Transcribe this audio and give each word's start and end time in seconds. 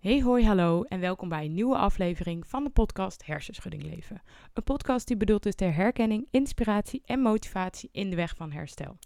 Hey 0.00 0.20
hoi 0.20 0.44
hallo 0.44 0.82
en 0.82 1.00
welkom 1.00 1.28
bij 1.28 1.44
een 1.44 1.54
nieuwe 1.54 1.76
aflevering 1.76 2.46
van 2.46 2.64
de 2.64 2.70
podcast 2.70 3.26
Hersenschudding 3.26 3.82
Leven. 3.82 4.22
Een 4.52 4.62
podcast 4.62 5.06
die 5.06 5.16
bedoeld 5.16 5.46
is 5.46 5.54
ter 5.54 5.74
herkenning, 5.74 6.26
inspiratie 6.30 7.02
en 7.04 7.20
motivatie 7.20 7.88
in 7.92 8.10
de 8.10 8.16
weg 8.16 8.36
van 8.36 8.52
herstel. 8.52 8.98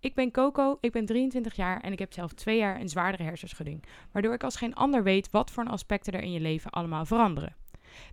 Ik 0.00 0.14
ben 0.14 0.30
Coco, 0.30 0.78
ik 0.80 0.92
ben 0.92 1.06
23 1.06 1.56
jaar 1.56 1.80
en 1.80 1.92
ik 1.92 1.98
heb 1.98 2.12
zelf 2.12 2.32
twee 2.32 2.58
jaar 2.58 2.80
een 2.80 2.88
zwaardere 2.88 3.22
hersenschudding, 3.22 3.84
waardoor 4.12 4.34
ik 4.34 4.44
als 4.44 4.56
geen 4.56 4.74
ander 4.74 5.02
weet 5.02 5.30
wat 5.30 5.50
voor 5.50 5.64
aspecten 5.64 6.12
er 6.12 6.22
in 6.22 6.32
je 6.32 6.40
leven 6.40 6.70
allemaal 6.70 7.04
veranderen. 7.04 7.56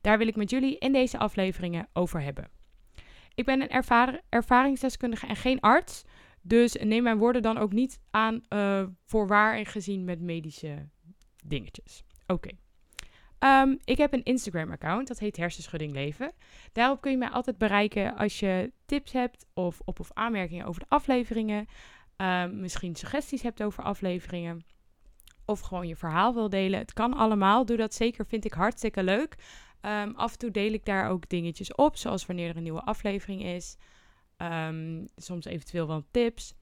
Daar 0.02 0.18
wil 0.18 0.28
ik 0.28 0.36
met 0.36 0.50
jullie 0.50 0.78
in 0.78 0.92
deze 0.92 1.18
afleveringen 1.18 1.88
over 1.94 2.22
hebben. 2.22 2.50
Ik 3.36 3.46
ben 3.46 3.62
een 3.62 3.84
ervaringsdeskundige 4.30 5.28
en 5.28 5.36
geen 5.36 5.60
arts, 5.60 6.04
dus 6.42 6.76
neem 6.76 7.04
mijn 7.04 7.18
woorden 7.18 7.42
dan 7.42 7.58
ook 7.58 7.74
niet 7.74 8.00
aan 8.12 8.42
uh, 8.50 8.84
voor 9.04 9.28
waar 9.28 9.56
en 9.56 9.66
gezien 9.66 10.04
met 10.04 10.22
medische 10.22 10.90
dingetjes. 11.44 12.04
Oké. 12.28 12.50
Ehm, 13.40 13.76
ik 13.84 13.98
heb 13.98 14.14
een 14.14 14.24
Instagram-account, 14.24 15.08
dat 15.08 15.20
heet 15.20 15.38
Hersenschudding 15.38 15.94
Leven. 15.94 16.32
Daarop 16.72 17.02
kun 17.02 17.12
je 17.12 17.18
mij 17.18 17.30
altijd 17.30 17.58
bereiken 17.58 18.16
als 18.16 18.40
je 18.40 18.72
tips 18.86 19.12
hebt 19.12 19.46
of 19.54 19.82
op- 19.86 20.00
of 20.00 20.12
aanmerkingen 20.14 20.66
over 20.66 20.82
de 20.82 20.90
afleveringen. 20.90 21.68
Um, 22.18 22.60
misschien 22.60 22.96
suggesties 22.96 23.42
hebt 23.42 23.64
over 23.64 23.84
afleveringen. 23.84 24.66
Of 25.46 25.60
gewoon 25.60 25.88
je 25.88 25.96
verhaal 25.96 26.34
wil 26.34 26.50
delen. 26.50 26.80
Het 26.80 26.94
kan 26.94 27.14
allemaal. 27.14 27.66
Doe 27.66 27.78
dat 27.78 27.94
zeker, 27.94 28.26
vind 28.26 28.46
ik 28.46 28.54
hartstikke 28.54 29.04
leuk. 29.04 29.36
Um, 29.82 30.16
af 30.16 30.32
en 30.32 30.38
toe 30.38 30.52
deel 30.52 30.74
ik 30.74 30.86
daar 30.86 31.10
ook 31.10 31.30
dingetjes 31.30 31.76
op, 31.76 31.98
zoals 31.98 32.26
wanneer 32.26 32.50
er 32.50 32.58
een 32.58 32.64
nieuwe 32.64 32.82
aflevering 32.82 33.44
is. 33.44 33.78
soms 35.16 35.46
eventueel 35.46 35.88
wel 35.88 36.06
tips. 36.12 36.54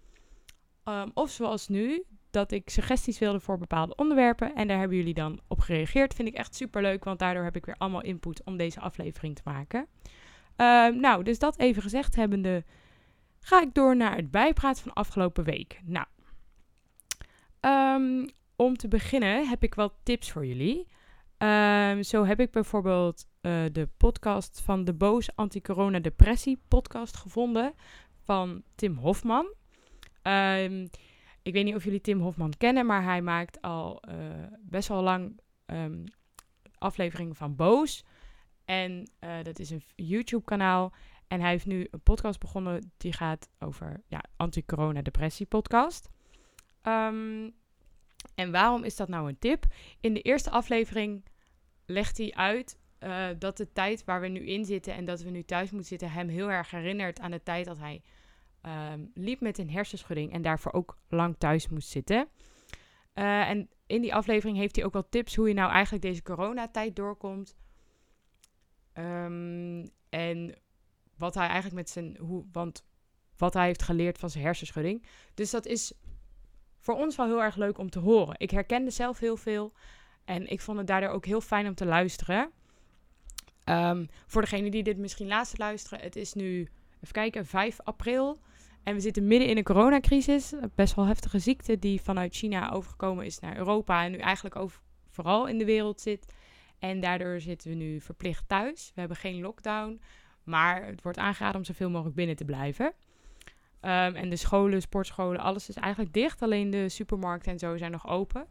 of 1.13 1.29
zoals 1.29 1.67
nu, 1.67 2.03
dat 2.33 2.51
ik 2.51 2.69
suggesties 2.69 3.19
wilde 3.19 3.39
voor 3.39 3.57
bepaalde 3.57 3.95
onderwerpen. 3.95 4.55
En 4.55 4.67
daar 4.67 4.79
hebben 4.79 4.97
jullie 4.97 5.13
dan 5.13 5.39
op 5.47 5.59
gereageerd. 5.59 6.13
Vind 6.13 6.27
ik 6.27 6.35
echt 6.35 6.55
super 6.55 6.81
leuk, 6.81 7.03
want 7.03 7.19
daardoor 7.19 7.43
heb 7.43 7.55
ik 7.55 7.65
weer 7.65 7.75
allemaal 7.77 8.01
input 8.01 8.43
om 8.43 8.57
deze 8.57 8.79
aflevering 8.79 9.35
te 9.35 9.41
maken. 9.45 9.87
Ehm, 10.55 10.99
nou, 10.99 11.23
dus 11.23 11.39
dat 11.39 11.57
even 11.57 11.81
gezegd 11.81 12.15
hebbende, 12.15 12.63
ga 13.39 13.61
ik 13.61 13.73
door 13.73 13.95
naar 13.95 14.15
het 14.15 14.31
bijpraten 14.31 14.83
van 14.83 14.93
afgelopen 14.93 15.43
week. 15.43 15.81
Nou, 15.83 16.05
um, 17.61 18.29
om 18.55 18.77
te 18.77 18.87
beginnen 18.87 19.47
heb 19.47 19.63
ik 19.63 19.75
wel 19.75 19.93
tips 20.03 20.31
voor 20.31 20.45
jullie. 20.45 20.87
Um, 21.37 22.03
zo 22.03 22.25
heb 22.25 22.39
ik 22.39 22.51
bijvoorbeeld 22.51 23.25
uh, 23.41 23.63
de 23.71 23.89
podcast 23.97 24.61
van 24.61 24.83
de 24.83 24.93
Boos 24.93 25.35
Anti-Corona 25.35 25.99
Depressie 25.99 26.61
podcast 26.67 27.17
gevonden 27.17 27.73
van 28.23 28.63
Tim 28.75 28.97
Hofman. 28.97 29.53
Ik 31.43 31.53
weet 31.53 31.63
niet 31.63 31.75
of 31.75 31.83
jullie 31.83 32.01
Tim 32.01 32.19
Hofman 32.19 32.53
kennen, 32.57 32.85
maar 32.85 33.03
hij 33.03 33.21
maakt 33.21 33.61
al 33.61 34.03
uh, 34.09 34.15
best 34.59 34.87
wel 34.87 35.01
lang 35.01 35.39
um, 35.65 36.03
afleveringen 36.77 37.35
van 37.35 37.55
Boos. 37.55 38.03
En 38.65 39.09
uh, 39.19 39.43
dat 39.43 39.59
is 39.59 39.69
een 39.69 39.83
YouTube-kanaal. 39.95 40.93
En 41.27 41.41
hij 41.41 41.49
heeft 41.49 41.65
nu 41.65 41.87
een 41.91 42.01
podcast 42.01 42.39
begonnen 42.39 42.91
die 42.97 43.13
gaat 43.13 43.49
over 43.59 44.01
ja, 44.07 44.23
anti-corona-depressie-podcast. 44.35 46.09
Um, 46.81 47.53
en 48.35 48.51
waarom 48.51 48.83
is 48.83 48.95
dat 48.95 49.07
nou 49.07 49.29
een 49.29 49.39
tip? 49.39 49.65
In 49.99 50.13
de 50.13 50.21
eerste 50.21 50.49
aflevering 50.49 51.25
legt 51.85 52.17
hij 52.17 52.33
uit 52.33 52.77
uh, 52.99 53.27
dat 53.39 53.57
de 53.57 53.71
tijd 53.71 54.03
waar 54.03 54.21
we 54.21 54.27
nu 54.27 54.39
in 54.39 54.65
zitten 54.65 54.93
en 54.93 55.05
dat 55.05 55.21
we 55.21 55.29
nu 55.29 55.43
thuis 55.43 55.69
moeten 55.69 55.87
zitten 55.87 56.11
hem 56.11 56.27
heel 56.27 56.51
erg 56.51 56.71
herinnert 56.71 57.19
aan 57.19 57.31
de 57.31 57.43
tijd 57.43 57.65
dat 57.65 57.77
hij 57.77 58.01
um, 58.65 59.11
liep 59.13 59.41
met 59.41 59.57
een 59.57 59.69
hersenschudding 59.69 60.31
en 60.31 60.41
daarvoor 60.41 60.73
ook 60.73 60.97
lang 61.07 61.35
thuis 61.37 61.69
moest 61.69 61.89
zitten. 61.89 62.27
Uh, 63.15 63.49
en 63.49 63.69
in 63.87 64.01
die 64.01 64.15
aflevering 64.15 64.57
heeft 64.57 64.75
hij 64.75 64.85
ook 64.85 64.93
wel 64.93 65.09
tips 65.09 65.35
hoe 65.35 65.47
je 65.47 65.53
nou 65.53 65.71
eigenlijk 65.71 66.03
deze 66.03 66.21
coronatijd 66.21 66.95
doorkomt. 66.95 67.55
Um, 68.93 69.89
en 70.09 70.55
wat 71.17 71.33
hij 71.33 71.45
eigenlijk 71.45 71.75
met 71.75 71.89
zijn. 71.89 72.17
Hoe, 72.17 72.45
want 72.51 72.85
wat 73.37 73.53
hij 73.53 73.65
heeft 73.65 73.83
geleerd 73.83 74.17
van 74.17 74.29
zijn 74.29 74.43
hersenschudding. 74.43 75.05
Dus 75.33 75.51
dat 75.51 75.65
is 75.65 75.93
voor 76.79 76.95
ons 76.95 77.15
wel 77.15 77.25
heel 77.25 77.43
erg 77.43 77.55
leuk 77.55 77.77
om 77.77 77.89
te 77.89 77.99
horen. 77.99 78.35
Ik 78.37 78.51
herkende 78.51 78.91
zelf 78.91 79.19
heel 79.19 79.37
veel. 79.37 79.73
En 80.25 80.47
ik 80.47 80.61
vond 80.61 80.77
het 80.77 80.87
daardoor 80.87 81.09
ook 81.09 81.25
heel 81.25 81.41
fijn 81.41 81.67
om 81.67 81.75
te 81.75 81.85
luisteren. 81.85 82.51
Um, 83.69 84.07
voor 84.27 84.41
degene 84.41 84.69
die 84.69 84.83
dit 84.83 84.97
misschien 84.97 85.27
laatst 85.27 85.57
luisteren, 85.57 85.99
het 85.99 86.15
is 86.15 86.33
nu, 86.33 86.69
even 86.95 87.13
kijken, 87.13 87.45
5 87.45 87.81
april. 87.81 88.39
En 88.83 88.93
we 88.93 88.99
zitten 88.99 89.27
midden 89.27 89.49
in 89.49 89.57
een 89.57 89.63
coronacrisis. 89.63 90.53
Best 90.75 90.95
wel 90.95 91.05
heftige 91.05 91.39
ziekte 91.39 91.79
die 91.79 92.01
vanuit 92.01 92.35
China 92.35 92.71
overgekomen 92.71 93.25
is 93.25 93.39
naar 93.39 93.57
Europa. 93.57 94.03
En 94.03 94.11
nu 94.11 94.17
eigenlijk 94.17 94.55
overal 94.55 95.47
in 95.47 95.57
de 95.57 95.65
wereld 95.65 96.01
zit. 96.01 96.33
En 96.79 96.99
daardoor 96.99 97.39
zitten 97.39 97.69
we 97.69 97.75
nu 97.75 98.01
verplicht 98.01 98.47
thuis. 98.47 98.91
We 98.93 98.99
hebben 98.99 99.17
geen 99.17 99.41
lockdown. 99.41 100.01
Maar 100.43 100.85
het 100.85 101.01
wordt 101.01 101.17
aangeraden 101.17 101.57
om 101.57 101.63
zoveel 101.63 101.89
mogelijk 101.89 102.15
binnen 102.15 102.35
te 102.35 102.45
blijven. 102.45 102.85
Um, 102.85 104.15
en 104.15 104.29
de 104.29 104.35
scholen, 104.35 104.81
sportscholen, 104.81 105.39
alles 105.39 105.69
is 105.69 105.75
eigenlijk 105.75 106.13
dicht. 106.13 106.41
Alleen 106.41 106.69
de 106.69 106.89
supermarkten 106.89 107.51
en 107.51 107.59
zo 107.59 107.77
zijn 107.77 107.91
nog 107.91 108.07
open. 108.07 108.47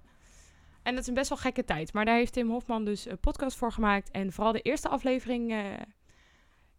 En 0.82 0.92
dat 0.92 1.02
is 1.02 1.08
een 1.08 1.14
best 1.14 1.28
wel 1.28 1.38
gekke 1.38 1.64
tijd. 1.64 1.92
Maar 1.92 2.04
daar 2.04 2.16
heeft 2.16 2.32
Tim 2.32 2.50
Hofman 2.50 2.84
dus 2.84 3.06
een 3.06 3.18
podcast 3.18 3.56
voor 3.56 3.72
gemaakt. 3.72 4.10
En 4.10 4.32
vooral 4.32 4.52
de 4.52 4.60
eerste 4.60 4.88
aflevering 4.88 5.52
uh, 5.52 5.64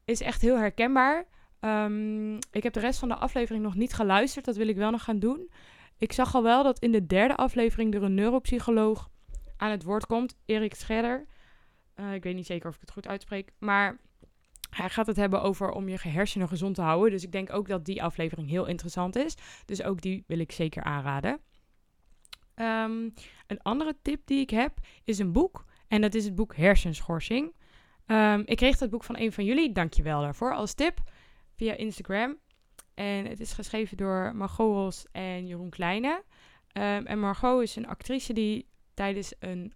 is 0.06 0.22
echt 0.22 0.42
heel 0.42 0.58
herkenbaar. 0.58 1.26
Um, 1.66 2.38
ik 2.52 2.64
heb 2.64 2.74
de 2.74 2.80
rest 2.80 3.00
van 3.00 3.08
de 3.08 3.16
aflevering 3.16 3.64
nog 3.64 3.76
niet 3.76 3.94
geluisterd. 3.94 4.46
Dat 4.46 4.56
wil 4.56 4.68
ik 4.68 4.76
wel 4.76 4.92
nog 4.92 5.04
gaan 5.04 5.20
doen. 5.20 5.52
Ik 5.98 6.14
zag 6.14 6.36
al 6.36 6.44
wel 6.44 6.64
dat 6.64 6.80
in 6.80 6.92
de 6.92 7.06
derde 7.06 7.36
aflevering 7.36 7.94
er 7.94 8.04
een 8.04 8.14
neuropsycholoog 8.14 9.10
aan 9.58 9.72
het 9.72 9.84
woord 9.84 10.06
komt. 10.06 10.36
Erik 10.46 10.76
Scherder. 10.76 11.26
Uh, 11.96 12.14
ik 12.14 12.24
weet 12.24 12.36
niet 12.36 12.46
zeker 12.46 12.70
of 12.70 12.76
ik 12.76 12.82
het 12.82 12.92
goed 12.92 13.08
uitspreek. 13.08 13.52
Maar 13.60 14.00
hij 14.70 14.90
gaat 14.90 15.08
het 15.08 15.16
hebben 15.16 15.42
over 15.42 15.72
om 15.72 15.90
je 15.90 15.98
hersenen 16.02 16.48
gezond 16.48 16.76
te 16.76 16.82
houden. 16.82 17.12
Dus 17.12 17.24
ik 17.24 17.32
denk 17.32 17.54
ook 17.54 17.68
dat 17.68 17.86
die 17.86 18.04
aflevering 18.04 18.50
heel 18.50 18.66
interessant 18.66 19.16
is. 19.16 19.36
Dus 19.66 19.84
ook 19.84 20.02
die 20.02 20.24
wil 20.28 20.40
ik 20.40 20.52
zeker 20.52 20.84
aanraden. 20.84 21.40
Um, 22.56 23.14
een 23.48 23.62
andere 23.62 23.96
tip 24.02 24.22
die 24.26 24.40
ik 24.40 24.50
heb 24.50 24.78
is 25.04 25.20
een 25.20 25.32
boek. 25.32 25.66
En 25.88 26.02
dat 26.02 26.14
is 26.14 26.26
het 26.26 26.36
boek 26.36 26.56
Hersenschorsing. 26.56 27.54
Um, 28.08 28.42
ik 28.46 28.58
kreeg 28.58 28.78
dat 28.78 28.90
boek 28.90 29.04
van 29.04 29.18
een 29.18 29.32
van 29.32 29.46
jullie. 29.46 29.72
Dankjewel 29.72 30.22
daarvoor 30.22 30.54
als 30.54 30.74
tip 30.74 31.02
via 31.64 31.76
Instagram. 31.76 32.38
En 32.94 33.26
het 33.26 33.40
is 33.40 33.54
geschreven 33.54 33.98
door 33.98 34.36
Margot 34.36 34.74
Ros 34.76 35.06
en 35.12 35.48
Jeroen 35.48 35.70
Kleine. 35.70 36.24
Um, 36.74 37.06
en 37.06 37.20
Margot 37.20 37.62
is 37.62 37.76
een 37.76 37.88
actrice 37.88 38.34
die 38.34 38.68
tijdens 38.94 39.34
een 39.40 39.74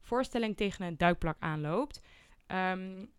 voorstelling 0.00 0.56
tegen 0.56 0.86
een 0.86 0.96
duikplak 0.96 1.36
aanloopt. 1.38 2.00
Um, 2.46 3.10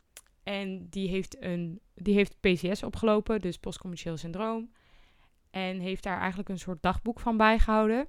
en 0.44 0.90
die 0.90 1.10
heeft, 1.10 1.42
een, 1.42 1.82
die 1.96 2.14
heeft 2.14 2.40
PCS 2.40 2.84
opgelopen, 2.84 3.42
dus 3.42 3.58
postcommercieel 3.58 4.18
syndroom. 4.18 4.72
En 5.50 5.80
heeft 5.80 6.04
daar 6.04 6.20
eigenlijk 6.20 6.50
een 6.50 6.60
soort 6.60 6.82
dagboek 6.82 7.20
van 7.20 7.38
bijgehouden. 7.38 8.08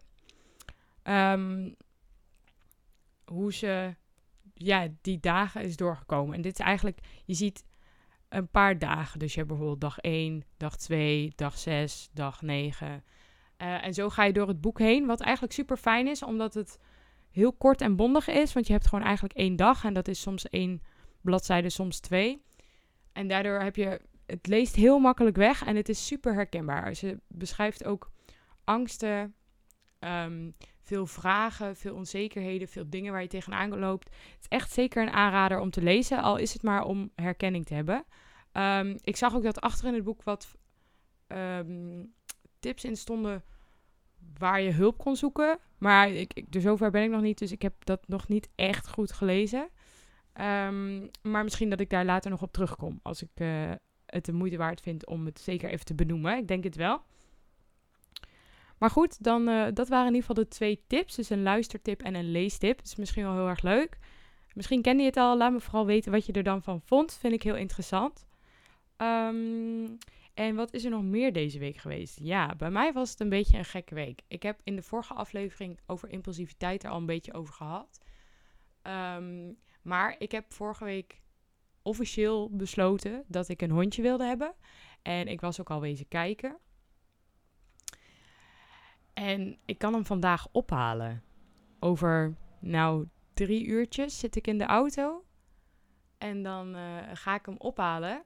Um, 1.03 1.77
hoe 3.25 3.53
ze 3.53 3.95
ja, 4.55 4.89
die 5.01 5.21
dagen 5.21 5.63
is 5.63 5.77
doorgekomen. 5.77 6.35
En 6.35 6.43
dit 6.43 6.59
is 6.59 6.65
eigenlijk, 6.65 6.99
je 7.25 7.35
ziet 7.35 7.65
een 8.35 8.49
paar 8.49 8.79
dagen. 8.79 9.19
Dus 9.19 9.33
je 9.33 9.37
hebt 9.37 9.49
bijvoorbeeld 9.49 9.81
dag 9.81 9.99
1, 9.99 10.45
dag 10.57 10.77
2, 10.77 11.33
dag 11.35 11.59
6, 11.59 12.09
dag 12.13 12.43
9. 12.43 13.05
Uh, 13.59 13.85
en 13.85 13.95
zo 13.95 14.09
ga 14.09 14.25
je 14.25 14.33
door 14.33 14.49
het 14.49 14.61
boek 14.61 14.79
heen, 14.79 15.07
wat 15.07 15.21
eigenlijk 15.21 15.55
super 15.55 15.77
fijn 15.77 16.07
is, 16.07 16.23
omdat 16.23 16.55
het 16.55 16.79
heel 17.31 17.53
kort 17.53 17.81
en 17.81 17.97
bondig 17.97 18.29
is. 18.29 18.53
Want 18.53 18.67
je 18.67 18.73
hebt 18.73 18.89
gewoon 18.89 19.05
eigenlijk 19.05 19.35
één 19.35 19.57
dag 19.57 19.85
en 19.85 19.95
dat 19.95 20.09
is 20.09 20.21
soms 20.21 20.49
één 20.49 20.83
bladzijde, 21.21 21.71
soms 21.71 22.01
twee. 22.01 22.43
En 23.13 23.29
daardoor 23.29 23.61
heb 23.61 23.77
je, 23.77 24.01
het 24.27 24.47
leest 24.47 24.77
heel 24.77 24.99
makkelijk 24.99 25.37
weg 25.37 25.65
en 25.65 25.77
het 25.77 25.89
is 25.89 26.07
super 26.07 26.35
herkenbaar. 26.35 26.95
Ze 26.95 27.21
beschrijft 27.29 27.85
ook 27.85 28.11
angsten, 28.65 29.35
um, 30.01 30.55
veel 30.81 31.07
vragen, 31.07 31.77
veel 31.77 31.95
onzekerheden, 31.95 32.69
veel 32.69 32.85
dingen 32.91 33.13
waar 33.13 33.23
je 33.23 33.29
tegenaan 33.29 33.79
loopt. 33.79 34.05
Het 34.05 34.39
is 34.41 34.49
echt 34.49 34.73
zeker 34.73 35.03
een 35.03 35.13
aanrader 35.13 35.59
om 35.59 35.71
te 35.71 35.83
lezen, 35.83 36.23
al 36.23 36.37
is 36.37 36.53
het 36.53 36.63
maar 36.63 36.85
om 36.85 37.11
herkenning 37.15 37.67
te 37.67 37.75
hebben. 37.75 38.05
Um, 38.57 38.97
ik 39.01 39.17
zag 39.17 39.35
ook 39.35 39.43
dat 39.43 39.61
achter 39.61 39.87
in 39.87 39.95
het 39.95 40.05
boek 40.05 40.23
wat 40.23 40.57
um, 41.29 42.15
tips 42.61 42.85
in 42.85 42.97
stonden 42.97 43.45
waar 44.39 44.61
je 44.61 44.71
hulp 44.71 44.99
kon 44.99 45.17
zoeken. 45.17 45.59
Maar 45.79 46.11
ik, 46.11 46.35
ik, 46.35 46.53
dus 46.53 46.63
zover 46.63 46.91
ben 46.91 47.03
ik 47.03 47.11
nog 47.11 47.21
niet, 47.23 47.39
dus 47.39 47.53
ik 47.53 47.63
heb 47.63 47.85
dat 47.85 48.09
nog 48.09 48.29
niet 48.29 48.49
echt 48.55 48.89
goed 48.89 49.13
gelezen. 49.13 49.69
Um, 50.41 51.11
maar 51.23 51.43
misschien 51.45 51.71
dat 51.71 51.81
ik 51.81 51.91
daar 51.91 52.05
later 52.05 52.31
nog 52.31 52.43
op 52.43 52.53
terugkom, 52.53 53.01
als 53.03 53.23
ik 53.23 53.31
uh, 53.35 53.71
het 54.07 54.25
de 54.25 54.33
moeite 54.33 54.57
waard 54.57 54.81
vind 54.81 55.07
om 55.07 55.25
het 55.25 55.41
zeker 55.41 55.71
even 55.71 55.85
te 55.85 55.95
benoemen. 55.95 56.37
Ik 56.37 56.49
denk 56.49 56.65
het 56.65 56.77
wel. 56.77 57.03
Maar 58.79 58.91
goed, 58.91 59.23
dan, 59.25 59.49
uh, 59.49 59.67
dat 59.73 59.89
waren 59.89 60.07
in 60.07 60.15
ieder 60.15 60.29
geval 60.29 60.45
de 60.45 60.51
twee 60.51 60.85
tips. 60.87 61.15
Dus 61.15 61.31
een 61.31 61.43
luistertip 61.43 62.03
en 62.03 62.15
een 62.15 62.31
leestip. 62.31 62.77
Dat 62.77 62.87
is 62.87 62.97
misschien 62.97 63.25
wel 63.25 63.35
heel 63.35 63.49
erg 63.49 63.63
leuk. 63.63 63.99
Misschien 64.55 64.83
kende 64.83 65.03
je 65.03 65.09
het 65.09 65.17
al. 65.17 65.37
Laat 65.37 65.53
me 65.53 65.61
vooral 65.61 65.87
weten 65.87 66.13
wat 66.13 66.27
je 66.27 66.33
er 66.33 66.43
dan 66.43 66.63
van 66.63 66.81
vond. 66.81 67.13
Vind 67.13 67.33
ik 67.33 67.43
heel 67.43 67.57
interessant. 67.57 68.27
Um, 68.97 69.99
en 70.35 70.55
wat 70.55 70.73
is 70.73 70.85
er 70.85 70.91
nog 70.91 71.03
meer 71.03 71.33
deze 71.33 71.59
week 71.59 71.77
geweest? 71.77 72.19
Ja, 72.23 72.55
bij 72.57 72.71
mij 72.71 72.93
was 72.93 73.11
het 73.11 73.21
een 73.21 73.29
beetje 73.29 73.59
een 73.59 73.65
gekke 73.65 73.95
week. 73.95 74.23
Ik 74.29 74.43
heb 74.43 74.61
in 74.65 74.77
de 74.77 74.83
vorige 74.83 75.15
aflevering 75.15 75.81
over 75.87 76.09
impulsiviteit 76.09 76.85
er 76.85 76.91
al 76.91 76.97
een 76.97 77.07
beetje 77.07 77.33
over 77.33 77.55
gehad. 77.55 77.99
Ehm, 78.83 79.53
maar 79.83 80.15
ik 80.19 80.33
heb 80.33 80.53
vorige 80.53 80.85
week 80.85 81.23
officieel 81.83 82.51
besloten 82.51 83.25
dat 83.27 83.49
ik 83.49 83.63
een 83.63 83.71
hondje 83.71 84.03
wilde 84.03 84.25
hebben. 84.25 84.55
En 85.03 85.29
ik 85.29 85.41
was 85.41 85.61
ook 85.61 85.71
al 85.71 85.81
wezen 85.81 86.09
kijken. 86.09 86.59
En 89.13 89.59
ik 89.65 89.79
kan 89.79 89.93
hem 89.93 90.07
vandaag 90.07 90.49
ophalen. 90.53 91.23
Over, 91.81 92.37
nou, 92.61 93.09
drie 93.35 93.65
uurtjes 93.65 94.19
zit 94.19 94.37
ik 94.37 94.47
in 94.47 94.59
de 94.59 94.65
auto. 94.65 95.25
En 96.19 96.43
dan 96.43 96.77
uh, 96.77 96.99
ga 97.13 97.35
ik 97.35 97.47
hem 97.47 97.57
ophalen. 97.59 98.25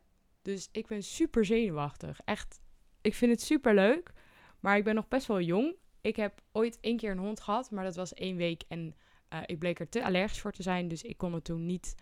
Dus 0.49 0.69
ik 0.73 0.87
ben 0.87 1.03
super 1.03 1.45
zenuwachtig. 1.45 2.21
Echt, 2.25 2.61
ik 3.01 3.15
vind 3.15 3.31
het 3.31 3.43
super 3.43 3.75
leuk. 3.75 4.13
Maar 4.61 4.77
ik 4.77 4.85
ben 4.85 4.95
nog 4.95 5.09
best 5.09 5.27
wel 5.27 5.41
jong. 5.41 5.75
Ik 6.01 6.17
heb 6.17 6.41
ooit 6.53 6.79
één 6.81 6.97
keer 6.97 7.11
een 7.11 7.19
hond 7.19 7.41
gehad, 7.41 7.71
maar 7.71 7.85
dat 7.85 7.97
was 7.97 8.15
één 8.15 8.37
week. 8.37 8.63
En 8.69 8.95
uh, 9.33 9.41
ik 9.47 9.59
bleek 9.59 9.81
er 9.81 9.89
te 9.89 10.05
allergisch 10.05 10.41
voor 10.41 10.53
te 10.53 10.63
zijn. 10.63 10.89
Dus 10.89 11.03
ik 11.03 11.17
kon 11.17 11.33
het 11.33 11.45
toen 11.45 11.67
niet. 11.67 11.95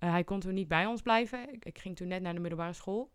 Uh, 0.00 0.10
hij 0.10 0.24
kon 0.24 0.40
toen 0.40 0.54
niet 0.54 0.68
bij 0.68 0.86
ons 0.86 1.02
blijven. 1.02 1.54
Ik, 1.60 1.78
ging 1.78 1.96
toen 1.96 2.08
net 2.08 2.22
naar 2.22 2.34
de 2.34 2.40
middelbare 2.40 2.72
school. 2.72 3.10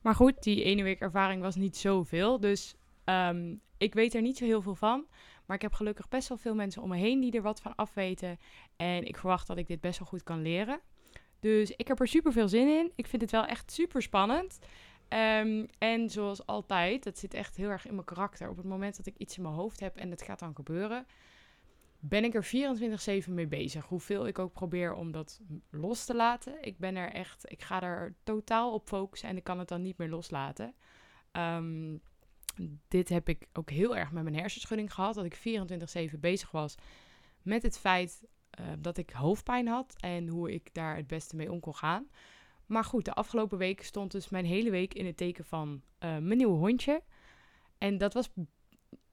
Maar 0.00 0.14
goed, 0.14 0.42
die 0.42 0.62
ene 0.62 0.82
week 0.82 1.00
ervaring 1.00 1.42
was 1.42 1.56
niet 1.56 1.76
zoveel. 1.76 2.40
Dus 2.40 2.74
um, 3.04 3.60
ik 3.76 3.94
weet 3.94 4.14
er 4.14 4.22
niet 4.22 4.36
zo 4.36 4.44
heel 4.44 4.62
veel 4.62 4.74
van. 4.74 5.06
Maar 5.46 5.56
ik 5.56 5.62
heb 5.62 5.72
gelukkig 5.72 6.08
best 6.08 6.28
wel 6.28 6.38
veel 6.38 6.54
mensen 6.54 6.82
om 6.82 6.88
me 6.88 6.96
heen 6.96 7.20
die 7.20 7.32
er 7.32 7.42
wat 7.42 7.60
van 7.60 7.74
afweten. 7.74 8.38
En 8.76 9.04
ik 9.04 9.16
verwacht 9.16 9.46
dat 9.46 9.58
ik 9.58 9.66
dit 9.66 9.80
best 9.80 9.98
wel 9.98 10.08
goed 10.08 10.22
kan 10.22 10.42
leren. 10.42 10.80
Dus 11.40 11.70
ik 11.70 11.88
heb 11.88 12.00
er 12.00 12.08
super 12.08 12.32
veel 12.32 12.48
zin 12.48 12.68
in. 12.68 12.92
Ik 12.94 13.06
vind 13.06 13.22
het 13.22 13.30
wel 13.30 13.44
echt 13.44 13.72
super 13.72 14.02
spannend. 14.02 14.58
Um, 15.08 15.66
en 15.78 16.10
zoals 16.10 16.46
altijd, 16.46 17.04
dat 17.04 17.18
zit 17.18 17.34
echt 17.34 17.56
heel 17.56 17.68
erg 17.68 17.86
in 17.86 17.94
mijn 17.94 18.06
karakter. 18.06 18.48
Op 18.48 18.56
het 18.56 18.66
moment 18.66 18.96
dat 18.96 19.06
ik 19.06 19.16
iets 19.16 19.36
in 19.36 19.42
mijn 19.42 19.54
hoofd 19.54 19.80
heb 19.80 19.96
en 19.96 20.10
het 20.10 20.22
gaat 20.22 20.38
dan 20.38 20.54
gebeuren, 20.54 21.06
ben 21.98 22.24
ik 22.24 22.34
er 22.34 22.46
24-7 23.26 23.30
mee 23.30 23.46
bezig. 23.46 23.84
Hoeveel 23.84 24.26
ik 24.26 24.38
ook 24.38 24.52
probeer 24.52 24.94
om 24.94 25.12
dat 25.12 25.40
los 25.70 26.04
te 26.04 26.14
laten. 26.14 26.64
Ik 26.64 26.78
ben 26.78 26.96
er 26.96 27.12
echt, 27.12 27.50
ik 27.50 27.62
ga 27.62 27.82
er 27.82 28.14
totaal 28.22 28.72
op 28.72 28.88
focussen 28.88 29.28
en 29.28 29.36
ik 29.36 29.44
kan 29.44 29.58
het 29.58 29.68
dan 29.68 29.82
niet 29.82 29.98
meer 29.98 30.08
loslaten. 30.08 30.74
Um, 31.32 32.00
dit 32.88 33.08
heb 33.08 33.28
ik 33.28 33.46
ook 33.52 33.70
heel 33.70 33.96
erg 33.96 34.12
met 34.12 34.22
mijn 34.22 34.36
hersenschudding 34.36 34.94
gehad. 34.94 35.14
Dat 35.14 35.24
ik 35.24 35.38
24-7 36.14 36.18
bezig 36.18 36.50
was 36.50 36.74
met 37.42 37.62
het 37.62 37.78
feit 37.78 38.24
uh, 38.60 38.66
dat 38.78 38.96
ik 38.96 39.10
hoofdpijn 39.10 39.66
had 39.66 39.94
en 40.00 40.28
hoe 40.28 40.52
ik 40.52 40.74
daar 40.74 40.96
het 40.96 41.06
beste 41.06 41.36
mee 41.36 41.52
om 41.52 41.60
kon 41.60 41.74
gaan. 41.74 42.08
Maar 42.66 42.84
goed, 42.84 43.04
de 43.04 43.14
afgelopen 43.14 43.58
week 43.58 43.82
stond 43.82 44.10
dus 44.12 44.28
mijn 44.28 44.44
hele 44.44 44.70
week 44.70 44.94
in 44.94 45.06
het 45.06 45.16
teken 45.16 45.44
van 45.44 45.68
uh, 45.68 46.10
mijn 46.10 46.36
nieuwe 46.36 46.56
hondje. 46.56 47.02
En 47.78 47.98
dat 47.98 48.14
was 48.14 48.28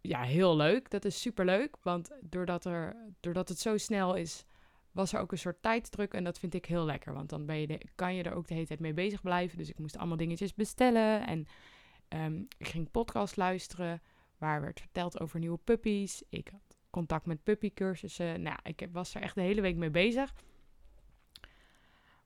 ja, 0.02 0.22
heel 0.22 0.56
leuk. 0.56 0.90
Dat 0.90 1.06
is 1.06 1.22
super 1.22 1.46
leuk. 1.46 1.78
Want 1.82 2.10
doordat, 2.22 2.66
er, 2.66 2.96
doordat 3.20 3.50
het 3.50 3.60
zo 3.60 3.78
snel 3.78 4.16
is, 4.16 4.46
was 4.92 5.14
er 5.14 5.20
ook 5.20 5.32
een 5.32 5.38
soort 5.38 5.62
tijdsdruk. 5.62 6.14
En 6.14 6.24
dat 6.24 6.40
vind 6.40 6.54
ik 6.54 6.66
heel 6.66 6.86
lekker. 6.86 7.14
Want 7.14 7.30
dan 7.30 7.46
ben 7.46 7.60
je 7.60 7.80
kan 7.96 8.16
je 8.16 8.24
er 8.24 8.36
ook 8.36 8.48
de 8.48 8.54
hele 8.54 8.68
tijd 8.68 8.80
mee 8.80 8.94
bezig 8.94 9.22
blijven. 9.22 9.58
Dus 9.58 9.70
ik 9.70 9.80
moest 9.80 9.98
allemaal 9.98 10.18
dingetjes 10.18 10.54
bestellen. 10.54 11.28
En 11.28 11.46
um, 12.10 12.48
ik 12.58 12.68
ging 12.68 12.92
podcast 12.92 13.38
luisteren. 13.38 14.02
Waar 14.38 14.62
werd 14.62 14.80
verteld 14.80 15.20
over 15.20 15.40
nieuwe 15.40 15.60
puppies. 15.64 16.24
Ik 16.30 16.50
had 16.52 16.73
contact 16.94 17.26
met 17.26 17.44
puppycursussen. 17.44 18.42
Nou, 18.42 18.58
ik 18.64 18.88
was 18.92 19.16
er 19.16 19.22
echt 19.22 19.36
de 19.36 19.42
hele 19.42 19.62
week 19.62 19.76
mee 19.76 19.90
bezig. 19.90 20.34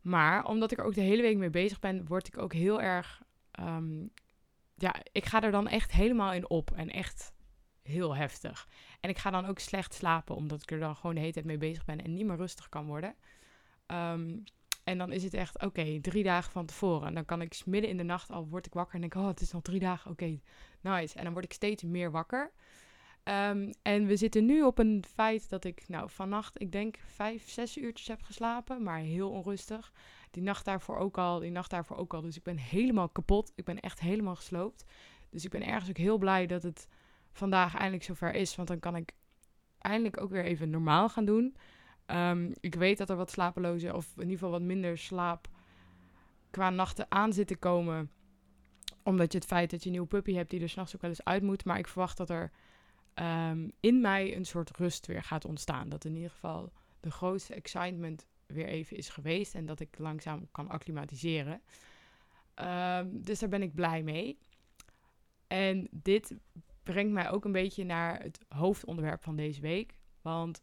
Maar 0.01 0.45
omdat 0.45 0.71
ik 0.71 0.77
er 0.77 0.85
ook 0.85 0.93
de 0.93 1.01
hele 1.01 1.21
week 1.21 1.37
mee 1.37 1.49
bezig 1.49 1.79
ben, 1.79 2.07
word 2.07 2.27
ik 2.27 2.37
ook 2.37 2.53
heel 2.53 2.81
erg. 2.81 3.21
Um, 3.59 4.11
ja, 4.75 4.95
ik 5.11 5.25
ga 5.25 5.41
er 5.41 5.51
dan 5.51 5.67
echt 5.67 5.91
helemaal 5.91 6.33
in 6.33 6.49
op. 6.49 6.71
En 6.71 6.89
echt 6.89 7.33
heel 7.81 8.15
heftig. 8.15 8.67
En 8.99 9.09
ik 9.09 9.17
ga 9.17 9.29
dan 9.29 9.45
ook 9.45 9.59
slecht 9.59 9.93
slapen, 9.93 10.35
omdat 10.35 10.61
ik 10.61 10.71
er 10.71 10.79
dan 10.79 10.95
gewoon 10.95 11.15
de 11.15 11.21
hele 11.21 11.33
tijd 11.33 11.45
mee 11.45 11.57
bezig 11.57 11.85
ben 11.85 12.03
en 12.03 12.13
niet 12.13 12.25
meer 12.25 12.37
rustig 12.37 12.69
kan 12.69 12.85
worden. 12.85 13.15
Um, 13.87 14.43
en 14.83 14.97
dan 14.97 15.11
is 15.11 15.23
het 15.23 15.33
echt, 15.33 15.63
oké, 15.63 15.99
drie 16.01 16.23
dagen 16.23 16.51
van 16.51 16.65
tevoren. 16.65 17.07
En 17.07 17.13
dan 17.13 17.25
kan 17.25 17.41
ik 17.41 17.65
midden 17.65 17.89
in 17.89 17.97
de 17.97 18.03
nacht 18.03 18.31
al, 18.31 18.47
word 18.47 18.65
ik 18.65 18.73
wakker 18.73 18.95
en 18.95 19.01
denk, 19.01 19.15
oh, 19.15 19.27
het 19.27 19.41
is 19.41 19.51
nog 19.51 19.61
drie 19.61 19.79
dagen, 19.79 20.11
oké, 20.11 20.39
nice. 20.81 21.17
En 21.17 21.23
dan 21.23 21.33
word 21.33 21.45
ik 21.45 21.53
steeds 21.53 21.83
meer 21.83 22.11
wakker. 22.11 22.51
Um, 23.29 23.71
en 23.81 24.05
we 24.05 24.15
zitten 24.15 24.45
nu 24.45 24.63
op 24.63 24.77
een 24.77 25.03
feit 25.13 25.49
dat 25.49 25.63
ik, 25.63 25.83
nou, 25.87 26.09
vannacht, 26.09 26.61
ik 26.61 26.71
denk 26.71 26.97
vijf, 27.05 27.49
zes 27.49 27.77
uurtjes 27.77 28.07
heb 28.07 28.21
geslapen, 28.21 28.83
maar 28.83 28.99
heel 28.99 29.29
onrustig. 29.29 29.91
Die 30.31 30.43
nacht 30.43 30.65
daarvoor 30.65 30.97
ook 30.97 31.17
al, 31.17 31.39
die 31.39 31.51
nacht 31.51 31.69
daarvoor 31.69 31.97
ook 31.97 32.13
al. 32.13 32.21
Dus 32.21 32.37
ik 32.37 32.43
ben 32.43 32.57
helemaal 32.57 33.09
kapot. 33.09 33.51
Ik 33.55 33.65
ben 33.65 33.79
echt 33.79 33.99
helemaal 33.99 34.35
gesloopt. 34.35 34.85
Dus 35.29 35.43
ik 35.43 35.49
ben 35.49 35.65
ergens 35.65 35.89
ook 35.89 35.97
heel 35.97 36.17
blij 36.17 36.45
dat 36.45 36.63
het 36.63 36.87
vandaag 37.31 37.75
eindelijk 37.75 38.03
zover 38.03 38.33
is. 38.33 38.55
Want 38.55 38.67
dan 38.67 38.79
kan 38.79 38.95
ik 38.95 39.11
eindelijk 39.77 40.21
ook 40.21 40.29
weer 40.29 40.45
even 40.45 40.69
normaal 40.69 41.09
gaan 41.09 41.25
doen. 41.25 41.55
Um, 42.05 42.53
ik 42.59 42.75
weet 42.75 42.97
dat 42.97 43.09
er 43.09 43.15
wat 43.15 43.31
slapeloze, 43.31 43.95
of 43.95 44.05
in 44.15 44.21
ieder 44.21 44.33
geval 44.33 44.51
wat 44.51 44.61
minder 44.61 44.97
slaap 44.97 45.47
qua 46.49 46.69
nachten 46.69 47.05
aan 47.09 47.33
zit 47.33 47.47
te 47.47 47.57
komen. 47.57 48.11
Omdat 49.03 49.31
je 49.31 49.37
het 49.37 49.47
feit 49.47 49.69
dat 49.69 49.79
je 49.79 49.85
een 49.85 49.91
nieuwe 49.91 50.07
puppy 50.07 50.33
hebt 50.33 50.49
die 50.49 50.61
er 50.61 50.69
s'nachts 50.69 50.95
ook 50.95 51.01
wel 51.01 51.09
eens 51.09 51.23
uit 51.23 51.43
moet. 51.43 51.65
Maar 51.65 51.77
ik 51.77 51.87
verwacht 51.87 52.17
dat 52.17 52.29
er 52.29 52.51
um, 53.19 53.71
in 53.79 54.01
mij 54.01 54.35
een 54.35 54.45
soort 54.45 54.77
rust 54.77 55.05
weer 55.05 55.23
gaat 55.23 55.45
ontstaan. 55.45 55.89
Dat 55.89 56.05
in 56.05 56.15
ieder 56.15 56.29
geval 56.29 56.71
de 56.99 57.11
grootste 57.11 57.53
excitement 57.53 58.27
weer 58.45 58.67
even 58.67 58.97
is 58.97 59.09
geweest. 59.09 59.55
En 59.55 59.65
dat 59.65 59.79
ik 59.79 59.97
langzaam 59.97 60.47
kan 60.51 60.69
acclimatiseren. 60.69 61.61
Um, 62.55 63.23
dus 63.23 63.39
daar 63.39 63.49
ben 63.49 63.61
ik 63.61 63.75
blij 63.75 64.03
mee. 64.03 64.37
En 65.47 65.87
dit 65.91 66.35
brengt 66.83 67.13
mij 67.13 67.29
ook 67.29 67.45
een 67.45 67.51
beetje 67.51 67.83
naar 67.83 68.21
het 68.21 68.39
hoofdonderwerp 68.47 69.23
van 69.23 69.35
deze 69.35 69.61
week. 69.61 69.97
Want 70.21 70.61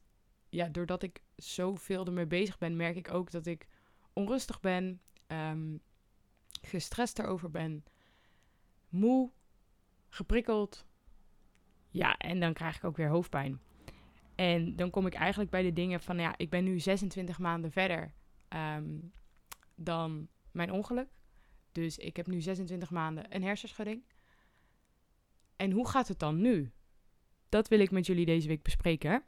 ja, 0.48 0.68
doordat 0.68 1.02
ik 1.02 1.22
zoveel 1.36 2.06
ermee 2.06 2.26
bezig 2.26 2.58
ben, 2.58 2.76
merk 2.76 2.96
ik 2.96 3.12
ook 3.12 3.30
dat 3.30 3.46
ik 3.46 3.66
onrustig 4.12 4.60
ben, 4.60 5.00
um, 5.26 5.80
gestrest 6.62 7.18
erover 7.18 7.50
ben, 7.50 7.84
moe, 8.88 9.30
geprikkeld. 10.08 10.86
Ja, 11.94 12.16
en 12.16 12.40
dan 12.40 12.52
krijg 12.52 12.76
ik 12.76 12.84
ook 12.84 12.96
weer 12.96 13.08
hoofdpijn. 13.08 13.60
En 14.34 14.76
dan 14.76 14.90
kom 14.90 15.06
ik 15.06 15.14
eigenlijk 15.14 15.50
bij 15.50 15.62
de 15.62 15.72
dingen 15.72 16.00
van, 16.00 16.18
ja, 16.18 16.34
ik 16.36 16.50
ben 16.50 16.64
nu 16.64 16.78
26 16.78 17.38
maanden 17.38 17.70
verder 17.70 18.14
um, 18.48 19.12
dan 19.74 20.28
mijn 20.50 20.72
ongeluk. 20.72 21.08
Dus 21.72 21.98
ik 21.98 22.16
heb 22.16 22.26
nu 22.26 22.40
26 22.40 22.90
maanden 22.90 23.34
een 23.34 23.42
hersenschudding. 23.42 24.04
En 25.56 25.70
hoe 25.70 25.88
gaat 25.88 26.08
het 26.08 26.18
dan 26.18 26.40
nu? 26.40 26.72
Dat 27.48 27.68
wil 27.68 27.80
ik 27.80 27.90
met 27.90 28.06
jullie 28.06 28.26
deze 28.26 28.48
week 28.48 28.62
bespreken. 28.62 29.22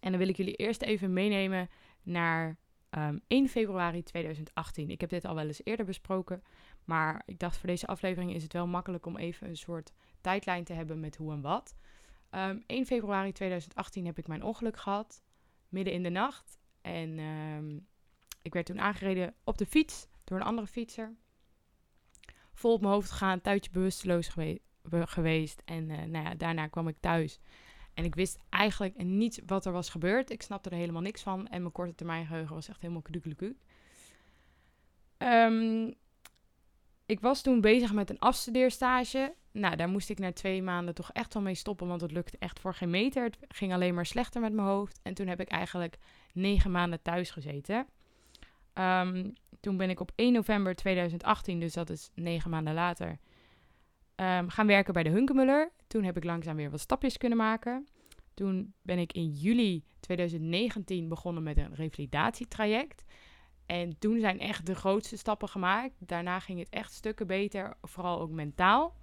En 0.00 0.10
dan 0.10 0.18
wil 0.18 0.28
ik 0.28 0.36
jullie 0.36 0.54
eerst 0.54 0.82
even 0.82 1.12
meenemen 1.12 1.68
naar 2.02 2.48
um, 2.48 2.56
ehm, 2.90 3.18
1 3.26 3.48
februari 3.48 4.02
2018. 4.02 4.90
Ik 4.90 5.00
heb 5.00 5.10
dit 5.10 5.24
al 5.24 5.34
wel 5.34 5.46
eens 5.46 5.64
eerder 5.64 5.86
besproken, 5.86 6.42
maar 6.86 7.22
ik 7.26 7.38
dacht 7.38 7.56
voor 7.56 7.68
deze 7.68 7.86
aflevering 7.86 8.34
is 8.34 8.42
het 8.42 8.52
wel 8.52 8.66
makkelijk 8.66 9.06
om 9.06 9.16
even 9.16 9.48
een 9.48 9.56
soort 9.56 9.92
tijdlijn 10.20 10.64
te 10.64 10.72
hebben 10.72 11.00
met 11.00 11.16
hoe 11.16 11.32
en 11.32 11.40
wat. 11.40 11.76
Um, 12.30 12.40
ehm, 12.40 12.58
1 12.66 12.86
februari 12.86 13.32
2018 13.32 14.06
heb 14.06 14.18
ik 14.18 14.26
mijn 14.26 14.42
ongeluk 14.42 14.76
gehad, 14.76 15.22
midden 15.68 15.92
in 15.92 16.02
de 16.02 16.10
nacht. 16.10 16.58
En 16.80 17.18
um, 17.18 17.86
ik 18.42 18.52
werd 18.52 18.66
toen 18.66 18.80
aangereden 18.80 19.34
op 19.44 19.58
de 19.58 19.66
fiets 19.66 20.06
door 20.24 20.38
een 20.38 20.46
andere 20.46 20.66
fietser. 20.66 21.16
Vol 22.52 22.72
op 22.72 22.80
mijn 22.80 22.92
hoofd 22.92 23.10
gegaan, 23.10 23.40
tuitje 23.40 23.70
bewusteloos 23.70 24.28
gewe 24.28 24.60
geweest. 25.06 25.62
En 25.64 25.90
uh, 25.90 26.02
nou 26.02 26.24
ja, 26.24 26.34
daarna 26.34 26.66
kwam 26.66 26.88
ik 26.88 26.96
thuis. 27.00 27.40
En 27.94 28.04
ik 28.04 28.14
wist 28.14 28.38
eigenlijk 28.48 29.02
niet 29.02 29.42
wat 29.46 29.66
er 29.66 29.72
was 29.72 29.88
gebeurd. 29.88 30.30
Ik 30.30 30.42
snapte 30.42 30.70
er 30.70 30.76
helemaal 30.76 31.02
niks 31.02 31.22
van. 31.22 31.48
En 31.48 31.60
mijn 31.60 31.72
korte 31.72 31.94
termijn 31.94 32.26
geheugen 32.26 32.54
was 32.54 32.68
echt 32.68 32.80
helemaal 32.80 33.02
kudukelekuk. 33.02 33.56
Um, 35.18 35.94
ik 37.06 37.20
was 37.20 37.42
toen 37.42 37.60
bezig 37.60 37.92
met 37.92 38.10
een 38.10 38.18
afstudeerstage. 38.18 39.34
Nou, 39.52 39.76
daar 39.76 39.88
moest 39.88 40.10
ik 40.10 40.18
na 40.18 40.32
twee 40.32 40.62
maanden 40.62 40.94
toch 40.94 41.12
echt 41.12 41.34
wel 41.34 41.42
mee 41.42 41.54
stoppen, 41.54 41.86
want 41.86 42.00
het 42.00 42.12
lukte 42.12 42.36
echt 42.38 42.60
voor 42.60 42.74
geen 42.74 42.90
meter. 42.90 43.24
Het 43.24 43.36
ging 43.48 43.72
alleen 43.72 43.94
maar 43.94 44.06
slechter 44.06 44.40
met 44.40 44.52
mijn 44.52 44.68
hoofd. 44.68 45.00
En 45.02 45.14
toen 45.14 45.26
heb 45.26 45.40
ik 45.40 45.48
eigenlijk 45.48 45.96
negen 46.32 46.70
maanden 46.70 47.02
thuis 47.02 47.30
gezeten. 47.30 47.86
Um, 48.74 49.32
toen 49.60 49.76
ben 49.76 49.90
ik 49.90 50.00
op 50.00 50.12
1 50.14 50.32
november 50.32 50.74
2018, 50.74 51.60
dus 51.60 51.72
dat 51.72 51.90
is 51.90 52.10
negen 52.14 52.50
maanden 52.50 52.74
later, 52.74 53.18
um, 54.16 54.48
gaan 54.48 54.66
werken 54.66 54.92
bij 54.92 55.02
de 55.02 55.10
Hunkemuller. 55.10 55.72
Toen 55.86 56.04
heb 56.04 56.16
ik 56.16 56.24
langzaam 56.24 56.56
weer 56.56 56.70
wat 56.70 56.80
stapjes 56.80 57.16
kunnen 57.16 57.38
maken. 57.38 57.86
Toen 58.34 58.74
ben 58.82 58.98
ik 58.98 59.12
in 59.12 59.30
juli 59.30 59.84
2019 60.00 61.08
begonnen 61.08 61.42
met 61.42 61.56
een 61.56 61.74
revalidatietraject. 61.74 63.04
En 63.66 63.98
toen 63.98 64.20
zijn 64.20 64.40
echt 64.40 64.66
de 64.66 64.74
grootste 64.74 65.16
stappen 65.16 65.48
gemaakt. 65.48 65.94
Daarna 65.98 66.40
ging 66.40 66.58
het 66.58 66.68
echt 66.68 66.92
stukken 66.92 67.26
beter, 67.26 67.76
vooral 67.82 68.20
ook 68.20 68.30
mentaal. 68.30 68.94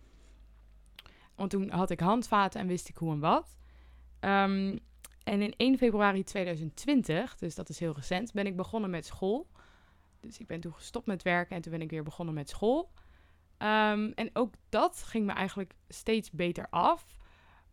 Want 1.36 1.50
toen 1.50 1.70
had 1.70 1.89
ik 1.89 2.00
handvaten 2.00 2.62
en 2.62 2.67
wist 2.67 2.89
ik 2.89 2.98
hoe 2.98 3.12
en 3.12 3.20
wat. 3.20 3.58
Um, 4.20 4.79
en 5.24 5.41
in 5.41 5.53
1 5.58 5.77
februari 5.77 6.24
2020, 6.24 7.36
dus 7.36 7.55
dat 7.55 7.70
is 7.70 7.79
heel 7.79 7.93
recent, 7.93 8.34
ben 8.34 8.46
ik 8.46 8.55
begonnen 8.55 8.89
met 8.89 9.05
school. 9.05 9.48
Dus 10.20 10.38
ik 10.38 10.48
ben 10.48 10.60
toen 10.60 10.74
gestopt 10.74 11.05
met 11.05 11.24
werken 11.24 11.55
en 11.55 11.62
toen 11.62 11.72
ben 11.72 11.82
ik 11.82 11.89
weer 11.89 12.03
begonnen 12.03 12.34
met 12.34 12.50
school. 12.50 12.91
Um, 13.58 14.12
en 14.13 14.29
ook 14.34 14.53
dat 14.70 15.03
ging 15.03 15.25
me 15.25 15.32
eigenlijk 15.32 15.74
steeds 15.88 16.32
beter 16.32 16.67
af. 16.70 17.17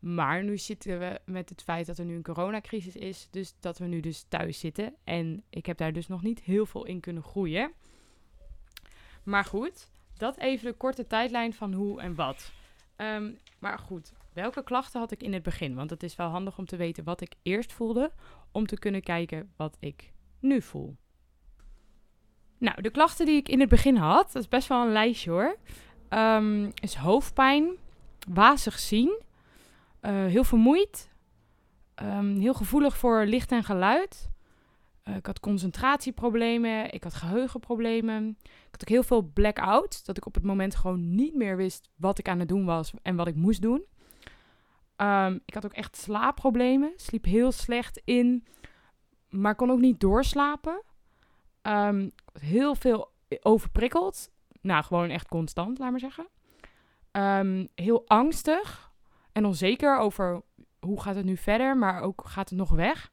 Maar 0.01 0.45
nu 0.45 0.59
zitten 0.59 0.99
we 0.99 1.21
met 1.25 1.49
het 1.49 1.63
feit 1.63 1.87
dat 1.87 1.99
er 1.99 2.05
nu 2.05 2.15
een 2.15 2.23
coronacrisis 2.23 2.97
is. 2.97 3.29
Dus 3.31 3.55
dat 3.61 3.79
we 3.79 3.87
nu 3.87 4.01
dus 4.01 4.25
thuis 4.29 4.59
zitten. 4.59 4.95
En 5.05 5.43
ik 5.51 5.67
heb 5.67 5.77
daar 5.77 5.93
dus 5.93 6.09
nog 6.09 6.23
niet 6.23 6.41
heel 6.41 6.67
veel 6.67 6.85
in 6.85 7.01
kunnen 7.01 7.23
groeien. 7.23 7.73
Maar 9.23 9.45
goed, 9.45 9.91
dat 10.17 10.39
even 10.39 10.67
de 10.67 10.77
korte 10.77 11.07
tijdlijn 11.07 11.55
van 11.55 11.73
hoe 11.73 12.01
en 12.01 12.15
wat. 12.15 12.53
Ehm, 12.97 13.33
maar 13.59 13.79
goed, 13.79 14.13
welke 14.33 14.63
klachten 14.63 15.01
had 15.01 15.11
ik 15.11 15.23
in 15.23 15.33
het 15.33 15.43
begin? 15.43 15.75
Want 15.75 15.91
het 15.91 16.03
is 16.03 16.17
wel 16.17 16.29
handig 16.29 16.59
om 16.59 16.67
te 16.67 16.77
weten 16.77 17.05
wat 17.05 17.21
ik 17.21 17.35
eerst 17.43 17.73
voelde. 17.73 18.13
Om 18.53 18.67
te 18.67 18.79
kunnen 18.79 19.03
kijken 19.03 19.53
wat 19.57 19.77
ik 19.81 20.13
nu 20.39 20.63
voel. 20.63 20.97
Nou, 22.59 22.83
de 22.83 22.91
klachten 22.91 23.27
die 23.27 23.37
ik 23.37 23.49
in 23.49 23.61
het 23.61 23.69
begin 23.69 23.97
had, 23.97 24.33
dat 24.33 24.43
is 24.43 24.49
best 24.49 24.69
wel 24.69 24.87
een 24.87 24.93
lijstje 24.93 25.31
hoor. 25.31 25.57
Um, 26.11 26.73
is 26.75 26.95
hoofdpijn, 26.95 27.71
wazig 28.29 28.79
zien, 28.79 29.21
uh, 30.03 30.27
heel 30.27 30.45
vermoeid, 30.45 31.11
um, 32.03 32.37
heel 32.37 32.55
gevoelig 32.55 32.97
voor 32.97 33.25
licht 33.25 33.53
en 33.53 33.65
geluid. 33.65 34.31
Uh, 35.05 35.17
ik 35.17 35.27
had 35.27 35.41
concentratieproblemen, 35.41 36.93
ik 36.93 37.03
had 37.03 37.15
geheugenproblemen. 37.15 38.37
Ik 38.43 38.69
had 38.71 38.81
ook 38.81 38.89
heel 38.89 39.03
veel 39.03 39.23
blackout, 39.23 40.07
dat 40.07 40.17
ik 40.17 40.27
op 40.27 40.35
het 40.35 40.45
moment 40.45 40.77
gewoon 40.77 41.15
niet 41.15 41.35
meer 41.35 41.57
wist 41.57 41.89
wat 41.97 42.19
ik 42.19 42.29
aan 42.29 42.39
het 42.39 42.49
doen 42.49 42.65
was 42.65 42.93
en 43.03 43.17
wat 43.17 43.27
ik 43.27 43.35
moest 43.35 43.63
doen. 43.63 43.85
Um, 44.97 45.41
ik 45.45 45.55
had 45.55 45.65
ook 45.65 45.73
echt 45.73 45.97
slaapproblemen, 45.97 46.93
sliep 46.97 47.25
heel 47.25 47.53
slecht 47.53 48.01
in, 48.05 48.47
maar 49.29 49.55
kon 49.55 49.71
ook 49.71 49.81
niet 49.81 50.01
doorslapen. 50.01 50.83
Um, 51.63 52.13
heel 52.41 52.75
veel 52.75 53.13
overprikkeld. 53.41 54.31
Nou, 54.61 54.85
gewoon 54.85 55.11
echt 55.11 55.29
constant, 55.29 55.79
laat 55.79 55.91
maar 55.91 56.01
zeggen. 56.01 56.29
Heel 57.75 58.03
angstig 58.07 58.90
en 59.33 59.45
onzeker 59.45 59.99
over 59.99 60.43
hoe 60.81 61.01
gaat 61.01 61.15
het 61.15 61.25
nu 61.25 61.37
verder, 61.37 61.77
maar 61.77 62.03
ook 62.03 62.23
gaat 62.27 62.49
het 62.49 62.59
nog 62.59 62.71
weg. 62.71 63.13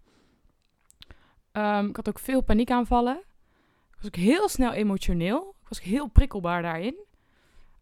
Um, 1.52 1.90
ik 1.90 1.96
had 1.96 2.10
ook 2.10 2.20
veel 2.20 2.42
paniekaanvallen. 2.42 3.18
Ik 3.90 3.96
was 3.98 4.06
ook 4.06 4.16
heel 4.16 4.50
snel 4.50 4.72
emotioneel. 4.72 5.56
Ik 5.62 5.68
was 5.68 5.82
heel 5.82 6.08
prikkelbaar 6.08 6.62
daarin. 6.62 6.96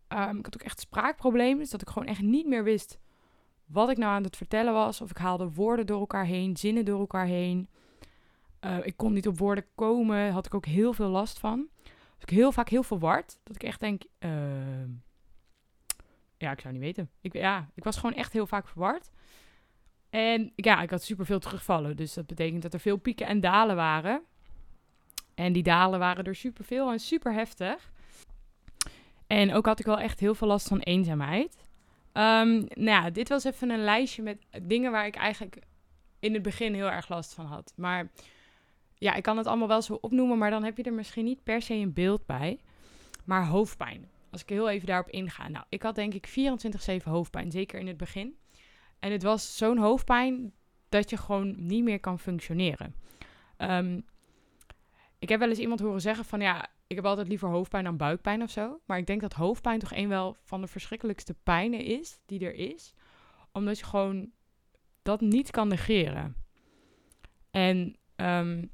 Um, 0.07 0.37
ik 0.37 0.45
had 0.45 0.53
ook 0.53 0.65
echt 0.65 0.79
spraakproblemen, 0.79 1.57
dus 1.57 1.69
dat 1.69 1.81
ik 1.81 1.89
gewoon 1.89 2.07
echt 2.07 2.21
niet 2.21 2.47
meer 2.47 2.63
wist 2.63 2.99
wat 3.65 3.89
ik 3.89 3.97
nou 3.97 4.11
aan 4.11 4.23
het 4.23 4.37
vertellen 4.37 4.73
was. 4.73 5.01
Of 5.01 5.09
ik 5.09 5.17
haalde 5.17 5.51
woorden 5.51 5.85
door 5.85 5.99
elkaar 5.99 6.25
heen, 6.25 6.57
zinnen 6.57 6.85
door 6.85 6.99
elkaar 6.99 7.25
heen. 7.25 7.69
Uh, 8.65 8.85
ik 8.85 8.97
kon 8.97 9.13
niet 9.13 9.27
op 9.27 9.37
woorden 9.37 9.65
komen, 9.75 10.31
had 10.31 10.45
ik 10.45 10.53
ook 10.53 10.65
heel 10.65 10.93
veel 10.93 11.09
last 11.09 11.39
van. 11.39 11.67
Dus 11.83 12.23
ik 12.23 12.29
heel 12.29 12.51
vaak 12.51 12.69
heel 12.69 12.83
verward. 12.83 13.39
Dat 13.43 13.55
ik 13.55 13.63
echt 13.63 13.79
denk, 13.79 14.03
uh, 14.19 14.31
ja, 16.37 16.51
ik 16.51 16.59
zou 16.59 16.73
niet 16.73 16.83
weten. 16.83 17.09
Ik, 17.21 17.33
ja, 17.33 17.69
ik 17.75 17.83
was 17.83 17.95
gewoon 17.97 18.15
echt 18.15 18.33
heel 18.33 18.47
vaak 18.47 18.67
verward. 18.67 19.11
En 20.09 20.51
ja, 20.55 20.81
ik 20.81 20.89
had 20.89 21.03
superveel 21.03 21.39
terugvallen. 21.39 21.95
Dus 21.95 22.13
dat 22.13 22.25
betekent 22.25 22.61
dat 22.61 22.73
er 22.73 22.79
veel 22.79 22.97
pieken 22.97 23.27
en 23.27 23.39
dalen 23.39 23.75
waren. 23.75 24.21
En 25.35 25.53
die 25.53 25.63
dalen 25.63 25.99
waren 25.99 26.23
er 26.23 26.35
superveel 26.35 26.91
en 26.91 26.99
super 26.99 27.33
heftig. 27.33 27.91
En 29.27 29.53
ook 29.53 29.65
had 29.65 29.79
ik 29.79 29.85
wel 29.85 29.99
echt 29.99 30.19
heel 30.19 30.35
veel 30.35 30.47
last 30.47 30.67
van 30.67 30.79
eenzaamheid. 30.79 31.55
Um, 32.13 32.65
nou 32.73 33.03
ja, 33.03 33.09
dit 33.09 33.29
was 33.29 33.43
even 33.43 33.69
een 33.69 33.83
lijstje 33.83 34.21
met 34.21 34.45
dingen 34.61 34.91
waar 34.91 35.05
ik 35.05 35.15
eigenlijk 35.15 35.59
in 36.19 36.33
het 36.33 36.41
begin 36.41 36.73
heel 36.73 36.91
erg 36.91 37.09
last 37.09 37.33
van 37.33 37.45
had. 37.45 37.73
Maar 37.75 38.11
ja, 38.97 39.13
ik 39.13 39.23
kan 39.23 39.37
het 39.37 39.47
allemaal 39.47 39.67
wel 39.67 39.81
zo 39.81 39.97
opnoemen, 40.01 40.37
maar 40.37 40.49
dan 40.49 40.63
heb 40.63 40.77
je 40.77 40.83
er 40.83 40.93
misschien 40.93 41.25
niet 41.25 41.43
per 41.43 41.61
se 41.61 41.73
een 41.73 41.93
beeld 41.93 42.25
bij. 42.25 42.59
Maar 43.25 43.45
hoofdpijn. 43.45 44.09
Als 44.35 44.43
ik 44.43 44.49
heel 44.49 44.69
even 44.69 44.87
daarop 44.87 45.09
inga. 45.09 45.47
Nou, 45.47 45.65
ik 45.69 45.83
had 45.83 45.95
denk 45.95 46.13
ik 46.13 46.29
24-7 47.01 47.03
hoofdpijn, 47.03 47.51
zeker 47.51 47.79
in 47.79 47.87
het 47.87 47.97
begin. 47.97 48.37
En 48.99 49.11
het 49.11 49.23
was 49.23 49.57
zo'n 49.57 49.77
hoofdpijn 49.77 50.53
dat 50.89 51.09
je 51.09 51.17
gewoon 51.17 51.55
niet 51.57 51.83
meer 51.83 51.99
kan 51.99 52.19
functioneren. 52.19 52.95
Um, 53.57 54.05
ik 55.19 55.29
heb 55.29 55.39
wel 55.39 55.49
eens 55.49 55.59
iemand 55.59 55.79
horen 55.79 56.01
zeggen 56.01 56.25
van 56.25 56.41
ja, 56.41 56.67
ik 56.87 56.95
heb 56.95 57.05
altijd 57.05 57.27
liever 57.27 57.49
hoofdpijn 57.49 57.83
dan 57.83 57.97
buikpijn 57.97 58.41
of 58.41 58.49
zo. 58.49 58.79
Maar 58.85 58.97
ik 58.97 59.07
denk 59.07 59.21
dat 59.21 59.33
hoofdpijn 59.33 59.79
toch 59.79 59.93
een 59.93 60.09
wel 60.09 60.37
van 60.41 60.61
de 60.61 60.67
verschrikkelijkste 60.67 61.33
pijnen 61.33 61.83
is 61.83 62.19
die 62.25 62.45
er 62.45 62.53
is. 62.53 62.93
Omdat 63.51 63.79
je 63.79 63.85
gewoon 63.85 64.31
dat 65.01 65.21
niet 65.21 65.51
kan 65.51 65.67
negeren. 65.67 66.35
En 67.51 67.95
um, 68.15 68.71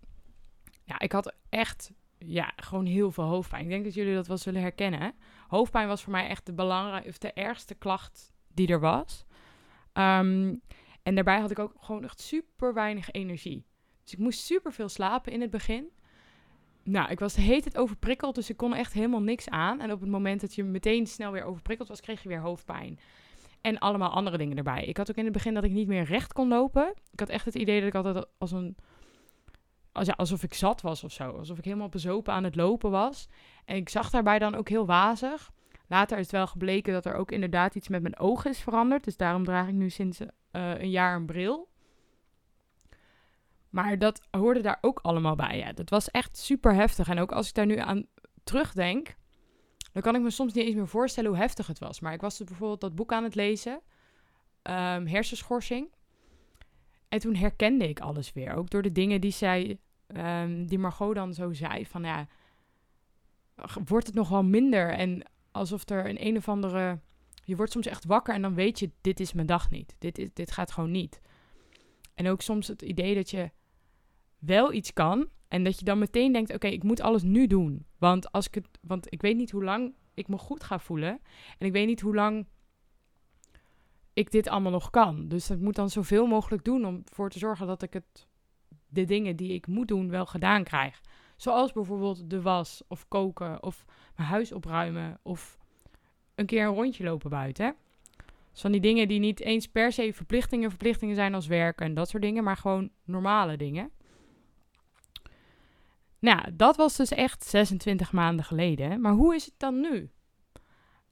ja, 0.84 1.00
ik 1.00 1.12
had 1.12 1.36
echt 1.50 1.92
ja, 2.26 2.52
gewoon 2.56 2.86
heel 2.86 3.12
veel 3.12 3.24
hoofdpijn. 3.24 3.64
Ik 3.64 3.70
denk 3.70 3.84
dat 3.84 3.94
jullie 3.94 4.14
dat 4.14 4.28
wel 4.28 4.38
zullen 4.38 4.62
herkennen. 4.62 5.14
Hoofdpijn 5.48 5.88
was 5.88 6.04
voor 6.04 6.12
mij 6.12 6.28
echt 6.28 6.46
de 6.46 6.54
belangrijkste, 6.54 7.28
de 7.28 7.34
ergste 7.34 7.76
klacht 7.76 8.34
die 8.48 8.68
er 8.68 8.80
was. 8.80 9.26
Um, 9.94 10.62
en 11.04 11.16
daarbij 11.16 11.40
had 11.40 11.52
ik 11.52 11.60
ook 11.60 11.74
gewoon 11.80 12.04
echt 12.04 12.20
super 12.20 12.74
weinig 12.74 13.12
energie. 13.12 13.66
Dus 14.04 14.14
ik 14.14 14.20
moest 14.20 14.40
super 14.40 14.74
veel 14.74 14.90
slapen 14.90 15.32
in 15.32 15.42
het 15.42 15.50
begin. 15.50 15.90
Nou, 16.84 17.10
ik 17.10 17.20
was 17.20 17.34
de 17.34 17.42
hele 17.42 17.62
tijd 17.62 17.78
overprikkeld, 17.78 18.36
dus 18.36 18.50
ik 18.50 18.58
kon 18.58 18.74
echt 18.74 18.94
helemaal 18.94 19.22
niks 19.22 19.50
aan. 19.50 19.80
En 19.80 19.92
op 19.92 20.02
het 20.02 20.10
moment 20.10 20.42
dat 20.42 20.56
je 20.56 20.64
meteen 20.64 21.08
snel 21.08 21.32
weer 21.32 21.44
overprikkeld 21.44 21.88
was, 21.88 22.02
kreeg 22.02 22.24
je 22.24 22.30
weer 22.30 22.42
hoofdpijn. 22.42 23.00
En 23.62 23.80
allemaal 23.80 24.10
andere 24.10 24.38
dingen 24.38 24.58
erbij. 24.58 24.86
Ik 24.86 24.98
had 24.98 25.10
ook 25.10 25.16
in 25.16 25.24
het 25.24 25.34
begin 25.34 25.54
dat 25.54 25.64
ik 25.64 25.72
niet 25.72 25.88
meer 25.88 26.04
recht 26.04 26.34
kon 26.34 26.48
lopen. 26.48 26.94
Ik 27.12 27.20
had 27.20 27.30
echt 27.30 27.46
het 27.46 27.56
idee 27.56 27.80
dat 27.80 27.88
ik 27.88 27.96
altijd 27.96 28.26
als 28.38 28.52
een 28.52 28.76
als, 29.92 30.08
ja, 30.08 30.14
alsof 30.18 30.44
ik 30.44 30.54
zat 30.54 30.82
was 30.82 31.04
of 31.04 31.12
zo. 31.12 31.32
Alsof 31.32 31.58
ik 31.58 31.66
helemaal 31.66 31.90
bezopen 31.90 32.34
aan 32.34 32.44
het 32.44 32.56
lopen 32.56 32.92
was. 32.92 33.28
En 33.66 33.76
ik 33.76 33.90
zag 33.90 34.10
daarbij 34.10 34.40
dan 34.40 34.56
ook 34.56 34.70
heel 34.70 34.86
wazig. 34.86 35.52
Later 35.88 36.18
is 36.18 36.24
het 36.24 36.32
wel 36.32 36.48
gebleken 36.48 36.94
dat 36.94 37.06
er 37.06 37.14
ook 37.14 37.32
inderdaad 37.32 37.76
iets 37.76 37.88
met 37.88 38.02
mijn 38.02 38.20
ogen 38.20 38.50
is 38.50 38.60
veranderd. 38.60 39.04
Dus 39.04 39.18
daarom 39.18 39.44
draag 39.44 39.68
ik 39.68 39.74
nu 39.74 39.90
sinds 39.90 40.22
uh, 40.22 40.28
een 40.52 40.90
jaar 40.90 41.16
een 41.16 41.26
bril. 41.26 41.70
Maar 43.70 44.00
dat 44.00 44.22
hoorde 44.32 44.62
daar 44.62 44.78
ook 44.82 45.00
allemaal 45.02 45.36
bij. 45.36 45.58
Ja. 45.58 45.74
Dat 45.74 45.90
was 45.90 46.12
echt 46.12 46.38
super 46.38 46.74
heftig. 46.74 47.08
En 47.08 47.20
ook 47.20 47.32
als 47.32 47.48
ik 47.48 47.54
daar 47.54 47.66
nu 47.66 47.78
aan 47.78 48.06
terugdenk, 48.44 49.16
dan 49.92 50.02
kan 50.02 50.16
ik 50.16 50.22
me 50.22 50.30
soms 50.30 50.54
niet 50.54 50.66
eens 50.66 50.76
meer 50.76 50.88
voorstellen 50.88 51.30
hoe 51.30 51.40
heftig 51.40 51.68
het 51.68 51.80
was. 51.80 52.00
Maar 52.00 52.14
ik 52.14 52.22
was 52.22 52.38
dus 52.38 52.48
bijvoorbeeld 52.48 52.82
dat 52.82 52.96
boek 52.96 53.12
aan 53.12 53.24
het 53.24 53.36
lezen, 53.36 53.74
um, 54.64 55.08
Hersenschorsing. 55.08 55.90
En 57.12 57.20
toen 57.20 57.36
herkende 57.36 57.90
ik 57.90 58.00
alles 58.00 58.34
weer. 58.34 58.54
Ook 58.54 58.70
door 58.70 58.82
de 58.82 58.92
dingen 58.92 59.22
die 59.22 59.32
zij, 59.32 59.80
um, 60.08 60.68
die 60.68 60.80
Margot 60.80 61.16
dan 61.16 61.34
zo 61.34 61.54
zei. 61.54 61.86
Van 61.86 62.04
ja, 62.04 62.28
wordt 63.86 64.08
het 64.08 64.16
nog 64.16 64.30
wel 64.30 64.44
minder? 64.44 64.90
En 64.90 65.24
alsof 65.52 65.90
er 65.90 66.10
een 66.10 66.26
een 66.26 66.38
of 66.38 66.50
andere. 66.50 67.00
Je 67.44 67.56
wordt 67.56 67.72
soms 67.72 67.86
echt 67.86 68.06
wakker 68.06 68.34
en 68.34 68.42
dan 68.42 68.54
weet 68.54 68.80
je, 68.80 68.92
dit 69.02 69.20
is 69.20 69.34
mijn 69.34 69.48
dag 69.48 69.70
niet. 69.70 69.96
Dit, 70.00 70.18
is, 70.18 70.30
dit 70.34 70.52
gaat 70.52 70.72
gewoon 70.72 70.92
niet. 70.92 71.22
En 72.14 72.28
ook 72.28 72.42
soms 72.42 72.68
het 72.68 72.82
idee 72.82 73.16
dat 73.16 73.30
je 73.30 73.52
wel 74.40 74.74
iets 74.74 74.94
kan. 74.94 75.30
En 75.48 75.64
dat 75.64 75.80
je 75.80 75.86
dan 75.86 76.00
meteen 76.00 76.32
denkt, 76.32 76.54
oké, 76.54 76.68
ik 76.68 76.84
moet 76.84 77.02
alles 77.02 77.24
nu 77.24 77.48
doen. 77.48 77.86
Want, 77.98 78.32
als 78.32 78.48
ik 78.48 78.54
het, 78.54 78.68
want 78.82 79.14
ik 79.14 79.22
weet 79.22 79.38
niet 79.38 79.52
hoe 79.52 79.64
lang 79.64 79.94
ik 80.14 80.28
me 80.28 80.38
goed 80.38 80.64
ga 80.64 80.80
voelen. 80.80 81.20
En 81.58 81.68
ik 81.68 81.72
weet 81.72 81.88
niet 81.88 82.02
hoe 82.02 82.16
lang 82.16 82.48
ik 84.14 84.32
dit 84.32 84.48
allemaal 84.48 84.72
nog 84.72 84.90
kan. 84.90 85.28
Dus 85.28 85.50
ik 85.50 85.60
moet 85.60 85.76
dan 85.76 85.90
zoveel 85.90 86.28
mogelijk 86.28 86.64
doen 86.64 86.86
om 86.86 87.02
ervoor 87.10 87.30
te 87.30 87.40
zorgen 87.40 87.68
dat 87.68 87.82
ik 87.82 87.94
het, 87.94 88.28
de 88.88 89.06
dingen 89.06 89.36
die 89.36 89.54
ik 89.54 89.68
moet 89.68 89.88
doen 89.88 90.10
wel 90.10 90.26
gedaan 90.26 90.64
krijg. 90.64 91.02
Zoals 91.36 91.72
bijvoorbeeld 91.72 92.30
de 92.30 92.42
was 92.42 92.82
of 92.88 93.08
koken 93.08 93.64
of 93.64 93.86
mijn 94.16 94.28
huis 94.28 94.52
opruimen 94.52 95.20
of 95.22 95.58
een 96.36 96.46
keer 96.46 96.66
een 96.66 96.74
rondje 96.74 97.04
lopen 97.04 97.30
buiten. 97.30 97.66
Hè? 97.66 97.72
Van 98.54 98.72
die 98.72 98.82
dingen 98.82 99.08
die 99.08 99.20
niet 99.20 99.40
eens 99.40 99.68
per 99.68 99.92
se 99.92 100.14
verplichtingen, 100.14 100.70
verplichtingen 100.70 101.16
zijn 101.16 101.34
als 101.34 101.48
werken 101.48 101.86
en 101.86 101.94
dat 101.94 102.10
soort 102.10 102.24
dingen, 102.24 102.44
maar 102.44 102.58
gewoon 102.58 102.90
normale 103.04 103.58
dingen. 103.58 103.92
Nou, 106.20 106.56
dat 106.56 106.76
was 106.76 106.96
dus 106.96 107.12
echt 107.12 107.44
26 107.44 108.12
maanden 108.12 108.46
geleden. 108.46 109.02
Maar 109.02 109.14
hoe 109.14 109.36
is 109.36 109.46
het 109.46 109.54
dan 109.58 109.80
nu? 109.80 110.10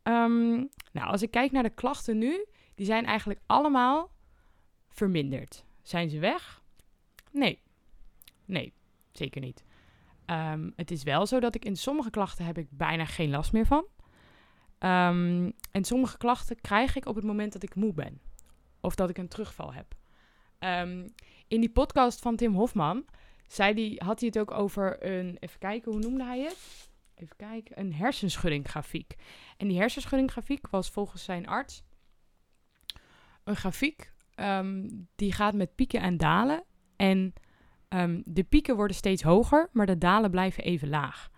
Um, 0.04 0.70
nou, 0.92 1.08
als 1.08 1.22
ik 1.22 1.32
kijk 1.32 1.52
naar 1.52 1.64
de 1.64 1.70
klachten 1.70 2.18
nu, 2.18 2.46
die 2.80 2.88
zijn 2.88 3.06
eigenlijk 3.06 3.40
allemaal 3.46 4.12
verminderd. 4.90 5.66
Zijn 5.82 6.10
ze 6.10 6.20
weg? 6.20 6.62
Nee. 7.32 7.62
Nee, 8.46 8.74
zeker 9.12 9.42
niet. 9.42 9.64
Um, 10.26 10.74
het 10.76 10.92
is 10.92 11.04
wel 11.04 11.26
zo 11.26 11.40
dat 11.40 11.56
ik 11.56 11.66
in 11.66 11.76
sommige 11.76 12.10
klachten 12.10 12.46
heb 12.46 12.58
ik 12.58 12.68
bijna 12.70 13.06
geen 13.06 13.30
last 13.30 13.52
meer 13.52 13.66
van. 13.66 13.86
Um, 14.80 15.54
en 15.72 15.84
sommige 15.84 16.18
klachten 16.18 16.62
krijg 16.62 16.96
ik 16.96 17.06
op 17.06 17.16
het 17.16 17.24
moment 17.24 17.54
dat 17.54 17.64
ik 17.64 17.76
moe 17.76 17.94
ben. 17.94 18.22
Of 18.80 18.96
dat 18.96 19.10
ik 19.10 19.18
een 19.18 19.28
terugval 19.28 19.74
heb. 19.74 19.96
Um, 20.60 21.06
in 21.48 21.60
die 21.60 21.72
podcast 21.72 22.20
van 22.20 22.36
Tim 22.36 22.54
Hofman 22.54 23.06
zei 23.48 23.74
die, 23.74 24.04
had 24.06 24.20
hij 24.20 24.28
het 24.34 24.40
ook 24.40 24.52
over 24.52 25.06
een... 25.06 25.38
Even 25.40 25.60
kijken, 25.60 25.92
hoe 25.92 26.02
noemde 26.02 26.24
hij 26.24 26.42
het? 26.42 26.90
Even 27.16 27.36
kijken. 27.36 27.80
Een 27.80 27.94
hersenschuddinggrafiek. 27.94 29.16
En 29.58 29.68
die 29.68 29.78
hersenschuddinggrafiek 29.78 30.68
was 30.68 30.90
volgens 30.90 31.24
zijn 31.24 31.48
arts 31.48 31.84
een 33.50 33.56
grafiek 33.56 34.12
um, 34.36 34.88
die 35.16 35.34
gaat 35.34 35.54
met 35.54 35.76
pieken 35.76 36.02
en 36.02 36.18
dalen. 36.18 36.64
En 36.96 37.34
um, 37.90 38.22
de 38.26 38.44
pieken 38.44 38.76
worden 38.76 38.96
steeds 38.96 39.22
hoger, 39.22 39.70
maar 39.72 39.86
de 39.86 39.98
dalen 39.98 40.32
blijven 40.32 40.64
even 40.64 40.90
laag. 40.90 41.30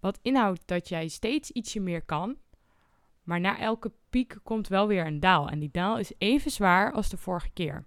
Wat 0.00 0.18
inhoudt 0.22 0.62
dat 0.66 0.88
jij 0.88 1.08
steeds 1.08 1.50
ietsje 1.50 1.80
meer 1.80 2.02
kan, 2.02 2.36
Maar 3.22 3.40
na 3.40 3.58
elke 3.58 3.92
piek 4.10 4.38
komt 4.42 4.68
wel 4.68 4.86
weer 4.86 5.06
een 5.06 5.20
daal. 5.20 5.48
En 5.48 5.58
die 5.58 5.70
daal 5.72 5.98
is 5.98 6.12
even 6.18 6.50
zwaar 6.50 6.92
als 6.92 7.08
de 7.08 7.16
vorige 7.16 7.50
keer. 7.50 7.84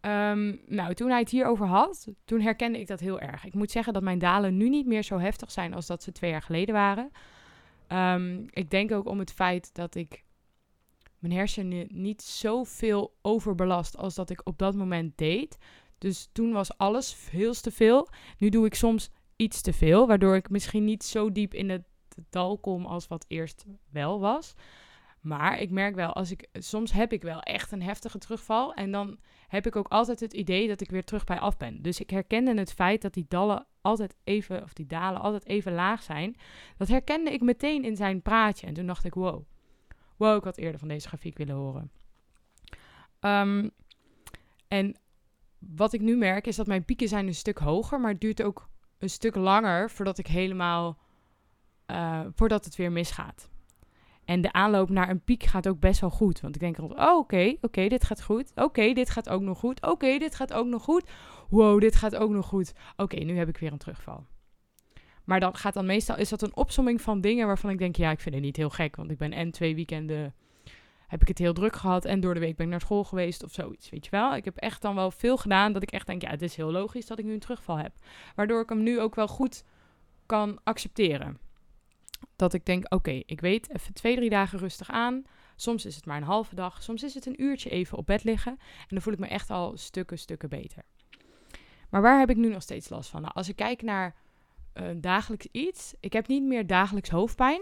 Ehm, 0.00 0.56
nou, 0.66 0.94
toen 0.94 1.10
hij 1.10 1.18
het 1.18 1.30
hierover 1.30 1.66
had, 1.66 2.08
toen 2.24 2.40
herkende 2.40 2.80
ik 2.80 2.86
dat 2.86 3.00
heel 3.00 3.20
erg. 3.20 3.44
Ik 3.44 3.54
moet 3.54 3.70
zeggen 3.70 3.92
dat 3.92 4.02
mijn 4.02 4.18
dalen 4.18 4.56
nu 4.56 4.68
niet 4.68 4.86
meer 4.86 5.02
zo 5.02 5.18
heftig 5.18 5.50
zijn 5.50 5.74
als 5.74 5.86
dat 5.86 6.02
ze 6.02 6.12
twee 6.12 6.30
jaar 6.30 6.42
geleden 6.42 6.74
waren. 6.74 7.10
Ehm, 7.86 8.44
ik 8.50 8.70
denk 8.70 8.92
ook 8.92 9.06
om 9.06 9.18
het 9.18 9.32
feit 9.32 9.74
dat 9.74 9.94
ik 9.94 10.24
mijn 11.26 11.38
hersenen 11.38 11.86
niet 11.90 12.22
zoveel 12.22 13.16
overbelast 13.22 13.96
als 13.96 14.14
dat 14.14 14.30
ik 14.30 14.40
op 14.44 14.58
dat 14.58 14.74
moment 14.74 15.18
deed. 15.18 15.58
Dus 15.98 16.28
toen 16.32 16.52
was 16.52 16.78
alles 16.78 17.14
veel 17.14 17.54
te 17.54 17.70
veel. 17.70 18.08
Nu 18.38 18.48
doe 18.48 18.66
ik 18.66 18.74
soms 18.74 19.10
iets 19.36 19.60
te 19.60 19.72
veel, 19.72 20.06
waardoor 20.06 20.36
ik 20.36 20.50
misschien 20.50 20.84
niet 20.84 21.04
zo 21.04 21.32
diep 21.32 21.54
in 21.54 21.70
het 21.70 21.82
dal 22.30 22.58
kom 22.58 22.86
als 22.86 23.06
wat 23.06 23.24
eerst 23.28 23.64
wel 23.90 24.20
was. 24.20 24.54
Maar 25.20 25.60
ik 25.60 25.70
merk 25.70 25.94
wel, 25.94 26.12
als 26.12 26.30
ik, 26.30 26.48
soms 26.52 26.92
heb 26.92 27.12
ik 27.12 27.22
wel 27.22 27.40
echt 27.40 27.72
een 27.72 27.82
heftige 27.82 28.18
terugval. 28.18 28.74
En 28.74 28.92
dan 28.92 29.18
heb 29.48 29.66
ik 29.66 29.76
ook 29.76 29.88
altijd 29.88 30.20
het 30.20 30.32
idee 30.32 30.68
dat 30.68 30.80
ik 30.80 30.90
weer 30.90 31.04
terug 31.04 31.24
bij 31.24 31.38
af 31.38 31.56
ben. 31.56 31.82
Dus 31.82 32.00
ik 32.00 32.10
herkende 32.10 32.54
het 32.54 32.72
feit 32.72 33.02
dat 33.02 33.14
die 33.14 33.24
dallen 33.28 33.66
altijd 33.80 34.16
even, 34.24 34.62
of 34.62 34.72
die 34.72 34.86
dalen 34.86 35.20
altijd 35.20 35.46
even 35.46 35.72
laag 35.72 36.02
zijn. 36.02 36.36
Dat 36.76 36.88
herkende 36.88 37.32
ik 37.32 37.40
meteen 37.40 37.84
in 37.84 37.96
zijn 37.96 38.22
praatje. 38.22 38.66
En 38.66 38.74
toen 38.74 38.86
dacht 38.86 39.04
ik, 39.04 39.14
wow. 39.14 39.44
Wow, 40.16 40.36
ik 40.36 40.44
had 40.44 40.56
eerder 40.56 40.78
van 40.78 40.88
deze 40.88 41.08
grafiek 41.08 41.38
willen 41.38 41.54
horen. 41.54 41.90
Ehm, 43.20 43.68
en 44.68 44.96
wat 45.58 45.92
ik 45.92 46.00
nu 46.00 46.16
merk 46.16 46.46
is 46.46 46.56
dat 46.56 46.66
mijn 46.66 46.84
pieken 46.84 47.08
zijn 47.08 47.26
een 47.26 47.34
stuk 47.34 47.58
hoger, 47.58 48.00
maar 48.00 48.10
het 48.10 48.20
duurt 48.20 48.42
ook 48.42 48.68
een 48.98 49.10
stuk 49.10 49.34
langer 49.34 49.90
voordat 49.90 50.18
ik 50.18 50.26
helemaal, 50.26 50.98
uh, 51.86 52.20
voordat 52.34 52.64
het 52.64 52.76
weer 52.76 52.92
misgaat. 52.92 53.48
En 54.24 54.40
de 54.40 54.52
aanloop 54.52 54.90
naar 54.90 55.10
een 55.10 55.24
piek 55.24 55.42
gaat 55.42 55.68
ook 55.68 55.80
best 55.80 56.00
wel 56.00 56.10
goed. 56.10 56.40
Want 56.40 56.54
ik 56.54 56.60
denk 56.60 56.78
altijd, 56.78 57.00
oh, 57.00 57.16
oké, 57.16 57.56
oké, 57.60 57.88
dit 57.88 58.04
gaat 58.04 58.22
goed. 58.22 58.52
Oké, 58.54 58.92
dit 58.92 59.10
gaat 59.10 59.28
ook 59.28 59.42
nog 59.42 59.58
goed. 59.58 59.82
Oké, 59.82 60.18
dit 60.18 60.34
gaat 60.34 60.52
ook 60.52 60.66
nog 60.66 60.82
goed. 60.82 61.10
Wow, 61.48 61.80
dit 61.80 61.96
gaat 61.96 62.16
ook 62.16 62.30
nog 62.30 62.46
goed. 62.46 62.72
Oké, 62.96 63.16
nu 63.16 63.36
heb 63.38 63.48
ik 63.48 63.58
weer 63.58 63.72
een 63.72 63.78
terugval. 63.78 64.26
Maar 65.26 65.40
dan 65.40 65.56
gaat 65.56 65.74
dan 65.74 65.86
meestal, 65.86 66.16
is 66.16 66.28
dat 66.28 66.42
een 66.42 66.56
opsomming 66.56 67.02
van 67.02 67.20
dingen 67.20 67.46
waarvan 67.46 67.70
ik 67.70 67.78
denk, 67.78 67.96
ja, 67.96 68.10
ik 68.10 68.20
vind 68.20 68.34
het 68.34 68.44
niet 68.44 68.56
heel 68.56 68.70
gek. 68.70 68.96
Want 68.96 69.10
ik 69.10 69.18
ben 69.18 69.32
en 69.32 69.50
twee 69.50 69.74
weekenden, 69.74 70.34
heb 71.06 71.22
ik 71.22 71.28
het 71.28 71.38
heel 71.38 71.52
druk 71.52 71.76
gehad. 71.76 72.04
En 72.04 72.20
door 72.20 72.34
de 72.34 72.40
week 72.40 72.56
ben 72.56 72.64
ik 72.64 72.70
naar 72.70 72.80
school 72.80 73.04
geweest 73.04 73.42
of 73.42 73.52
zoiets, 73.52 73.90
weet 73.90 74.04
je 74.04 74.10
wel. 74.10 74.34
Ik 74.34 74.44
heb 74.44 74.56
echt 74.56 74.82
dan 74.82 74.94
wel 74.94 75.10
veel 75.10 75.36
gedaan 75.36 75.72
dat 75.72 75.82
ik 75.82 75.90
echt 75.90 76.06
denk, 76.06 76.22
ja, 76.22 76.30
het 76.30 76.42
is 76.42 76.56
heel 76.56 76.70
logisch 76.70 77.06
dat 77.06 77.18
ik 77.18 77.24
nu 77.24 77.32
een 77.32 77.38
terugval 77.38 77.78
heb. 77.78 77.92
Waardoor 78.34 78.60
ik 78.60 78.68
hem 78.68 78.82
nu 78.82 79.00
ook 79.00 79.14
wel 79.14 79.28
goed 79.28 79.64
kan 80.26 80.58
accepteren 80.64 81.38
dat 82.36 82.52
ik 82.52 82.64
denk, 82.64 82.94
oké, 82.94 83.22
ik 83.26 83.40
weet 83.40 83.70
even 83.74 83.94
twee, 83.94 84.16
drie 84.16 84.30
dagen 84.30 84.58
rustig 84.58 84.90
aan. 84.90 85.24
Soms 85.56 85.84
is 85.84 85.96
het 85.96 86.06
maar 86.06 86.16
een 86.16 86.22
halve 86.22 86.54
dag, 86.54 86.82
soms 86.82 87.02
is 87.02 87.14
het 87.14 87.26
een 87.26 87.42
uurtje 87.42 87.70
even 87.70 87.98
op 87.98 88.06
bed 88.06 88.24
liggen. 88.24 88.52
En 88.78 88.86
dan 88.88 89.00
voel 89.00 89.12
ik 89.12 89.18
me 89.18 89.26
echt 89.26 89.50
al 89.50 89.76
stukken, 89.76 90.18
stukken 90.18 90.48
beter. 90.48 90.82
Maar 91.90 92.02
waar 92.02 92.18
heb 92.18 92.30
ik 92.30 92.36
nu 92.36 92.48
nog 92.48 92.62
steeds 92.62 92.88
last 92.88 93.10
van? 93.10 93.20
Nou, 93.20 93.34
als 93.34 93.48
ik 93.48 93.56
kijk 93.56 93.82
naar 93.82 94.14
dagelijks 94.96 95.46
iets, 95.52 95.94
ik 96.00 96.12
heb 96.12 96.26
niet 96.26 96.42
meer 96.42 96.66
dagelijks 96.66 97.08
hoofdpijn. 97.08 97.60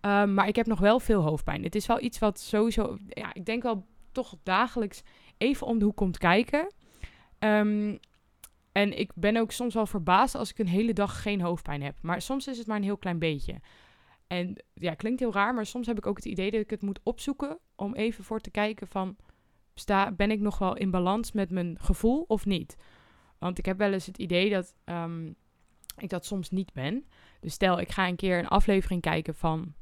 Um, 0.00 0.34
maar 0.34 0.48
ik 0.48 0.56
heb 0.56 0.66
nog 0.66 0.80
wel 0.80 1.00
veel 1.00 1.20
hoofdpijn. 1.20 1.62
Het 1.62 1.74
is 1.74 1.86
wel 1.86 2.00
iets 2.00 2.18
wat 2.18 2.40
sowieso, 2.40 2.98
ja, 3.08 3.34
ik 3.34 3.44
denk 3.44 3.62
wel 3.62 3.86
toch 4.12 4.36
dagelijks 4.42 5.02
even 5.38 5.66
om 5.66 5.78
de 5.78 5.84
hoek 5.84 5.96
komt 5.96 6.18
kijken. 6.18 6.72
Um, 7.38 7.98
en 8.72 8.98
ik 8.98 9.10
ben 9.14 9.36
ook 9.36 9.52
soms 9.52 9.74
wel 9.74 9.86
verbaasd 9.86 10.34
als 10.34 10.50
ik 10.50 10.58
een 10.58 10.68
hele 10.68 10.92
dag 10.92 11.22
geen 11.22 11.40
hoofdpijn 11.40 11.82
heb. 11.82 11.96
Maar 12.00 12.22
soms 12.22 12.46
is 12.46 12.58
het 12.58 12.66
maar 12.66 12.76
een 12.76 12.82
heel 12.82 12.96
klein 12.96 13.18
beetje. 13.18 13.60
En 14.26 14.64
ja, 14.74 14.94
klinkt 14.94 15.20
heel 15.20 15.32
raar, 15.32 15.54
maar 15.54 15.66
soms 15.66 15.86
heb 15.86 15.98
ik 15.98 16.06
ook 16.06 16.16
het 16.16 16.24
idee 16.24 16.50
dat 16.50 16.60
ik 16.60 16.70
het 16.70 16.82
moet 16.82 17.00
opzoeken 17.02 17.58
om 17.76 17.94
even 17.94 18.24
voor 18.24 18.40
te 18.40 18.50
kijken 18.50 18.88
van, 18.88 19.16
sta, 19.74 20.12
ben 20.12 20.30
ik 20.30 20.40
nog 20.40 20.58
wel 20.58 20.76
in 20.76 20.90
balans 20.90 21.32
met 21.32 21.50
mijn 21.50 21.78
gevoel 21.80 22.24
of 22.28 22.46
niet? 22.46 22.76
Want 23.38 23.58
ik 23.58 23.66
heb 23.66 23.78
wel 23.78 23.92
eens 23.92 24.06
het 24.06 24.18
idee 24.18 24.50
dat 24.50 24.74
um, 24.84 25.34
ik 25.96 26.08
dat 26.08 26.26
soms 26.26 26.50
niet 26.50 26.72
ben. 26.72 27.06
Dus 27.40 27.52
stel, 27.52 27.80
ik 27.80 27.90
ga 27.90 28.08
een 28.08 28.16
keer 28.16 28.38
een 28.38 28.48
aflevering 28.48 29.00
kijken 29.00 29.34
van 29.34 29.74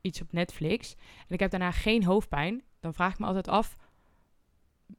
iets 0.00 0.20
op 0.20 0.32
Netflix 0.32 0.94
en 1.28 1.34
ik 1.34 1.40
heb 1.40 1.50
daarna 1.50 1.70
geen 1.70 2.04
hoofdpijn, 2.04 2.62
dan 2.80 2.94
vraag 2.94 3.12
ik 3.12 3.18
me 3.18 3.26
altijd 3.26 3.48
af, 3.48 3.76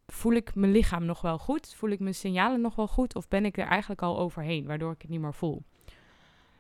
voel 0.08 0.34
ik 0.34 0.56
mijn 0.56 0.72
lichaam 0.72 1.06
nog 1.06 1.22
wel 1.22 1.38
goed? 1.38 1.74
Voel 1.76 1.90
ik 1.90 2.00
mijn 2.00 2.16
signalen 2.16 2.62
nog 2.62 2.76
wel 2.76 2.88
goed? 2.88 3.16
Of 3.16 3.28
ben 3.28 3.46
ik 3.46 3.58
er 3.58 3.68
eigenlijk 3.68 4.02
al 4.02 4.20
overheen, 4.20 4.66
waardoor 4.66 4.92
ik 4.92 5.02
het 5.02 5.12
niet 5.12 5.22
meer 5.22 5.34
voel? 5.34 5.64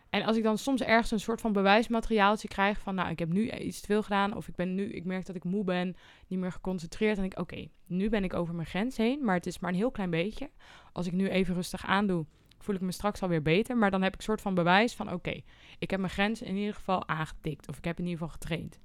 En 0.10 0.23
als 0.23 0.38
ik 0.38 0.43
dan 0.43 0.58
soms 0.58 0.82
ergens 0.82 1.12
een 1.12 1.19
soort 1.19 1.41
van 1.41 1.54
bewijsmateriaaltje 1.54 2.47
krijg 2.47 2.80
van, 2.80 2.95
nou, 2.95 3.10
ik 3.10 3.19
heb 3.19 3.30
nu 3.30 3.52
iets 3.52 3.80
te 3.80 3.86
veel 3.86 4.04
gedaan, 4.04 4.36
of 4.36 4.47
ik 4.47 4.56
ben 4.56 4.75
nu, 4.75 4.91
ik 4.91 5.06
merk 5.06 5.25
dat 5.25 5.36
ik 5.36 5.43
moe 5.43 5.63
ben, 5.63 5.95
niet 6.28 6.39
meer 6.39 6.52
geconcentreerd, 6.52 7.17
en 7.17 7.23
ik, 7.23 7.39
oké, 7.39 7.67
nu 7.86 8.10
ben 8.10 8.23
ik 8.23 8.34
over 8.34 8.56
mijn 8.56 8.67
grens 8.67 8.97
heen, 8.97 9.25
maar 9.25 9.36
het 9.36 9.45
is 9.45 9.60
maar 9.60 9.69
een 9.69 9.78
heel 9.78 9.91
klein 9.91 10.10
beetje. 10.10 10.49
Als 10.91 11.08
ik 11.08 11.13
nu 11.13 11.30
even 11.30 11.56
rustig 11.56 11.86
aandoe, 11.86 12.25
voel 12.67 12.75
ik 12.75 12.82
me 12.82 12.91
straks 12.91 13.21
alweer 13.21 13.41
beter, 13.41 13.77
maar 13.77 13.91
dan 13.91 14.01
heb 14.01 14.13
ik 14.13 14.21
soort 14.21 14.41
van 14.41 14.53
bewijs 14.53 14.93
van, 14.93 15.13
oké, 15.13 15.41
ik 15.80 15.89
heb 15.89 15.99
mijn 15.99 16.12
grens 16.12 16.41
in 16.41 16.56
ieder 16.56 16.73
geval 16.73 17.08
aangetikt, 17.08 17.69
of 17.69 17.77
ik 17.77 17.84
heb 17.84 17.99
in 17.99 18.06
ieder 18.06 18.19
geval 18.19 18.34
getraind. 18.34 18.80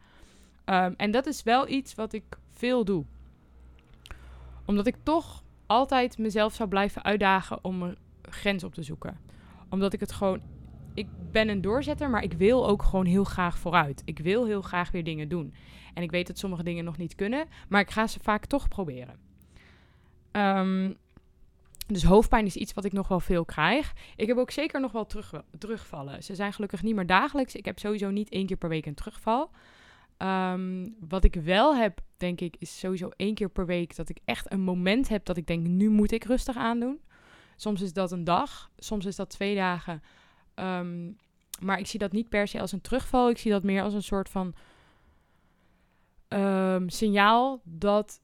Um, 0.65 0.95
en 0.97 1.11
dat 1.11 1.27
is 1.27 1.43
wel 1.43 1.69
iets 1.69 1.95
wat 1.95 2.13
ik 2.13 2.25
veel 2.55 2.85
doe 2.85 3.05
omdat 4.65 4.87
ik 4.87 4.97
toch 5.03 5.43
altijd 5.67 6.19
mezelf 6.19 6.55
zou 6.55 6.69
blijven 6.69 7.03
uitdagen 7.03 7.65
om 7.65 7.83
een 7.83 7.97
grens 8.23 8.65
op 8.65 8.75
te 8.75 8.83
zoeken. 8.83 9.21
Omdat 9.69 9.93
ik 9.93 10.01
het 10.01 10.13
gewoon. 10.13 10.41
Ik 10.95 11.07
ben 11.31 11.49
een 11.49 11.61
doorzetter, 11.61 12.11
maar 12.11 12.23
ik 12.23 12.33
wil 12.33 12.69
ook 12.69 12.83
gewoon 12.83 13.07
heel 13.07 13.25
graag 13.25 13.59
vooruit. 13.59 14.03
Ik 14.05 14.19
wil 14.19 14.47
heel 14.47 14.63
graag 14.63 14.91
weer 14.91 15.05
dingen 15.05 15.29
doen. 15.29 15.55
En 15.95 16.03
ik 16.03 16.11
weet 16.11 16.27
dat 16.27 16.39
sommige 16.39 16.63
dingen 16.63 16.85
nog 16.85 16.97
niet 16.97 17.15
kunnen, 17.15 17.47
maar 17.69 17.81
ik 17.81 17.91
ga 17.91 18.07
ze 18.07 18.19
vaak 18.23 18.47
toch 18.47 18.69
proberen. 18.69 19.17
Um, 20.33 20.97
dus 21.87 22.05
hoofdpijn 22.05 22.47
is 22.47 22.57
iets 22.57 22.73
wat 22.73 22.85
ik 22.85 22.93
nog 22.93 23.09
wel 23.09 23.21
veel 23.21 23.45
krijg. 23.45 23.93
Ik 24.17 24.27
heb 24.27 24.37
ook 24.37 24.51
zeker 24.51 24.81
nog 24.81 24.93
wel 24.93 25.07
terug, 25.07 25.33
terugvallen. 25.59 26.23
Ze 26.23 26.35
zijn 26.35 26.53
gelukkig 26.53 26.83
niet 26.83 26.95
meer 26.95 27.07
dagelijks. 27.07 27.55
Ik 27.55 27.65
heb 27.65 27.79
sowieso 27.79 28.11
niet 28.11 28.29
één 28.29 28.47
keer 28.47 28.57
per 28.57 28.69
week 28.69 28.87
een 28.87 28.95
terugval. 28.95 29.51
Ehm, 30.17 30.89
wat 31.09 31.25
ik 31.25 31.35
wel 31.35 31.77
heb, 31.77 32.01
denk 32.17 32.41
ik, 32.41 32.57
is 32.59 32.79
sowieso 32.79 33.11
één 33.17 33.35
keer 33.35 33.49
per 33.49 33.67
week 33.67 33.97
dat 33.97 34.09
ik 34.09 34.19
echt 34.25 34.53
een 34.53 34.61
moment 34.61 35.09
heb 35.09 35.25
dat 35.25 35.37
ik 35.37 35.47
denk, 35.47 35.67
nu 35.67 35.91
moet 35.91 36.13
ik 36.13 36.25
rustig 36.25 36.57
aandoen. 36.57 37.01
Soms 37.57 37.81
is 37.81 37.93
dat 37.93 38.13
een 38.13 38.25
dag, 38.25 38.71
soms 38.77 39.07
is 39.07 39.17
dat 39.17 39.31
twee 39.31 39.55
dagen. 39.55 40.03
Ehm, 40.55 41.11
maar 41.61 41.79
ik 41.79 41.87
zie 41.87 41.99
dat 41.99 42.13
niet 42.13 42.29
per 42.29 42.49
se 42.49 42.61
als 42.61 42.73
een 42.73 42.81
terugval. 42.81 43.31
Ik 43.31 43.39
zie 43.39 43.51
dat 43.51 43.63
meer 43.63 43.83
als 43.83 43.95
een 43.95 44.03
soort 44.03 44.29
van 44.29 44.55
um, 46.29 46.89
signaal 46.89 47.61
dat 47.65 48.21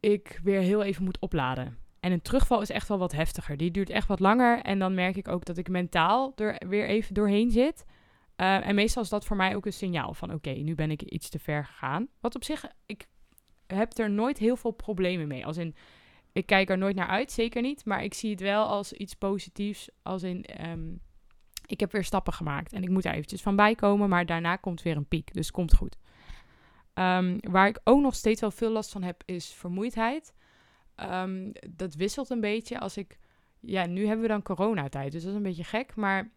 ik 0.00 0.40
weer 0.42 0.60
heel 0.60 0.82
even 0.82 1.04
moet 1.04 1.18
opladen. 1.18 1.81
En 2.02 2.12
een 2.12 2.22
terugval 2.22 2.60
is 2.60 2.70
echt 2.70 2.88
wel 2.88 2.98
wat 2.98 3.12
heftiger. 3.12 3.56
Die 3.56 3.70
duurt 3.70 3.90
echt 3.90 4.08
wat 4.08 4.20
langer. 4.20 4.60
En 4.60 4.78
dan 4.78 4.94
merk 4.94 5.16
ik 5.16 5.28
ook 5.28 5.44
dat 5.44 5.56
ik 5.56 5.68
mentaal 5.68 6.32
er 6.36 6.68
weer 6.68 6.88
even 6.88 7.14
doorheen 7.14 7.50
zit. 7.50 7.84
Uh, 8.36 8.66
en 8.66 8.74
meestal 8.74 9.02
is 9.02 9.08
dat 9.08 9.24
voor 9.24 9.36
mij 9.36 9.56
ook 9.56 9.66
een 9.66 9.72
signaal 9.72 10.14
van 10.14 10.32
oké, 10.32 10.50
nu 10.50 10.74
ben 10.74 10.90
ik 10.90 11.02
iets 11.02 11.28
te 11.28 11.38
ver 11.38 11.64
gegaan. 11.64 12.08
Wat 12.20 12.34
op 12.34 12.44
zich, 12.44 12.64
ik 12.86 13.06
heb 13.66 13.98
er 13.98 14.10
nooit 14.10 14.38
heel 14.38 14.56
veel 14.56 14.70
problemen 14.70 15.28
mee. 15.28 15.46
Als 15.46 15.56
in, 15.56 15.74
ik 16.32 16.46
kijk 16.46 16.70
er 16.70 16.78
nooit 16.78 16.96
naar 16.96 17.06
uit, 17.06 17.32
zeker 17.32 17.62
niet. 17.62 17.84
Maar 17.84 18.04
ik 18.04 18.14
zie 18.14 18.30
het 18.30 18.40
wel 18.40 18.66
als 18.66 18.92
iets 18.92 19.14
positiefs. 19.14 19.88
Als 20.02 20.22
in, 20.22 20.44
um, 20.66 21.00
ik 21.66 21.80
heb 21.80 21.92
weer 21.92 22.04
stappen 22.04 22.32
gemaakt. 22.32 22.72
En 22.72 22.82
ik 22.82 22.88
moet 22.88 23.04
er 23.04 23.12
eventjes 23.12 23.42
van 23.42 23.56
bijkomen. 23.56 24.08
Maar 24.08 24.26
daarna 24.26 24.56
komt 24.56 24.82
weer 24.82 24.96
een 24.96 25.08
piek. 25.08 25.34
Dus 25.34 25.50
komt 25.50 25.74
goed. 25.74 25.96
Um, 26.94 27.36
waar 27.40 27.68
ik 27.68 27.80
ook 27.84 28.00
nog 28.00 28.14
steeds 28.14 28.40
wel 28.40 28.50
veel 28.50 28.70
last 28.70 28.90
van 28.90 29.02
heb, 29.02 29.22
is 29.24 29.52
vermoeidheid. 29.52 30.32
Um, 30.96 31.52
dat 31.70 31.94
wisselt 31.94 32.30
een 32.30 32.40
beetje 32.40 32.78
als 32.78 32.96
ik... 32.96 33.18
Ja, 33.60 33.86
nu 33.86 34.06
hebben 34.06 34.22
we 34.22 34.28
dan 34.28 34.42
coronatijd. 34.42 35.12
Dus 35.12 35.22
dat 35.22 35.30
is 35.30 35.36
een 35.36 35.42
beetje 35.42 35.64
gek. 35.64 35.94
Maar 35.94 36.30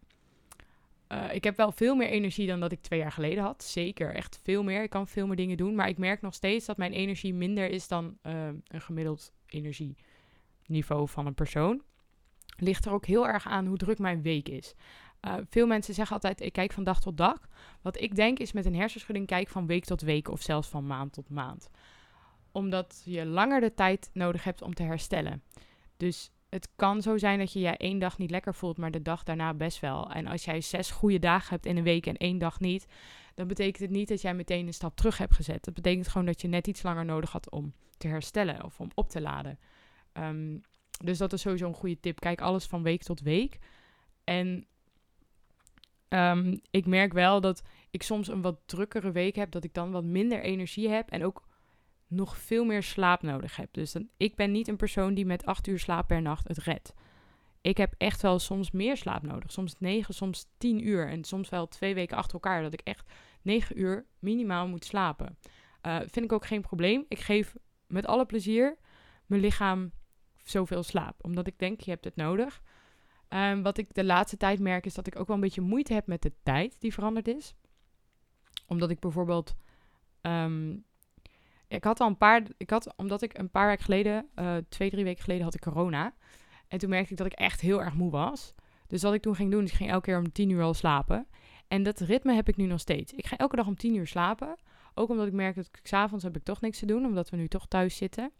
uh, 1.12 1.34
ik 1.34 1.44
heb 1.44 1.56
wel 1.56 1.72
veel 1.72 1.94
meer 1.94 2.08
energie 2.08 2.46
dan 2.46 2.60
dat 2.60 2.72
ik 2.72 2.80
twee 2.80 2.98
jaar 2.98 3.12
geleden 3.12 3.42
had. 3.42 3.64
Zeker, 3.64 4.14
echt 4.14 4.40
veel 4.42 4.62
meer. 4.62 4.82
Ik 4.82 4.90
kan 4.90 5.08
veel 5.08 5.26
meer 5.26 5.36
dingen 5.36 5.56
doen. 5.56 5.74
Maar 5.74 5.88
ik 5.88 5.98
merk 5.98 6.20
nog 6.20 6.34
steeds 6.34 6.66
dat 6.66 6.76
mijn 6.76 6.92
energie 6.92 7.34
minder 7.34 7.70
is 7.70 7.88
dan 7.88 8.18
uh, 8.22 8.46
een 8.46 8.80
gemiddeld 8.80 9.32
energieniveau 9.46 11.08
van 11.08 11.26
een 11.26 11.34
persoon. 11.34 11.82
Ligt 12.56 12.84
er 12.84 12.92
ook 12.92 13.06
heel 13.06 13.28
erg 13.28 13.46
aan 13.46 13.66
hoe 13.66 13.76
druk 13.76 13.98
mijn 13.98 14.22
week 14.22 14.48
is. 14.48 14.74
Uh, 15.26 15.34
veel 15.48 15.66
mensen 15.66 15.94
zeggen 15.94 16.14
altijd, 16.14 16.40
ik 16.40 16.52
kijk 16.52 16.72
van 16.72 16.84
dag 16.84 17.00
tot 17.00 17.16
dag. 17.16 17.48
Wat 17.82 18.00
ik 18.00 18.14
denk 18.14 18.38
is 18.38 18.52
met 18.52 18.66
een 18.66 18.74
hersenschudding 18.74 19.26
kijk 19.26 19.48
van 19.48 19.66
week 19.66 19.84
tot 19.84 20.00
week 20.00 20.28
of 20.28 20.42
zelfs 20.42 20.68
van 20.68 20.86
maand 20.86 21.12
tot 21.12 21.30
maand. 21.30 21.70
Omdat 22.56 23.02
je 23.04 23.26
langer 23.26 23.60
de 23.60 23.74
tijd 23.74 24.10
nodig 24.12 24.44
hebt 24.44 24.62
om 24.62 24.74
te 24.74 24.82
herstellen. 24.82 25.42
Dus 25.96 26.30
het 26.48 26.68
kan 26.76 27.02
zo 27.02 27.18
zijn 27.18 27.38
dat 27.38 27.52
je 27.52 27.60
je 27.60 27.76
één 27.76 27.98
dag 27.98 28.18
niet 28.18 28.30
lekker 28.30 28.54
voelt, 28.54 28.76
maar 28.76 28.90
de 28.90 29.02
dag 29.02 29.22
daarna 29.22 29.54
best 29.54 29.80
wel. 29.80 30.10
En 30.10 30.26
als 30.26 30.44
jij 30.44 30.60
zes 30.60 30.90
goede 30.90 31.18
dagen 31.18 31.50
hebt 31.50 31.66
in 31.66 31.76
een 31.76 31.82
week 31.82 32.06
en 32.06 32.16
één 32.16 32.38
dag 32.38 32.60
niet, 32.60 32.86
dan 33.34 33.46
betekent 33.46 33.78
het 33.78 33.90
niet 33.90 34.08
dat 34.08 34.20
jij 34.20 34.34
meteen 34.34 34.66
een 34.66 34.74
stap 34.74 34.96
terug 34.96 35.18
hebt 35.18 35.34
gezet. 35.34 35.64
Dat 35.64 35.74
betekent 35.74 36.08
gewoon 36.08 36.26
dat 36.26 36.40
je 36.40 36.48
net 36.48 36.66
iets 36.66 36.82
langer 36.82 37.04
nodig 37.04 37.32
had 37.32 37.50
om 37.50 37.74
te 37.98 38.08
herstellen 38.08 38.64
of 38.64 38.80
om 38.80 38.90
op 38.94 39.08
te 39.08 39.20
laden. 39.20 39.58
Um, 40.12 40.60
dus 41.04 41.18
dat 41.18 41.32
is 41.32 41.40
sowieso 41.40 41.66
een 41.66 41.74
goede 41.74 42.00
tip. 42.00 42.20
Kijk 42.20 42.40
alles 42.40 42.64
van 42.64 42.82
week 42.82 43.02
tot 43.02 43.20
week. 43.20 43.58
En 44.24 44.66
Ehm, 46.08 46.56
ik 46.70 46.86
merk 46.86 47.12
wel 47.12 47.40
dat 47.40 47.62
ik 47.90 48.02
soms 48.02 48.28
een 48.28 48.42
wat 48.42 48.58
drukkere 48.66 49.12
week 49.12 49.36
heb, 49.36 49.50
dat 49.50 49.64
ik 49.64 49.74
dan 49.74 49.90
wat 49.90 50.04
minder 50.04 50.40
energie 50.40 50.88
heb 50.88 51.10
en 51.10 51.24
ook 51.24 51.44
nog 52.06 52.36
veel 52.36 52.64
meer 52.64 52.82
slaap 52.82 53.22
nodig 53.22 53.56
heb. 53.56 53.68
Dus 53.72 53.92
dan, 53.92 54.08
ik 54.16 54.36
ben 54.36 54.52
niet 54.52 54.68
een 54.68 54.76
persoon 54.76 55.14
die 55.14 55.26
met 55.26 55.46
acht 55.46 55.66
uur 55.66 55.78
slaap 55.78 56.06
per 56.06 56.22
nacht 56.22 56.48
het 56.48 56.58
redt. 56.58 56.94
Ik 57.60 57.76
heb 57.76 57.94
echt 57.98 58.22
wel 58.22 58.38
soms 58.38 58.70
meer 58.70 58.96
slaap 58.96 59.22
nodig. 59.22 59.52
Soms 59.52 59.74
negen, 59.78 60.14
soms 60.14 60.46
tien 60.58 60.86
uur. 60.86 61.08
En 61.08 61.24
soms 61.24 61.48
wel 61.48 61.68
twee 61.68 61.94
weken 61.94 62.16
achter 62.16 62.34
elkaar. 62.34 62.62
Dat 62.62 62.72
ik 62.72 62.80
echt 62.80 63.12
negen 63.42 63.80
uur 63.80 64.06
minimaal 64.18 64.68
moet 64.68 64.84
slapen. 64.84 65.38
Uh, 65.82 65.98
vind 65.98 66.24
ik 66.24 66.32
ook 66.32 66.46
geen 66.46 66.60
probleem. 66.60 67.04
Ik 67.08 67.18
geef 67.18 67.54
met 67.86 68.06
alle 68.06 68.26
plezier 68.26 68.76
mijn 69.26 69.40
lichaam 69.40 69.92
zoveel 70.44 70.82
slaap. 70.82 71.24
Omdat 71.24 71.46
ik 71.46 71.58
denk, 71.58 71.80
je 71.80 71.90
hebt 71.90 72.04
het 72.04 72.16
nodig. 72.16 72.62
Um, 73.28 73.62
wat 73.62 73.78
ik 73.78 73.94
de 73.94 74.04
laatste 74.04 74.36
tijd 74.36 74.58
merk 74.58 74.86
is 74.86 74.94
dat 74.94 75.06
ik 75.06 75.18
ook 75.18 75.26
wel 75.26 75.36
een 75.36 75.42
beetje 75.42 75.60
moeite 75.60 75.94
heb 75.94 76.06
met 76.06 76.22
de 76.22 76.32
tijd 76.42 76.80
die 76.80 76.92
veranderd 76.92 77.28
is. 77.28 77.54
Omdat 78.66 78.90
ik 78.90 79.00
bijvoorbeeld. 79.00 79.54
Um, 80.22 80.84
ik 81.68 81.84
had 81.84 82.00
al 82.00 82.06
een 82.06 82.16
paar. 82.16 82.42
Ik 82.56 82.70
had, 82.70 82.94
omdat 82.96 83.22
ik 83.22 83.38
een 83.38 83.50
paar 83.50 83.66
weken 83.66 83.84
geleden, 83.84 84.28
uh, 84.36 84.56
twee, 84.68 84.90
drie 84.90 85.04
weken 85.04 85.22
geleden, 85.22 85.44
had 85.44 85.54
ik 85.54 85.60
corona. 85.60 86.14
En 86.68 86.78
toen 86.78 86.90
merkte 86.90 87.12
ik 87.12 87.18
dat 87.18 87.26
ik 87.26 87.32
echt 87.32 87.60
heel 87.60 87.82
erg 87.82 87.94
moe 87.94 88.10
was. 88.10 88.54
Dus 88.86 89.02
wat 89.02 89.14
ik 89.14 89.22
toen 89.22 89.34
ging 89.34 89.50
doen, 89.50 89.64
is 89.64 89.70
ik 89.70 89.76
ging 89.76 89.90
elke 89.90 90.04
keer 90.04 90.18
om 90.18 90.32
tien 90.32 90.50
uur 90.50 90.62
al 90.62 90.74
slapen. 90.74 91.26
En 91.68 91.82
dat 91.82 92.00
ritme 92.00 92.34
heb 92.34 92.48
ik 92.48 92.56
nu 92.56 92.66
nog 92.66 92.80
steeds. 92.80 93.12
Ik 93.12 93.26
ga 93.26 93.36
elke 93.36 93.56
dag 93.56 93.66
om 93.66 93.76
tien 93.76 93.94
uur 93.94 94.06
slapen. 94.06 94.56
Ook 94.94 95.08
omdat 95.08 95.26
ik 95.26 95.32
merk 95.32 95.54
dat 95.54 95.66
ik 95.66 95.80
s'avonds 95.82 96.24
heb 96.24 96.36
ik 96.36 96.42
toch 96.42 96.60
niks 96.60 96.78
te 96.78 96.86
doen, 96.86 97.04
omdat 97.04 97.30
we 97.30 97.36
nu 97.36 97.48
toch 97.48 97.66
thuis 97.66 97.96
zitten. 97.96 98.32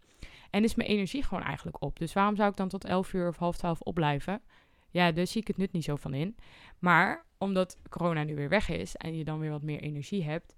En 0.49 0.63
is 0.63 0.75
mijn 0.75 0.89
energie 0.89 1.23
gewoon 1.23 1.43
eigenlijk 1.43 1.81
op. 1.81 1.99
Dus 1.99 2.13
waarom 2.13 2.35
zou 2.35 2.49
ik 2.49 2.57
dan 2.57 2.67
tot 2.67 2.85
elf 2.85 3.13
uur 3.13 3.27
of 3.27 3.37
half 3.37 3.57
twaalf 3.57 3.79
opblijven? 3.81 4.41
Ja, 4.89 5.11
dus 5.11 5.31
zie 5.31 5.41
ik 5.41 5.47
het 5.47 5.57
nut 5.57 5.71
niet 5.71 5.83
zo 5.83 5.95
van 5.95 6.13
in. 6.13 6.35
Maar 6.79 7.25
omdat 7.37 7.77
corona 7.89 8.23
nu 8.23 8.35
weer 8.35 8.49
weg 8.49 8.69
is 8.69 8.95
en 8.95 9.17
je 9.17 9.23
dan 9.23 9.39
weer 9.39 9.51
wat 9.51 9.61
meer 9.61 9.79
energie 9.79 10.23
hebt, 10.23 10.55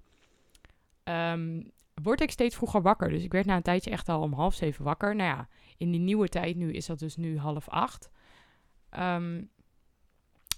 um, 1.03 1.71
word 2.03 2.21
ik 2.21 2.31
steeds 2.31 2.55
vroeger 2.55 2.81
wakker. 2.81 3.09
Dus 3.09 3.23
ik 3.23 3.31
werd 3.31 3.45
na 3.45 3.55
een 3.55 3.61
tijdje 3.61 3.91
echt 3.91 4.09
al 4.09 4.21
om 4.21 4.33
half 4.33 4.53
zeven 4.53 4.83
wakker. 4.83 5.15
Nou 5.15 5.29
ja, 5.29 5.47
in 5.77 5.91
die 5.91 5.99
nieuwe 5.99 6.29
tijd 6.29 6.55
nu 6.55 6.73
is 6.73 6.85
dat 6.85 6.99
dus 6.99 7.15
nu 7.15 7.37
half 7.37 7.69
acht. 7.69 8.09
Um, 8.99 9.49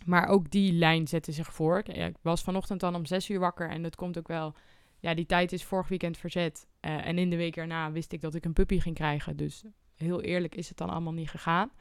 maar 0.06 0.28
ook 0.28 0.52
die 0.52 0.74
lijn 0.74 1.08
zette 1.08 1.32
zich 1.32 1.54
voor. 1.54 1.84
Ik 1.88 2.16
was 2.22 2.42
vanochtend 2.42 2.80
dan 2.80 2.96
om 2.96 3.06
zes 3.06 3.30
uur 3.30 3.40
wakker 3.40 3.70
en 3.70 3.82
dat 3.82 3.96
komt 3.96 4.18
ook 4.18 4.28
wel. 4.28 4.54
Ja, 5.00 5.14
die 5.14 5.26
tijd 5.26 5.52
is 5.52 5.64
vorig 5.64 5.88
weekend 5.88 6.18
verzet. 6.18 6.68
Uh, 6.82 7.08
en 7.08 7.18
in 7.18 7.30
de 7.30 7.36
week 7.36 7.58
erna 7.58 7.92
wist 7.92 8.12
ik 8.12 8.22
dat 8.22 8.36
ik 8.36 8.46
een 8.46 8.54
puppy 8.54 8.80
ging 8.80 8.96
krijgen. 8.96 9.38
Dus 9.38 9.64
heel 9.96 10.22
eerlijk 10.22 10.56
is 10.56 10.70
het 10.70 10.78
dan 10.78 10.90
allemaal 10.90 11.14
niet 11.14 11.30
gegaan. 11.30 11.72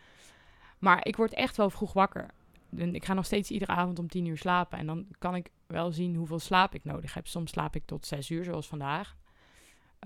Maar 0.78 1.06
ik 1.06 1.16
word 1.16 1.34
echt 1.34 1.56
wel 1.56 1.70
vroeg 1.70 1.92
wakker. 1.92 2.30
En 2.76 2.94
ik 2.94 3.04
ga 3.04 3.14
nog 3.14 3.24
steeds 3.24 3.50
iedere 3.50 3.72
avond 3.72 3.98
om 3.98 4.08
tien 4.08 4.26
uur 4.26 4.38
slapen. 4.38 4.78
En 4.78 4.86
dan 4.86 5.06
kan 5.18 5.34
ik 5.34 5.50
wel 5.66 5.92
zien 5.92 6.14
hoeveel 6.14 6.38
slaap 6.38 6.74
ik 6.74 6.84
nodig 6.84 7.14
heb. 7.14 7.26
Soms 7.26 7.50
slaap 7.50 7.74
ik 7.74 7.86
tot 7.86 8.06
zes 8.06 8.30
uur, 8.30 8.44
zoals 8.44 8.66
vandaag. 8.66 9.16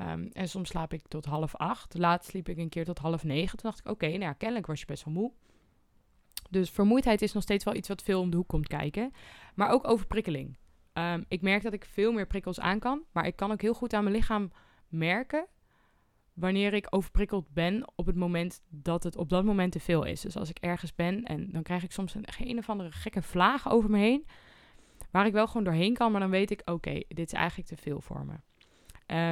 Um, 0.00 0.30
en 0.32 0.48
soms 0.48 0.68
slaap 0.68 0.92
ik 0.92 1.08
tot 1.08 1.24
half 1.24 1.56
acht. 1.56 1.98
Laatst 1.98 2.30
sliep 2.30 2.48
ik 2.48 2.58
een 2.58 2.68
keer 2.68 2.84
tot 2.84 2.98
half 2.98 3.24
negen. 3.24 3.58
Toen 3.58 3.70
dacht 3.70 3.78
ik, 3.78 3.90
oké, 3.90 4.06
nou 4.06 4.20
ja, 4.20 4.32
kennelijk 4.32 4.66
was 4.66 4.80
je 4.80 4.86
best 4.86 5.04
wel 5.04 5.14
moe. 5.14 5.32
Dus 6.50 6.70
vermoeidheid 6.70 7.22
is 7.22 7.32
nog 7.32 7.42
steeds 7.42 7.64
wel 7.64 7.74
iets 7.74 7.88
wat 7.88 8.02
veel 8.02 8.20
om 8.20 8.30
de 8.30 8.36
hoek 8.36 8.48
komt 8.48 8.68
kijken. 8.68 9.12
Maar 9.54 9.70
ook 9.70 9.88
overprikkeling. 9.88 10.56
Um, 10.92 11.24
ik 11.28 11.42
merk 11.42 11.62
dat 11.62 11.72
ik 11.72 11.84
veel 11.84 12.12
meer 12.12 12.26
prikkels 12.26 12.60
aan 12.60 12.78
kan. 12.78 13.02
Maar 13.12 13.26
ik 13.26 13.36
kan 13.36 13.52
ook 13.52 13.62
heel 13.62 13.74
goed 13.74 13.92
aan 13.92 14.04
mijn 14.04 14.16
lichaam 14.16 14.52
merken 14.88 15.46
wanneer 16.32 16.72
ik 16.72 16.86
overprikkeld 16.90 17.48
ben 17.52 17.92
op 17.94 18.06
het 18.06 18.16
moment 18.16 18.62
dat 18.68 19.02
het 19.02 19.16
op 19.16 19.28
dat 19.28 19.44
moment 19.44 19.72
te 19.72 19.80
veel 19.80 20.04
is. 20.04 20.20
Dus 20.20 20.36
als 20.36 20.48
ik 20.48 20.58
ergens 20.58 20.94
ben 20.94 21.22
en 21.22 21.50
dan 21.52 21.62
krijg 21.62 21.82
ik 21.82 21.92
soms 21.92 22.14
een, 22.14 22.24
een 22.38 22.58
of 22.58 22.68
andere 22.68 22.92
gekke 22.92 23.22
vlaag 23.22 23.70
over 23.70 23.90
me 23.90 23.98
heen. 23.98 24.26
Waar 25.10 25.26
ik 25.26 25.32
wel 25.32 25.46
gewoon 25.46 25.64
doorheen 25.64 25.94
kan, 25.94 26.10
maar 26.10 26.20
dan 26.20 26.30
weet 26.30 26.50
ik, 26.50 26.62
oké, 26.64 27.00
dit 27.08 27.26
is 27.26 27.32
eigenlijk 27.32 27.68
te 27.68 27.76
veel 27.76 28.00
voor 28.00 28.26
me. 28.26 28.34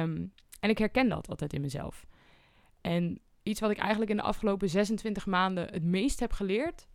Um, 0.01 0.33
en 0.63 0.69
ik 0.69 0.77
herken 0.77 1.09
dat 1.09 1.29
altijd 1.29 1.53
in 1.53 1.61
mezelf. 1.61 2.05
En 2.81 3.19
iets 3.43 3.59
wat 3.59 3.71
ik 3.71 3.77
eigenlijk 3.77 4.11
in 4.11 4.17
de 4.17 4.23
afgelopen 4.23 4.69
26 4.69 5.25
maanden 5.25 5.67
het 5.73 5.83
meest 5.83 6.19
heb 6.19 6.31
geleerd, 6.31 6.87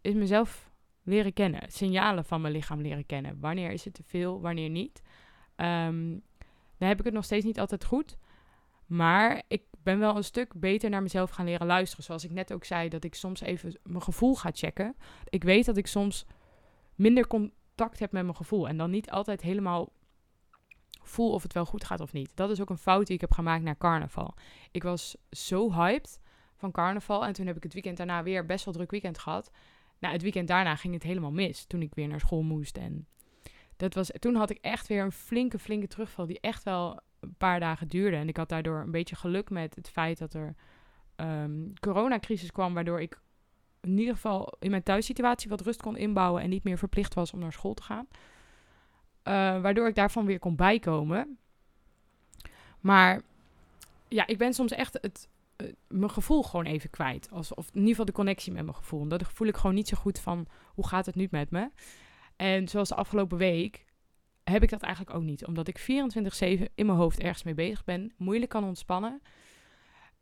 is 0.00 0.14
mezelf 0.14 0.70
leren 1.02 1.32
kennen. 1.32 1.70
Signalen 1.70 2.24
van 2.24 2.40
mijn 2.40 2.52
lichaam 2.52 2.80
leren 2.80 3.06
kennen. 3.06 3.40
Wanneer 3.40 3.70
is 3.70 3.84
het 3.84 3.94
te 3.94 4.02
veel, 4.02 4.40
wanneer 4.40 4.68
niet. 4.68 5.02
Um, 5.56 6.22
dan 6.78 6.88
heb 6.88 6.98
ik 6.98 7.04
het 7.04 7.14
nog 7.14 7.24
steeds 7.24 7.44
niet 7.44 7.60
altijd 7.60 7.84
goed. 7.84 8.16
Maar 8.86 9.42
ik 9.48 9.62
ben 9.82 9.98
wel 9.98 10.16
een 10.16 10.24
stuk 10.24 10.52
beter 10.54 10.90
naar 10.90 11.02
mezelf 11.02 11.30
gaan 11.30 11.44
leren 11.44 11.66
luisteren. 11.66 12.04
Zoals 12.04 12.24
ik 12.24 12.30
net 12.30 12.52
ook 12.52 12.64
zei, 12.64 12.88
dat 12.88 13.04
ik 13.04 13.14
soms 13.14 13.40
even 13.40 13.78
mijn 13.82 14.02
gevoel 14.02 14.34
ga 14.34 14.50
checken. 14.52 14.96
Ik 15.28 15.44
weet 15.44 15.64
dat 15.64 15.76
ik 15.76 15.86
soms 15.86 16.26
minder 16.94 17.26
contact 17.26 17.98
heb 17.98 18.12
met 18.12 18.22
mijn 18.22 18.36
gevoel. 18.36 18.68
En 18.68 18.76
dan 18.76 18.90
niet 18.90 19.10
altijd 19.10 19.40
helemaal 19.40 19.92
voel 21.08 21.32
of 21.32 21.42
het 21.42 21.52
wel 21.52 21.64
goed 21.64 21.84
gaat 21.84 22.00
of 22.00 22.12
niet. 22.12 22.30
Dat 22.34 22.50
is 22.50 22.60
ook 22.60 22.70
een 22.70 22.78
fout 22.78 23.06
die 23.06 23.14
ik 23.14 23.20
heb 23.20 23.32
gemaakt 23.32 23.62
naar 23.62 23.76
carnaval. 23.76 24.34
Ik 24.70 24.82
was 24.82 25.16
zo 25.30 25.72
hyped 25.72 26.20
van 26.56 26.70
carnaval. 26.70 27.24
En 27.24 27.32
toen 27.32 27.46
heb 27.46 27.56
ik 27.56 27.62
het 27.62 27.72
weekend 27.72 27.96
daarna 27.96 28.22
weer 28.22 28.46
best 28.46 28.64
wel 28.64 28.74
druk 28.74 28.90
weekend 28.90 29.18
gehad. 29.18 29.50
Nou, 29.98 30.12
het 30.12 30.22
weekend 30.22 30.48
daarna 30.48 30.76
ging 30.76 30.94
het 30.94 31.02
helemaal 31.02 31.30
mis. 31.30 31.64
Toen 31.64 31.82
ik 31.82 31.94
weer 31.94 32.08
naar 32.08 32.20
school 32.20 32.42
moest. 32.42 32.76
En 32.76 33.06
dat 33.76 33.94
was, 33.94 34.10
toen 34.18 34.34
had 34.34 34.50
ik 34.50 34.58
echt 34.60 34.86
weer 34.86 35.02
een 35.02 35.12
flinke, 35.12 35.58
flinke 35.58 35.86
terugval. 35.86 36.26
Die 36.26 36.40
echt 36.40 36.62
wel 36.62 37.00
een 37.20 37.34
paar 37.34 37.60
dagen 37.60 37.88
duurde. 37.88 38.16
En 38.16 38.28
ik 38.28 38.36
had 38.36 38.48
daardoor 38.48 38.80
een 38.80 38.90
beetje 38.90 39.16
geluk 39.16 39.50
met 39.50 39.74
het 39.74 39.88
feit 39.88 40.18
dat 40.18 40.34
er 40.34 40.54
um, 41.16 41.72
coronacrisis 41.80 42.52
kwam. 42.52 42.74
Waardoor 42.74 43.00
ik 43.00 43.20
in 43.80 43.98
ieder 43.98 44.14
geval 44.14 44.54
in 44.58 44.70
mijn 44.70 44.82
thuissituatie 44.82 45.50
wat 45.50 45.60
rust 45.60 45.82
kon 45.82 45.96
inbouwen. 45.96 46.42
En 46.42 46.50
niet 46.50 46.64
meer 46.64 46.78
verplicht 46.78 47.14
was 47.14 47.32
om 47.32 47.38
naar 47.38 47.52
school 47.52 47.74
te 47.74 47.82
gaan. 47.82 48.06
Uh, 49.28 49.60
waardoor 49.60 49.88
ik 49.88 49.94
daarvan 49.94 50.26
weer 50.26 50.38
kon 50.38 50.56
bijkomen. 50.56 51.38
Maar 52.80 53.22
ja, 54.08 54.26
ik 54.26 54.38
ben 54.38 54.54
soms 54.54 54.72
echt 54.72 54.98
het, 55.00 55.28
uh, 55.56 55.72
mijn 55.88 56.10
gevoel 56.10 56.42
gewoon 56.42 56.64
even 56.64 56.90
kwijt. 56.90 57.28
Als, 57.30 57.54
of 57.54 57.66
in 57.66 57.74
ieder 57.74 57.88
geval 57.88 58.04
de 58.04 58.12
connectie 58.12 58.52
met 58.52 58.64
mijn 58.64 58.76
gevoel. 58.76 59.08
Dat 59.08 59.22
voel 59.22 59.48
ik 59.48 59.56
gewoon 59.56 59.74
niet 59.74 59.88
zo 59.88 59.96
goed 59.96 60.18
van 60.18 60.46
hoe 60.74 60.86
gaat 60.86 61.06
het 61.06 61.14
nu 61.14 61.28
met 61.30 61.50
me. 61.50 61.70
En 62.36 62.68
zoals 62.68 62.88
de 62.88 62.94
afgelopen 62.94 63.38
week 63.38 63.84
heb 64.44 64.62
ik 64.62 64.70
dat 64.70 64.82
eigenlijk 64.82 65.16
ook 65.16 65.22
niet. 65.22 65.46
Omdat 65.46 65.68
ik 65.68 65.80
24-7 65.80 65.84
in 66.74 66.86
mijn 66.86 66.98
hoofd 66.98 67.20
ergens 67.20 67.42
mee 67.42 67.54
bezig 67.54 67.84
ben. 67.84 68.12
Moeilijk 68.16 68.50
kan 68.50 68.64
ontspannen. 68.64 69.22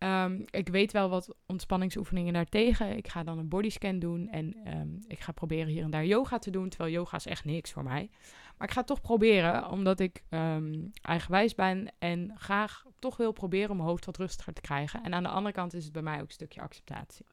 Um, 0.04 0.44
ik 0.50 0.68
weet 0.68 0.92
wel 0.92 1.08
wat 1.08 1.36
ontspanningsoefeningen 1.46 2.32
daartegen. 2.32 2.96
Ik 2.96 3.08
ga 3.08 3.22
dan 3.22 3.38
een 3.38 3.48
bodyscan 3.48 3.98
doen 3.98 4.28
en 4.28 4.76
um, 4.78 4.98
ik 5.06 5.20
ga 5.20 5.32
proberen 5.32 5.66
hier 5.66 5.82
en 5.82 5.90
daar 5.90 6.06
yoga 6.06 6.38
te 6.38 6.50
doen. 6.50 6.68
Terwijl 6.68 6.92
yoga 6.92 7.16
is 7.16 7.26
echt 7.26 7.44
niks 7.44 7.72
voor 7.72 7.82
mij. 7.82 8.10
Maar 8.58 8.66
ik 8.68 8.72
ga 8.72 8.78
het 8.78 8.88
toch 8.88 9.00
proberen, 9.00 9.70
omdat 9.70 10.00
ik 10.00 10.24
um, 10.30 10.90
eigenwijs 11.02 11.54
ben 11.54 11.92
en 11.98 12.32
graag 12.34 12.84
toch 12.98 13.16
wil 13.16 13.32
proberen 13.32 13.70
om 13.70 13.76
mijn 13.76 13.88
hoofd 13.88 14.04
wat 14.04 14.16
rustiger 14.16 14.52
te 14.52 14.60
krijgen. 14.60 15.02
En 15.02 15.14
aan 15.14 15.22
de 15.22 15.28
andere 15.28 15.54
kant 15.54 15.74
is 15.74 15.84
het 15.84 15.92
bij 15.92 16.02
mij 16.02 16.16
ook 16.20 16.26
een 16.26 16.30
stukje 16.30 16.60
acceptatie. 16.60 17.26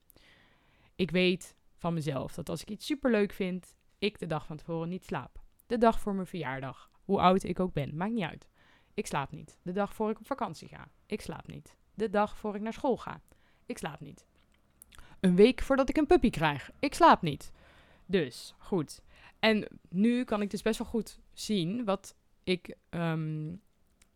Ik 0.95 1.11
weet 1.11 1.55
van 1.77 1.93
mezelf 1.93 2.33
dat 2.33 2.49
als 2.49 2.61
ik 2.61 2.69
iets 2.69 2.85
superleuk 2.85 3.33
vind, 3.33 3.75
ik 3.99 4.19
de 4.19 4.27
dag 4.27 4.45
van 4.45 4.57
tevoren 4.57 4.89
niet 4.89 5.05
slaap. 5.05 5.41
De 5.67 5.77
dag 5.77 5.99
voor 5.99 6.13
mijn 6.13 6.27
verjaardag, 6.27 6.89
hoe 7.03 7.19
oud 7.19 7.43
ik 7.43 7.59
ook 7.59 7.73
ben, 7.73 7.95
maakt 7.95 8.13
niet 8.13 8.23
uit. 8.23 8.49
Ik 8.93 9.07
slaap 9.07 9.31
niet. 9.31 9.59
De 9.63 9.71
dag 9.71 9.93
voor 9.93 10.09
ik 10.09 10.19
op 10.19 10.27
vakantie 10.27 10.67
ga, 10.67 10.87
ik 11.05 11.21
slaap 11.21 11.47
niet. 11.47 11.79
De 12.01 12.09
dag 12.09 12.37
voor 12.37 12.55
ik 12.55 12.61
naar 12.61 12.73
school 12.73 12.97
ga, 12.97 13.21
ik 13.65 13.77
slaap 13.77 13.99
niet. 13.99 14.25
Een 15.19 15.35
week 15.35 15.61
voordat 15.61 15.89
ik 15.89 15.97
een 15.97 16.05
puppy 16.05 16.29
krijg, 16.29 16.71
ik 16.79 16.93
slaap 16.93 17.21
niet. 17.21 17.51
Dus, 18.05 18.55
goed. 18.57 19.01
En 19.39 19.67
nu 19.89 20.23
kan 20.23 20.41
ik 20.41 20.49
dus 20.49 20.61
best 20.61 20.77
wel 20.77 20.87
goed 20.87 21.19
zien 21.33 21.85
wat 21.85 22.15
ik 22.43 22.75
um, 22.89 23.61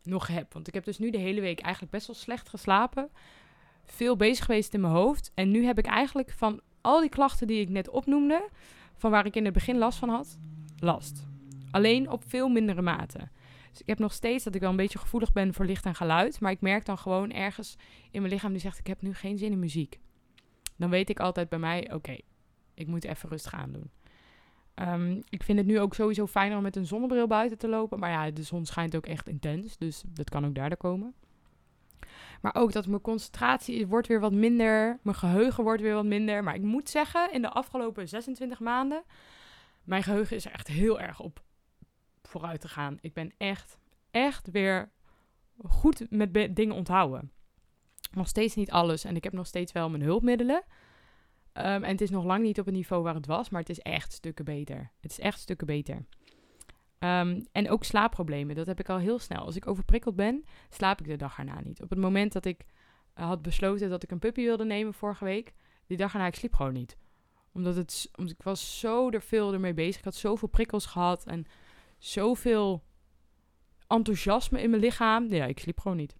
nog 0.03 0.27
heb. 0.27 0.53
Want 0.53 0.67
ik 0.67 0.73
heb 0.73 0.83
dus 0.83 0.97
nu 0.97 1.09
de 1.09 1.17
hele 1.17 1.41
week 1.41 1.59
eigenlijk 1.59 1.93
best 1.93 2.07
wel 2.07 2.15
slecht 2.15 2.49
geslapen. 2.49 3.09
Veel 3.83 4.15
bezig 4.15 4.45
geweest 4.45 4.73
in 4.73 4.81
mijn 4.81 4.93
hoofd. 4.93 5.31
En 5.33 5.51
nu 5.51 5.65
heb 5.65 5.77
ik 5.77 5.85
eigenlijk 5.85 6.31
van 6.31 6.61
al 6.81 6.99
die 6.99 7.09
klachten 7.09 7.47
die 7.47 7.61
ik 7.61 7.69
net 7.69 7.89
opnoemde, 7.89 8.49
van 8.95 9.11
waar 9.11 9.25
ik 9.25 9.35
in 9.35 9.45
het 9.45 9.53
begin 9.53 9.77
last 9.77 9.99
van 9.99 10.09
had, 10.09 10.37
last. 10.79 11.27
Alleen 11.71 12.09
op 12.09 12.23
veel 12.27 12.49
mindere 12.49 12.81
mate. 12.81 13.29
Dus 13.75 13.83
ik 13.83 13.89
heb 13.89 13.99
nog 13.99 14.13
steeds 14.13 14.43
dat 14.43 14.55
ik 14.55 14.61
wel 14.61 14.69
een 14.69 14.75
beetje 14.75 14.99
gevoelig 14.99 15.33
ben 15.33 15.53
voor 15.53 15.65
licht 15.65 15.85
en 15.85 15.95
geluid. 15.95 16.39
Maar 16.39 16.51
ik 16.51 16.61
merk 16.61 16.85
dan 16.85 16.97
gewoon 16.97 17.31
ergens 17.31 17.75
in 18.11 18.21
mijn 18.21 18.33
lichaam 18.33 18.51
die 18.51 18.61
zegt: 18.61 18.79
Ik 18.79 18.87
heb 18.87 19.01
nu 19.01 19.13
geen 19.13 19.37
zin 19.37 19.51
in 19.51 19.59
muziek. 19.59 19.99
Dan 20.77 20.89
weet 20.89 21.09
ik 21.09 21.19
altijd 21.19 21.49
bij 21.49 21.59
mij: 21.59 21.93
Oké, 21.93 22.17
ik 22.73 22.87
moet 22.87 23.03
even 23.03 23.29
rustig 23.29 23.53
aan 23.53 23.71
doen. 23.71 23.91
Um, 24.75 25.21
ik 25.29 25.43
vind 25.43 25.57
het 25.57 25.67
nu 25.67 25.79
ook 25.79 25.93
sowieso 25.93 26.27
fijner 26.27 26.57
om 26.57 26.63
met 26.63 26.75
een 26.75 26.85
zonnebril 26.85 27.27
buiten 27.27 27.57
te 27.57 27.67
lopen. 27.67 27.99
Maar 27.99 28.09
ja, 28.09 28.31
de 28.31 28.43
zon 28.43 28.65
schijnt 28.65 28.95
ook 28.95 29.05
echt 29.05 29.27
intens. 29.27 29.77
Dus 29.77 30.03
dat 30.07 30.29
kan 30.29 30.45
ook 30.45 30.55
daardoor 30.55 30.77
komen. 30.77 31.13
Maar 32.41 32.55
ook 32.55 32.71
dat 32.71 32.87
mijn 32.87 33.01
concentratie 33.01 33.87
wordt 33.87 34.07
weer 34.07 34.19
wat 34.19 34.33
minder. 34.33 34.99
Mijn 35.01 35.15
geheugen 35.15 35.63
wordt 35.63 35.81
weer 35.81 35.93
wat 35.93 36.05
minder. 36.05 36.43
Maar 36.43 36.55
ik 36.55 36.61
moet 36.61 36.89
zeggen, 36.89 37.33
in 37.33 37.41
de 37.41 37.49
afgelopen 37.49 38.07
26 38.07 38.59
maanden. 38.59 39.03
Mijn 39.83 40.03
geheugen 40.03 40.35
is 40.35 40.45
echt 40.45 40.67
heel 40.67 40.99
erg 40.99 41.19
op 41.19 41.43
vooruit 42.27 42.61
te 42.61 42.67
gaan. 42.67 42.97
Ik 43.01 43.13
ben 43.13 43.33
echt, 43.37 43.77
echt 44.11 44.51
weer 44.51 44.91
goed 45.57 46.05
met 46.09 46.55
dingen 46.55 46.75
onthouden. 46.75 47.31
Nog 48.11 48.27
steeds 48.27 48.55
niet 48.55 48.71
alles. 48.71 49.03
En 49.03 49.15
ik 49.15 49.23
heb 49.23 49.33
nog 49.33 49.47
steeds 49.47 49.71
wel 49.71 49.89
mijn 49.89 50.03
hulpmiddelen. 50.03 50.63
Ehm, 51.53 51.83
en 51.83 51.91
het 51.91 52.01
is 52.01 52.09
nog 52.09 52.23
lang 52.23 52.43
niet 52.43 52.59
op 52.59 52.65
het 52.65 52.75
niveau 52.75 53.03
waar 53.03 53.15
het 53.15 53.25
was, 53.25 53.49
maar 53.49 53.61
het 53.61 53.69
is 53.69 53.79
echt 53.79 54.13
stukken 54.13 54.45
beter. 54.45 54.91
Het 54.99 55.11
is 55.11 55.19
echt 55.19 55.39
stukken 55.39 55.67
beter. 55.67 56.05
Ehm, 56.99 57.41
en 57.51 57.69
ook 57.69 57.83
slaapproblemen, 57.83 58.55
dat 58.55 58.65
heb 58.65 58.79
ik 58.79 58.89
al 58.89 58.97
heel 58.97 59.19
snel. 59.19 59.45
Als 59.45 59.55
ik 59.55 59.67
overprikkeld 59.67 60.15
ben, 60.15 60.45
slaap 60.69 60.99
ik 60.99 61.07
de 61.07 61.15
dag 61.15 61.37
erna 61.37 61.61
niet. 61.61 61.81
Op 61.81 61.89
het 61.89 61.99
moment 61.99 62.33
dat 62.33 62.45
ik 62.45 62.65
eh, 63.13 63.25
had 63.25 63.41
besloten 63.41 63.89
dat 63.89 64.03
ik 64.03 64.11
een 64.11 64.19
puppy 64.19 64.41
wilde 64.41 64.65
nemen 64.65 64.93
vorige 64.93 65.23
week, 65.23 65.53
die 65.87 65.97
dag 65.97 66.13
erna, 66.13 66.25
ik 66.25 66.35
sliep 66.35 66.53
gewoon 66.53 66.73
niet. 66.73 66.97
Omdat, 67.53 67.75
het, 67.75 68.09
omdat 68.15 68.33
ik 68.33 68.43
was 68.43 68.79
zo 68.79 69.09
er 69.09 69.21
veel 69.21 69.53
ermee 69.53 69.73
bezig. 69.73 69.97
Ik 69.97 70.03
had 70.03 70.15
zoveel 70.15 70.47
prikkels 70.47 70.85
gehad 70.85 71.25
en 71.25 71.45
zoveel 71.97 72.83
enthousiasme 73.87 74.61
in 74.61 74.69
mijn 74.69 74.81
lichaam. 74.81 75.29
Ja, 75.29 75.45
ik 75.45 75.59
sliep 75.59 75.79
gewoon 75.79 75.97
niet. 75.97 76.15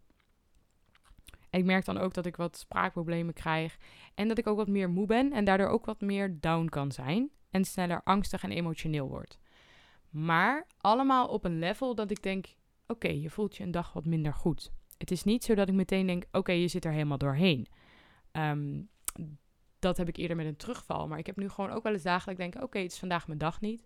En 1.50 1.60
ik 1.60 1.66
merk 1.66 1.86
dan 1.86 1.98
ook 1.98 2.14
dat 2.14 2.26
ik 2.26 2.36
wat 2.36 2.58
spraakproblemen 2.58 3.34
krijg. 3.34 3.78
En 4.16 4.28
dat 4.28 4.38
ik 4.38 4.48
ook 4.48 4.58
wat 4.58 4.68
meer 4.68 4.90
moe 4.90 5.06
ben 5.06 5.32
en 5.32 5.46
daardoor 5.46 5.68
ook 5.68 5.86
wat 5.86 6.02
meer 6.02 6.40
down 6.40 6.66
kan 6.66 6.92
zijn. 6.92 7.30
En 7.50 7.66
sneller 7.66 8.02
angstig 8.04 8.44
en 8.44 8.52
emotioneel 8.52 9.08
word. 9.08 9.40
Maar 10.10 10.68
allemaal 10.78 11.28
op 11.28 11.46
een 11.46 11.60
level 11.60 11.96
dat 11.96 12.12
ik 12.12 12.22
denk: 12.22 12.46
oké, 12.88 13.08
je 13.08 13.30
voelt 13.30 13.56
je 13.56 13.64
een 13.64 13.72
dag 13.72 13.94
wat 13.94 14.06
minder 14.06 14.34
goed. 14.34 14.72
Het 14.98 15.12
is 15.12 15.24
niet 15.24 15.44
zo 15.44 15.56
dat 15.56 15.68
ik 15.68 15.74
meteen 15.74 16.08
denk: 16.08 16.26
oké, 16.32 16.52
je 16.52 16.68
zit 16.68 16.86
er 16.86 16.92
helemaal 16.92 17.18
doorheen. 17.18 17.68
Ehm, 18.32 18.82
dat 19.80 19.98
heb 19.98 20.08
ik 20.08 20.18
eerder 20.18 20.36
met 20.36 20.46
een 20.46 20.56
terugval. 20.56 21.08
Maar 21.08 21.20
ik 21.20 21.26
heb 21.26 21.36
nu 21.36 21.50
gewoon 21.50 21.72
ook 21.72 21.84
wel 21.84 21.94
eens 21.94 22.04
dagen 22.04 22.36
dat 22.36 22.46
ik 22.46 22.52
denk: 22.52 22.64
oké, 22.64 22.80
het 22.80 22.92
is 22.92 23.00
vandaag 23.00 23.28
mijn 23.28 23.40
dag 23.40 23.62
niet. 23.62 23.84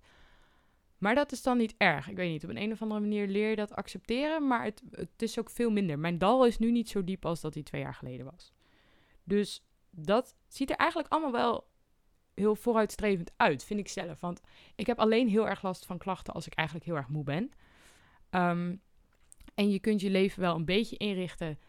Maar 1.00 1.16
dat 1.16 1.32
is 1.32 1.42
dan 1.42 1.58
niet 1.58 1.76
erg. 1.78 2.10
Ik 2.10 2.16
weet 2.16 2.32
niet, 2.32 2.44
op 2.44 2.50
een, 2.50 2.62
een 2.62 2.72
of 2.72 2.82
andere 2.82 3.00
manier 3.00 3.28
leer 3.28 3.50
je 3.50 3.56
dat 3.56 3.76
accepteren. 3.76 4.48
Maar 4.48 4.64
het, 4.64 4.82
het 4.92 5.22
is 5.22 5.40
ook 5.40 5.50
veel 5.50 5.72
minder. 5.72 6.00
Mijn 6.00 6.18
dal 6.18 6.46
is 6.46 6.58
nu 6.58 6.72
niet 6.72 6.90
zo 6.90 7.04
diep 7.04 7.26
als 7.26 7.42
dat 7.42 7.54
hij 7.54 7.64
twee 7.64 7.82
jaar 7.82 7.94
geleden 7.94 8.26
was. 8.26 8.54
Dus 9.24 9.66
dat 9.90 10.36
ziet 10.48 10.70
er 10.70 10.76
eigenlijk 10.76 11.12
allemaal 11.12 11.32
wel 11.32 11.68
heel 12.34 12.56
vooruitstrevend 12.56 13.32
uit, 13.36 13.64
vind 13.64 13.80
ik 13.80 13.88
zelf. 13.88 14.20
Want 14.20 14.42
ik 14.76 14.88
heb 14.88 15.00
alleen 15.00 15.28
heel 15.28 15.48
erg 15.48 15.62
last 15.62 15.86
van 15.86 15.98
klachten 15.98 16.34
als 16.34 16.48
ik 16.48 16.54
eigenlijk 16.54 16.88
heel 16.88 16.98
erg 16.98 17.08
moe 17.08 17.24
ben. 17.24 17.52
Ehm, 18.30 18.76
en 19.56 19.70
je 19.70 19.80
kunt 19.80 20.02
je 20.02 20.10
leven 20.10 20.42
wel 20.42 20.56
een 20.56 20.66
beetje 20.66 20.98
inrichten 20.98 21.60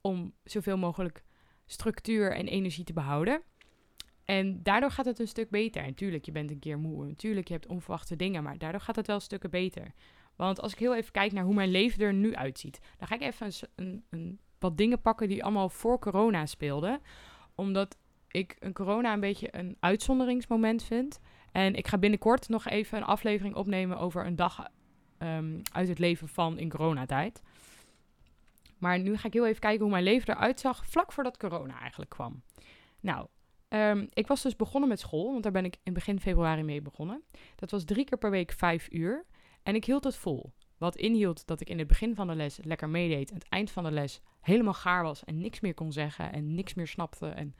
om 0.00 0.34
zoveel 0.44 0.76
mogelijk 0.76 1.24
structuur 1.66 2.32
en 2.32 2.48
energie 2.48 2.84
te 2.84 2.92
behouden. 2.92 3.42
En 4.30 4.62
daardoor 4.62 4.90
gaat 4.90 5.04
het 5.04 5.18
een 5.18 5.28
stuk 5.28 5.50
beter. 5.50 5.82
En 5.82 5.94
tuurlijk, 5.94 6.24
je 6.24 6.32
bent 6.32 6.50
een 6.50 6.58
keer 6.58 6.78
moe. 6.78 7.06
Natuurlijk, 7.06 7.48
je 7.48 7.54
hebt 7.54 7.66
onverwachte 7.66 8.16
dingen, 8.16 8.42
maar 8.42 8.58
daardoor 8.58 8.80
gaat 8.80 8.96
het 8.96 9.06
wel 9.06 9.20
stukken 9.20 9.50
beter. 9.50 9.92
Want 10.36 10.60
als 10.60 10.72
ik 10.72 10.78
heel 10.78 10.94
even 10.94 11.12
kijk 11.12 11.32
naar 11.32 11.44
hoe 11.44 11.54
mijn 11.54 11.70
leven 11.70 12.04
er 12.04 12.14
nu 12.14 12.34
uitziet, 12.34 12.80
dan 12.98 13.08
ga 13.08 13.14
ik 13.14 13.20
even 13.20 13.52
een, 13.74 14.04
een, 14.10 14.40
wat 14.58 14.76
dingen 14.76 15.00
pakken 15.00 15.28
die 15.28 15.44
allemaal 15.44 15.68
voor 15.68 15.98
corona 15.98 16.46
speelden. 16.46 17.00
Omdat 17.54 17.96
ik 18.28 18.56
een 18.58 18.72
corona 18.72 19.12
een 19.12 19.20
beetje 19.20 19.48
een 19.50 19.76
uitzonderingsmoment 19.80 20.84
vind. 20.84 21.20
En 21.52 21.74
ik 21.74 21.86
ga 21.86 21.98
binnenkort 21.98 22.48
nog 22.48 22.66
even 22.66 22.98
een 22.98 23.04
aflevering 23.04 23.54
opnemen 23.54 23.98
over 23.98 24.26
een 24.26 24.36
dag 24.36 24.68
um, 25.18 25.62
uit 25.72 25.88
het 25.88 25.98
leven 25.98 26.28
van 26.28 26.58
in 26.58 26.68
coronatijd. 26.68 27.42
Maar 28.78 28.98
nu 28.98 29.16
ga 29.16 29.26
ik 29.26 29.32
heel 29.32 29.46
even 29.46 29.60
kijken 29.60 29.80
hoe 29.80 29.90
mijn 29.90 30.04
leven 30.04 30.34
eruit 30.34 30.60
zag 30.60 30.86
vlak 30.86 31.12
voordat 31.12 31.36
corona 31.36 31.80
eigenlijk 31.80 32.10
kwam. 32.10 32.42
Nou, 33.00 33.26
um, 33.68 34.08
ik 34.12 34.26
was 34.26 34.42
dus 34.42 34.56
begonnen 34.56 34.88
met 34.88 35.00
school, 35.00 35.30
want 35.30 35.42
daar 35.42 35.52
ben 35.52 35.64
ik 35.64 35.76
in 35.82 35.92
begin 35.92 36.20
februari 36.20 36.62
mee 36.62 36.82
begonnen. 36.82 37.22
Dat 37.56 37.70
was 37.70 37.84
drie 37.84 38.04
keer 38.04 38.18
per 38.18 38.30
week 38.30 38.52
vijf 38.52 38.88
uur. 38.90 39.24
En 39.62 39.74
ik 39.74 39.84
hield 39.84 40.04
het 40.04 40.16
vol. 40.16 40.52
Wat 40.78 40.96
inhield 40.96 41.46
dat 41.46 41.60
ik 41.60 41.68
in 41.68 41.78
het 41.78 41.86
begin 41.86 42.14
van 42.14 42.26
de 42.26 42.34
les 42.34 42.58
lekker 42.62 42.88
meedeed. 42.88 43.30
En 43.30 43.34
het 43.34 43.48
eind 43.48 43.70
van 43.70 43.84
de 43.84 43.90
les 43.90 44.20
helemaal 44.40 44.74
gaar 44.74 45.02
was 45.02 45.24
en 45.24 45.40
niks 45.40 45.60
meer 45.60 45.74
kon 45.74 45.92
zeggen 45.92 46.32
en 46.32 46.54
niks 46.54 46.74
meer 46.74 46.86
snapte. 46.86 47.26
En 47.28 47.54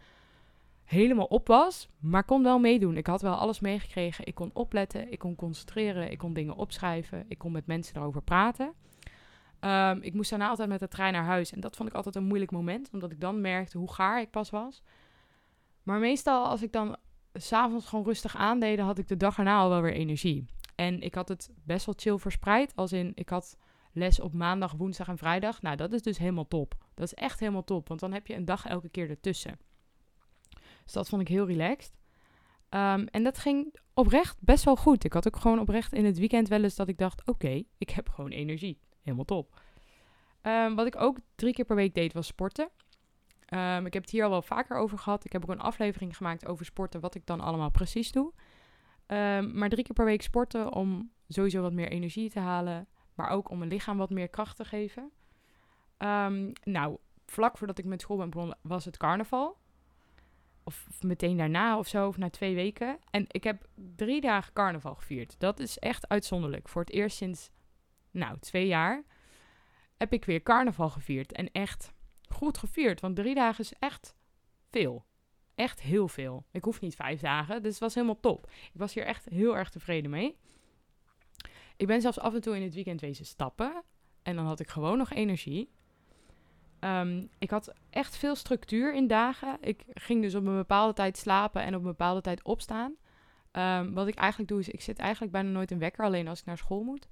helemaal 0.84 1.26
op 1.26 1.46
was, 1.46 1.88
maar 1.98 2.24
kon 2.24 2.42
wel 2.42 2.58
meedoen. 2.58 2.96
Ik 2.96 3.06
had 3.06 3.22
wel 3.22 3.34
alles 3.34 3.60
meegekregen. 3.60 4.26
Ik 4.26 4.34
kon 4.34 4.50
opletten, 4.52 5.12
ik 5.12 5.18
kon 5.18 5.36
concentreren, 5.36 6.10
ik 6.10 6.18
kon 6.18 6.32
dingen 6.32 6.56
opschrijven, 6.56 7.24
ik 7.28 7.38
kon 7.38 7.52
met 7.52 7.66
mensen 7.66 7.96
erover 7.96 8.22
praten. 8.22 8.74
Um, 9.60 10.02
ik 10.02 10.14
moest 10.14 10.30
daarna 10.30 10.48
altijd 10.48 10.68
met 10.68 10.80
de 10.80 10.88
trein 10.88 11.12
naar 11.12 11.24
huis 11.24 11.52
en 11.52 11.60
dat 11.60 11.76
vond 11.76 11.88
ik 11.88 11.94
altijd 11.94 12.16
een 12.16 12.24
moeilijk 12.24 12.50
moment, 12.50 12.90
omdat 12.92 13.12
ik 13.12 13.20
dan 13.20 13.40
merkte 13.40 13.78
hoe 13.78 13.92
gaar 13.92 14.20
ik 14.20 14.30
pas 14.30 14.50
was. 14.50 14.82
Maar 15.88 15.98
meestal 15.98 16.46
als 16.46 16.62
ik 16.62 16.72
dan 16.72 16.96
s'avonds 17.32 17.86
gewoon 17.86 18.04
rustig 18.04 18.36
aandeed, 18.36 18.78
had 18.78 18.98
ik 18.98 19.08
de 19.08 19.16
dag 19.16 19.38
erna 19.38 19.58
al 19.58 19.68
wel 19.68 19.82
weer 19.82 19.92
energie. 19.92 20.44
En 20.74 21.00
ik 21.00 21.14
had 21.14 21.28
het 21.28 21.50
best 21.64 21.86
wel 21.86 21.94
chill 21.98 22.18
verspreid, 22.18 22.76
als 22.76 22.92
in 22.92 23.12
ik 23.14 23.28
had 23.28 23.56
les 23.92 24.20
op 24.20 24.32
maandag, 24.32 24.72
woensdag 24.72 25.08
en 25.08 25.18
vrijdag. 25.18 25.62
Nou, 25.62 25.76
dat 25.76 25.92
is 25.92 26.02
dus 26.02 26.18
helemaal 26.18 26.48
top. 26.48 26.74
Dat 26.94 27.06
is 27.06 27.14
echt 27.14 27.40
helemaal 27.40 27.64
top, 27.64 27.88
want 27.88 28.00
dan 28.00 28.12
heb 28.12 28.26
je 28.26 28.34
een 28.34 28.44
dag 28.44 28.66
elke 28.66 28.88
keer 28.88 29.10
ertussen. 29.10 29.58
Dus 30.84 30.92
dat 30.92 31.08
vond 31.08 31.22
ik 31.22 31.28
heel 31.28 31.46
relaxed. 31.46 31.92
Um, 32.70 33.06
en 33.06 33.22
dat 33.22 33.38
ging 33.38 33.74
oprecht 33.94 34.36
best 34.40 34.64
wel 34.64 34.76
goed. 34.76 35.04
Ik 35.04 35.12
had 35.12 35.26
ook 35.26 35.36
gewoon 35.36 35.60
oprecht 35.60 35.92
in 35.92 36.04
het 36.04 36.18
weekend 36.18 36.48
wel 36.48 36.62
eens 36.62 36.76
dat 36.76 36.88
ik 36.88 36.98
dacht: 36.98 37.26
oké, 37.26 37.62
ik 37.78 37.90
heb 37.90 38.08
gewoon 38.08 38.30
energie. 38.30 38.80
Helemaal 39.02 39.24
top. 39.24 39.60
Um, 40.42 40.74
wat 40.74 40.86
ik 40.86 40.96
ook 40.96 41.18
drie 41.34 41.52
keer 41.52 41.64
per 41.64 41.76
week 41.76 41.94
deed 41.94 42.12
was 42.12 42.26
sporten. 42.26 42.70
Um, 43.50 43.86
ik 43.86 43.92
heb 43.92 44.02
het 44.02 44.12
hier 44.12 44.24
al 44.24 44.30
wel 44.30 44.42
vaker 44.42 44.76
over 44.76 44.98
gehad. 44.98 45.24
Ik 45.24 45.32
heb 45.32 45.42
ook 45.42 45.50
een 45.50 45.60
aflevering 45.60 46.16
gemaakt 46.16 46.46
over 46.46 46.64
sporten, 46.64 47.00
wat 47.00 47.14
ik 47.14 47.26
dan 47.26 47.40
allemaal 47.40 47.70
precies 47.70 48.12
doe. 48.12 48.32
maar 49.52 49.68
drie 49.68 49.84
keer 49.84 49.94
per 49.94 50.04
week 50.04 50.22
sporten 50.22 50.72
om 50.72 51.10
sowieso 51.28 51.62
wat 51.62 51.72
meer 51.72 51.88
energie 51.88 52.30
te 52.30 52.40
halen, 52.40 52.86
maar 53.14 53.28
ook 53.28 53.50
om 53.50 53.58
mijn 53.58 53.70
lichaam 53.70 53.96
wat 53.96 54.10
meer 54.10 54.28
kracht 54.28 54.56
te 54.56 54.64
geven. 54.64 55.10
nou, 56.62 56.96
vlak 57.26 57.58
voordat 57.58 57.78
ik 57.78 57.84
met 57.84 58.00
school 58.00 58.16
ben 58.16 58.30
begonnen, 58.30 58.58
was 58.62 58.84
het 58.84 58.96
carnaval 58.96 59.58
of 60.68 61.02
meteen 61.02 61.36
daarna 61.36 61.78
of 61.78 61.86
zo, 61.86 62.06
of 62.06 62.16
na 62.16 62.30
twee 62.30 62.54
weken. 62.54 62.98
En 63.10 63.24
ik 63.28 63.44
heb 63.44 63.66
drie 63.96 64.20
dagen 64.20 64.52
carnaval 64.52 64.94
gevierd. 64.94 65.34
Dat 65.38 65.60
is 65.60 65.78
echt 65.78 66.08
uitzonderlijk. 66.08 66.68
Voor 66.68 66.80
het 66.80 66.90
eerst 66.90 67.16
sinds, 67.16 67.50
nou, 68.10 68.38
twee 68.38 68.66
jaar 68.66 69.02
heb 69.96 70.12
ik 70.12 70.24
weer 70.24 70.42
carnaval 70.42 70.90
gevierd. 70.90 71.32
En 71.32 71.50
echt 71.52 71.92
goed 72.32 72.58
gevierd, 72.58 73.00
want 73.00 73.16
drie 73.16 73.34
dagen 73.34 73.64
is 73.64 73.72
echt 73.78 74.14
veel. 74.70 75.06
Echt 75.54 75.80
heel 75.80 76.08
veel. 76.08 76.46
Ik 76.50 76.64
hoef 76.64 76.80
niet 76.80 76.94
vijf 76.94 77.20
dagen, 77.20 77.62
dus 77.62 77.70
het 77.70 77.80
was 77.80 77.94
helemaal 77.94 78.20
top. 78.20 78.50
Ik 78.72 78.80
was 78.80 78.94
hier 78.94 79.04
echt 79.04 79.24
heel 79.28 79.56
erg 79.56 79.70
tevreden 79.70 80.10
mee. 80.10 80.36
Ik 81.76 81.86
ben 81.86 82.00
zelfs 82.00 82.18
af 82.18 82.34
en 82.34 82.40
toe 82.40 82.56
in 82.56 82.62
het 82.62 82.74
weekend 82.74 83.00
wezen 83.00 83.26
stappen. 83.26 83.82
En 84.22 84.36
dan 84.36 84.46
had 84.46 84.60
ik 84.60 84.68
gewoon 84.68 84.98
nog 84.98 85.12
energie. 85.12 85.70
Ehm, 86.78 87.26
ik 87.38 87.50
had 87.50 87.72
echt 87.90 88.16
veel 88.16 88.34
structuur 88.34 88.94
in 88.94 89.06
dagen. 89.06 89.56
Ik 89.60 89.84
ging 89.88 90.22
dus 90.22 90.34
op 90.34 90.46
een 90.46 90.56
bepaalde 90.56 90.92
tijd 90.92 91.16
slapen 91.16 91.62
en 91.62 91.74
op 91.74 91.80
een 91.80 91.86
bepaalde 91.86 92.20
tijd 92.20 92.42
opstaan. 92.42 92.96
Um, 93.52 93.94
wat 93.94 94.06
ik 94.06 94.14
eigenlijk 94.14 94.50
doe 94.50 94.60
is, 94.60 94.68
ik 94.68 94.80
zit 94.80 94.98
eigenlijk 94.98 95.32
bijna 95.32 95.50
nooit 95.50 95.70
in 95.70 95.78
wekker, 95.78 96.04
alleen 96.04 96.28
als 96.28 96.40
ik 96.40 96.46
naar 96.46 96.58
school 96.58 96.82
moet. 96.82 97.08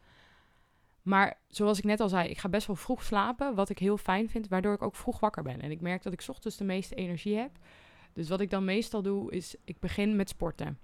Maar 1.07 1.41
zoals 1.49 1.79
ik 1.79 1.85
net 1.85 2.01
al 2.01 2.09
zei, 2.09 2.29
ik 2.29 2.39
ga 2.39 2.49
best 2.49 2.67
wel 2.67 2.77
vroeg 2.77 3.03
slapen, 3.03 3.55
wat 3.55 3.69
ik 3.69 3.79
heel 3.79 3.97
fijn 3.97 4.29
vind, 4.29 4.49
waardoor 4.49 4.75
ik 4.75 4.83
ook 4.83 4.97
vroeg 4.97 5.21
wakker 5.21 5.43
ben. 5.43 5.61
En 5.61 5.71
ik 5.71 5.81
merk 5.81 6.03
dat 6.03 6.13
ik 6.13 6.25
ochtends 6.29 6.57
de 6.57 6.65
meeste 6.65 6.95
energie 6.95 7.37
heb. 7.37 7.51
Dus 8.13 8.29
wat 8.29 8.41
ik 8.41 8.51
dan 8.51 8.65
meestal 8.65 9.03
doe, 9.03 9.33
is 9.33 9.57
ik 9.65 9.81
begin 9.81 10.17
met 10.17 10.29
sporten. 10.29 10.79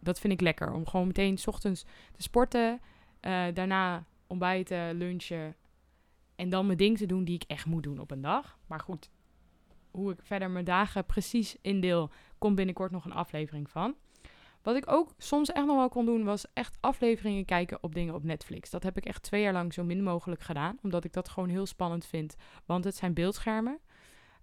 Dat 0.00 0.20
vind 0.20 0.32
ik 0.32 0.40
lekker, 0.40 0.72
om 0.72 0.86
gewoon 0.86 1.06
meteen 1.06 1.38
ochtends 1.44 1.82
te 2.12 2.22
sporten, 2.22 2.80
uh, 3.20 3.44
daarna 3.54 4.04
ontbijten, 4.26 4.94
lunchen, 4.94 5.56
en 6.36 6.48
dan 6.48 6.66
mijn 6.66 6.78
ding 6.78 6.98
te 6.98 7.06
doen 7.06 7.24
die 7.24 7.34
ik 7.34 7.44
echt 7.46 7.66
moet 7.66 7.82
doen 7.82 7.98
op 7.98 8.10
een 8.10 8.22
dag. 8.22 8.58
Maar 8.66 8.80
goed, 8.80 9.10
hoe 9.90 10.12
ik 10.12 10.18
verder 10.22 10.50
mijn 10.50 10.64
dagen 10.64 11.06
precies 11.06 11.56
indeel, 11.60 12.10
komt 12.38 12.54
binnenkort 12.54 12.90
nog 12.90 13.04
een 13.04 13.12
aflevering 13.12 13.70
van. 13.70 13.94
Wat 14.68 14.76
ik 14.76 14.90
ook 14.92 15.14
soms 15.18 15.52
echt 15.52 15.66
nog 15.66 15.76
wel 15.76 15.88
kon 15.88 16.06
doen, 16.06 16.24
was 16.24 16.46
echt 16.52 16.76
afleveringen 16.80 17.44
kijken 17.44 17.82
op 17.82 17.94
dingen 17.94 18.14
op 18.14 18.24
Netflix. 18.24 18.70
Dat 18.70 18.82
heb 18.82 18.96
ik 18.96 19.04
echt 19.04 19.22
twee 19.22 19.42
jaar 19.42 19.52
lang 19.52 19.72
zo 19.72 19.84
min 19.84 20.02
mogelijk 20.02 20.40
gedaan, 20.40 20.78
omdat 20.82 21.04
ik 21.04 21.12
dat 21.12 21.28
gewoon 21.28 21.48
heel 21.48 21.66
spannend 21.66 22.06
vind. 22.06 22.36
Want 22.66 22.84
het 22.84 22.96
zijn 22.96 23.14
beeldschermen. 23.14 23.78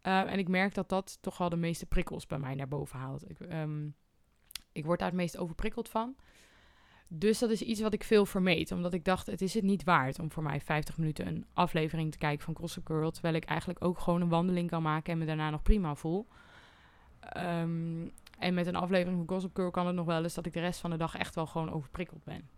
Uh, 0.04 0.32
en 0.32 0.40
ik 0.40 0.48
merk 0.48 0.74
dat 0.74 0.90
dat 0.90 1.18
toch 1.22 1.38
wel 1.38 1.50
de 1.50 1.56
meeste 1.56 1.86
prikkels 1.86 2.26
bij 2.26 2.40
mij 2.40 2.56
naar 2.56 2.68
boven 2.68 3.00
haalt. 3.00 3.30
Ik, 3.30 3.40
um, 3.40 3.96
ik 4.72 4.86
word 4.86 5.00
daar 5.00 5.08
het 5.08 5.18
meest 5.18 5.38
overprikkeld 5.38 5.90
van. 5.90 6.16
Dus 7.10 7.40
dat 7.40 7.50
is 7.50 7.62
iets 7.62 7.82
wat 7.82 7.94
ik 7.94 8.04
veel 8.04 8.26
vermeed. 8.26 8.72
Omdat 8.72 8.94
ik 8.94 9.04
dacht, 9.04 9.26
het 9.26 9.42
is 9.42 9.54
het 9.54 9.64
niet 9.64 9.84
waard 9.84 10.20
om 10.20 10.32
voor 10.32 10.44
mij 10.44 10.62
50 10.62 10.98
minuten 10.98 11.28
een 11.28 11.46
aflevering 11.54 12.12
te 12.12 12.18
kijken 12.18 12.46
van 12.46 12.56
Gossip 12.56 12.88
Girl. 12.88 13.12
Terwijl 13.12 13.36
ik 13.36 13.46
eigenlijk 13.46 13.84
ook 13.84 14.00
gewoon 14.00 14.22
een 14.22 14.30
wandeling 14.30 14.70
kan 14.70 14.82
maken 14.82 15.14
en 15.14 15.20
me 15.20 15.26
daarna 15.26 15.50
nog 15.50 15.62
prima 15.62 15.96
voel. 15.96 16.28
Um, 17.38 18.12
en 18.38 18.54
met 18.54 18.68
een 18.68 18.76
aflevering 18.76 19.18
van 19.18 19.36
Gossip 19.36 19.56
Girl 19.56 19.72
kan 19.72 19.88
het 19.88 19.96
nog 19.96 20.06
wel 20.06 20.24
eens 20.24 20.34
dat 20.34 20.46
ik 20.46 20.54
de 20.54 20.60
rest 20.60 20.80
van 20.80 20.90
de 20.90 20.98
dag 20.98 21.16
echt 21.16 21.36
wel 21.36 21.46
gewoon 21.46 21.72
overprikkeld 21.72 22.24
ben. 22.24 22.50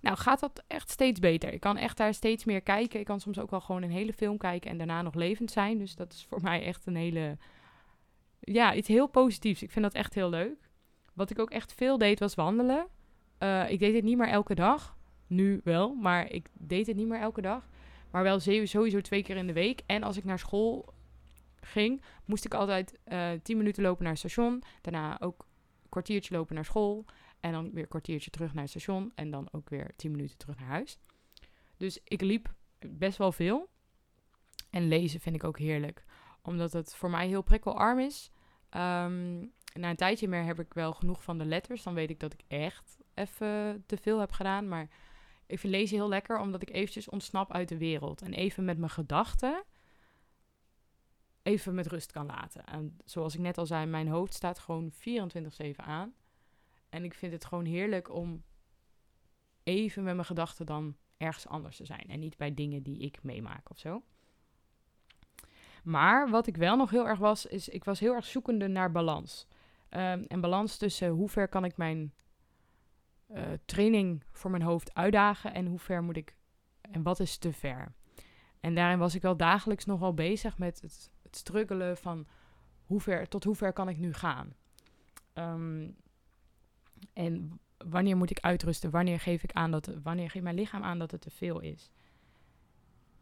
Nou, 0.00 0.16
gaat 0.16 0.40
dat 0.40 0.64
echt 0.66 0.90
steeds 0.90 1.20
beter. 1.20 1.52
Ik 1.52 1.60
kan 1.60 1.76
echt 1.76 1.96
daar 1.96 2.14
steeds 2.14 2.44
meer 2.44 2.60
kijken. 2.60 3.00
Ik 3.00 3.06
kan 3.06 3.20
soms 3.20 3.38
ook 3.38 3.50
wel 3.50 3.60
gewoon 3.60 3.82
een 3.82 3.90
hele 3.90 4.12
film 4.12 4.38
kijken 4.38 4.70
en 4.70 4.78
daarna 4.78 5.02
nog 5.02 5.14
levend 5.14 5.50
zijn. 5.50 5.78
Dus 5.78 5.94
dat 5.94 6.12
is 6.12 6.26
voor 6.28 6.40
mij 6.42 6.64
echt 6.64 6.86
een 6.86 6.96
hele... 6.96 7.38
Ja, 8.40 8.74
iets 8.74 8.88
heel 8.88 9.06
positiefs. 9.06 9.62
Ik 9.62 9.70
vind 9.70 9.84
dat 9.84 9.94
echt 9.94 10.14
heel 10.14 10.28
leuk. 10.28 10.70
Wat 11.12 11.30
ik 11.30 11.38
ook 11.38 11.50
echt 11.50 11.72
veel 11.72 11.98
deed 11.98 12.18
was 12.18 12.34
wandelen. 12.34 12.86
Uh, 13.38 13.70
ik 13.70 13.78
deed 13.78 13.94
het 13.94 14.04
niet 14.04 14.18
meer 14.18 14.28
elke 14.28 14.54
dag. 14.54 14.96
Nu 15.26 15.60
wel, 15.64 15.94
maar 15.94 16.30
ik 16.30 16.48
deed 16.52 16.86
het 16.86 16.96
niet 16.96 17.08
meer 17.08 17.20
elke 17.20 17.40
dag. 17.40 17.68
Maar 18.10 18.22
wel 18.22 18.40
sowieso 18.40 19.00
twee 19.00 19.22
keer 19.22 19.36
in 19.36 19.46
de 19.46 19.52
week. 19.52 19.82
En 19.86 20.02
als 20.02 20.16
ik 20.16 20.24
naar 20.24 20.38
school 20.38 20.94
ging, 21.66 22.02
moest 22.24 22.44
ik 22.44 22.54
altijd 22.54 22.98
uh, 23.04 23.30
tien 23.42 23.56
minuten 23.56 23.82
lopen 23.82 24.02
naar 24.02 24.12
het 24.12 24.20
station. 24.20 24.62
Daarna 24.80 25.20
ook 25.20 25.46
een 25.82 25.88
kwartiertje 25.88 26.34
lopen 26.34 26.54
naar 26.54 26.64
school. 26.64 27.04
En 27.40 27.52
dan 27.52 27.70
weer 27.72 27.82
een 27.82 27.88
kwartiertje 27.88 28.30
terug 28.30 28.52
naar 28.52 28.62
het 28.62 28.70
station. 28.70 29.12
En 29.14 29.30
dan 29.30 29.48
ook 29.52 29.68
weer 29.68 29.90
tien 29.96 30.10
minuten 30.10 30.38
terug 30.38 30.58
naar 30.58 30.68
huis. 30.68 30.98
Dus 31.76 32.00
ik 32.04 32.20
liep 32.20 32.54
best 32.78 33.18
wel 33.18 33.32
veel. 33.32 33.68
En 34.70 34.88
lezen 34.88 35.20
vind 35.20 35.34
ik 35.34 35.44
ook 35.44 35.58
heerlijk. 35.58 36.04
Omdat 36.42 36.72
het 36.72 36.94
voor 36.94 37.10
mij 37.10 37.26
heel 37.26 37.42
prikkelarm 37.42 37.98
is. 37.98 38.30
Um, 38.70 39.52
na 39.72 39.90
een 39.90 39.96
tijdje 39.96 40.28
meer 40.28 40.44
heb 40.44 40.60
ik 40.60 40.74
wel 40.74 40.92
genoeg 40.92 41.22
van 41.22 41.38
de 41.38 41.44
letters. 41.44 41.82
Dan 41.82 41.94
weet 41.94 42.10
ik 42.10 42.20
dat 42.20 42.32
ik 42.32 42.40
echt 42.48 42.98
even 43.14 43.82
te 43.86 43.96
veel 43.96 44.18
heb 44.18 44.32
gedaan. 44.32 44.68
Maar 44.68 44.88
ik 45.46 45.58
vind 45.58 45.72
lezen 45.72 45.96
heel 45.96 46.08
lekker, 46.08 46.38
omdat 46.38 46.62
ik 46.62 46.70
eventjes 46.70 47.08
ontsnap 47.08 47.52
uit 47.52 47.68
de 47.68 47.78
wereld. 47.78 48.22
En 48.22 48.32
even 48.32 48.64
met 48.64 48.78
mijn 48.78 48.90
gedachten 48.90 49.64
even 51.46 51.74
met 51.74 51.86
rust 51.86 52.12
kan 52.12 52.26
laten. 52.26 52.64
En 52.64 52.96
zoals 53.04 53.34
ik 53.34 53.40
net 53.40 53.58
al 53.58 53.66
zei, 53.66 53.86
mijn 53.86 54.08
hoofd 54.08 54.34
staat 54.34 54.58
gewoon 54.58 54.92
24-7 54.92 54.96
aan. 55.76 56.14
En 56.88 57.04
ik 57.04 57.14
vind 57.14 57.32
het 57.32 57.44
gewoon 57.44 57.64
heerlijk 57.64 58.14
om 58.14 58.42
even 59.62 60.02
met 60.02 60.14
mijn 60.14 60.26
gedachten 60.26 60.66
dan 60.66 60.96
ergens 61.16 61.46
anders 61.46 61.76
te 61.76 61.84
zijn. 61.84 62.04
En 62.08 62.18
niet 62.18 62.36
bij 62.36 62.54
dingen 62.54 62.82
die 62.82 62.98
ik 62.98 63.22
meemaak 63.22 63.70
of 63.70 63.78
zo. 63.78 64.02
Maar 65.82 66.30
wat 66.30 66.46
ik 66.46 66.56
wel 66.56 66.76
nog 66.76 66.90
heel 66.90 67.08
erg 67.08 67.18
was, 67.18 67.46
is 67.46 67.68
ik 67.68 67.84
was 67.84 68.00
heel 68.00 68.14
erg 68.14 68.26
zoekende 68.26 68.68
naar 68.68 68.92
balans. 68.92 69.46
Um, 69.90 70.24
en 70.24 70.40
balans 70.40 70.76
tussen 70.76 71.08
hoe 71.08 71.28
ver 71.28 71.48
kan 71.48 71.64
ik 71.64 71.76
mijn 71.76 72.14
uh, 73.28 73.42
training 73.64 74.24
voor 74.32 74.50
mijn 74.50 74.62
hoofd 74.62 74.94
uitdagen 74.94 75.54
en 75.54 75.66
hoe 75.66 75.78
ver 75.78 76.02
moet 76.02 76.16
ik 76.16 76.36
en 76.80 77.02
wat 77.02 77.20
is 77.20 77.38
te 77.38 77.52
ver. 77.52 77.94
En 78.60 78.74
daarin 78.74 78.98
was 78.98 79.14
ik 79.14 79.22
wel 79.22 79.36
dagelijks 79.36 79.84
nogal 79.84 80.14
bezig 80.14 80.58
met 80.58 80.80
het 80.80 81.14
struggelen 81.36 81.96
van 81.96 82.26
hoe 82.84 83.00
ver, 83.00 83.28
tot 83.28 83.44
hoe 83.44 83.54
ver 83.54 83.72
kan 83.72 83.88
ik 83.88 83.98
nu 83.98 84.12
gaan. 84.12 84.54
Um, 85.34 85.96
en 87.12 87.60
wanneer 87.76 88.16
moet 88.16 88.30
ik 88.30 88.40
uitrusten? 88.40 88.90
Wanneer 88.90 89.20
geef 89.20 89.42
ik 89.42 89.52
aan 89.52 89.70
dat 89.70 89.90
wanneer 90.02 90.30
geeft 90.30 90.44
mijn 90.44 90.56
lichaam 90.56 90.82
aan 90.82 90.98
dat 90.98 91.10
het 91.10 91.20
te 91.20 91.30
veel 91.30 91.60
is? 91.60 91.90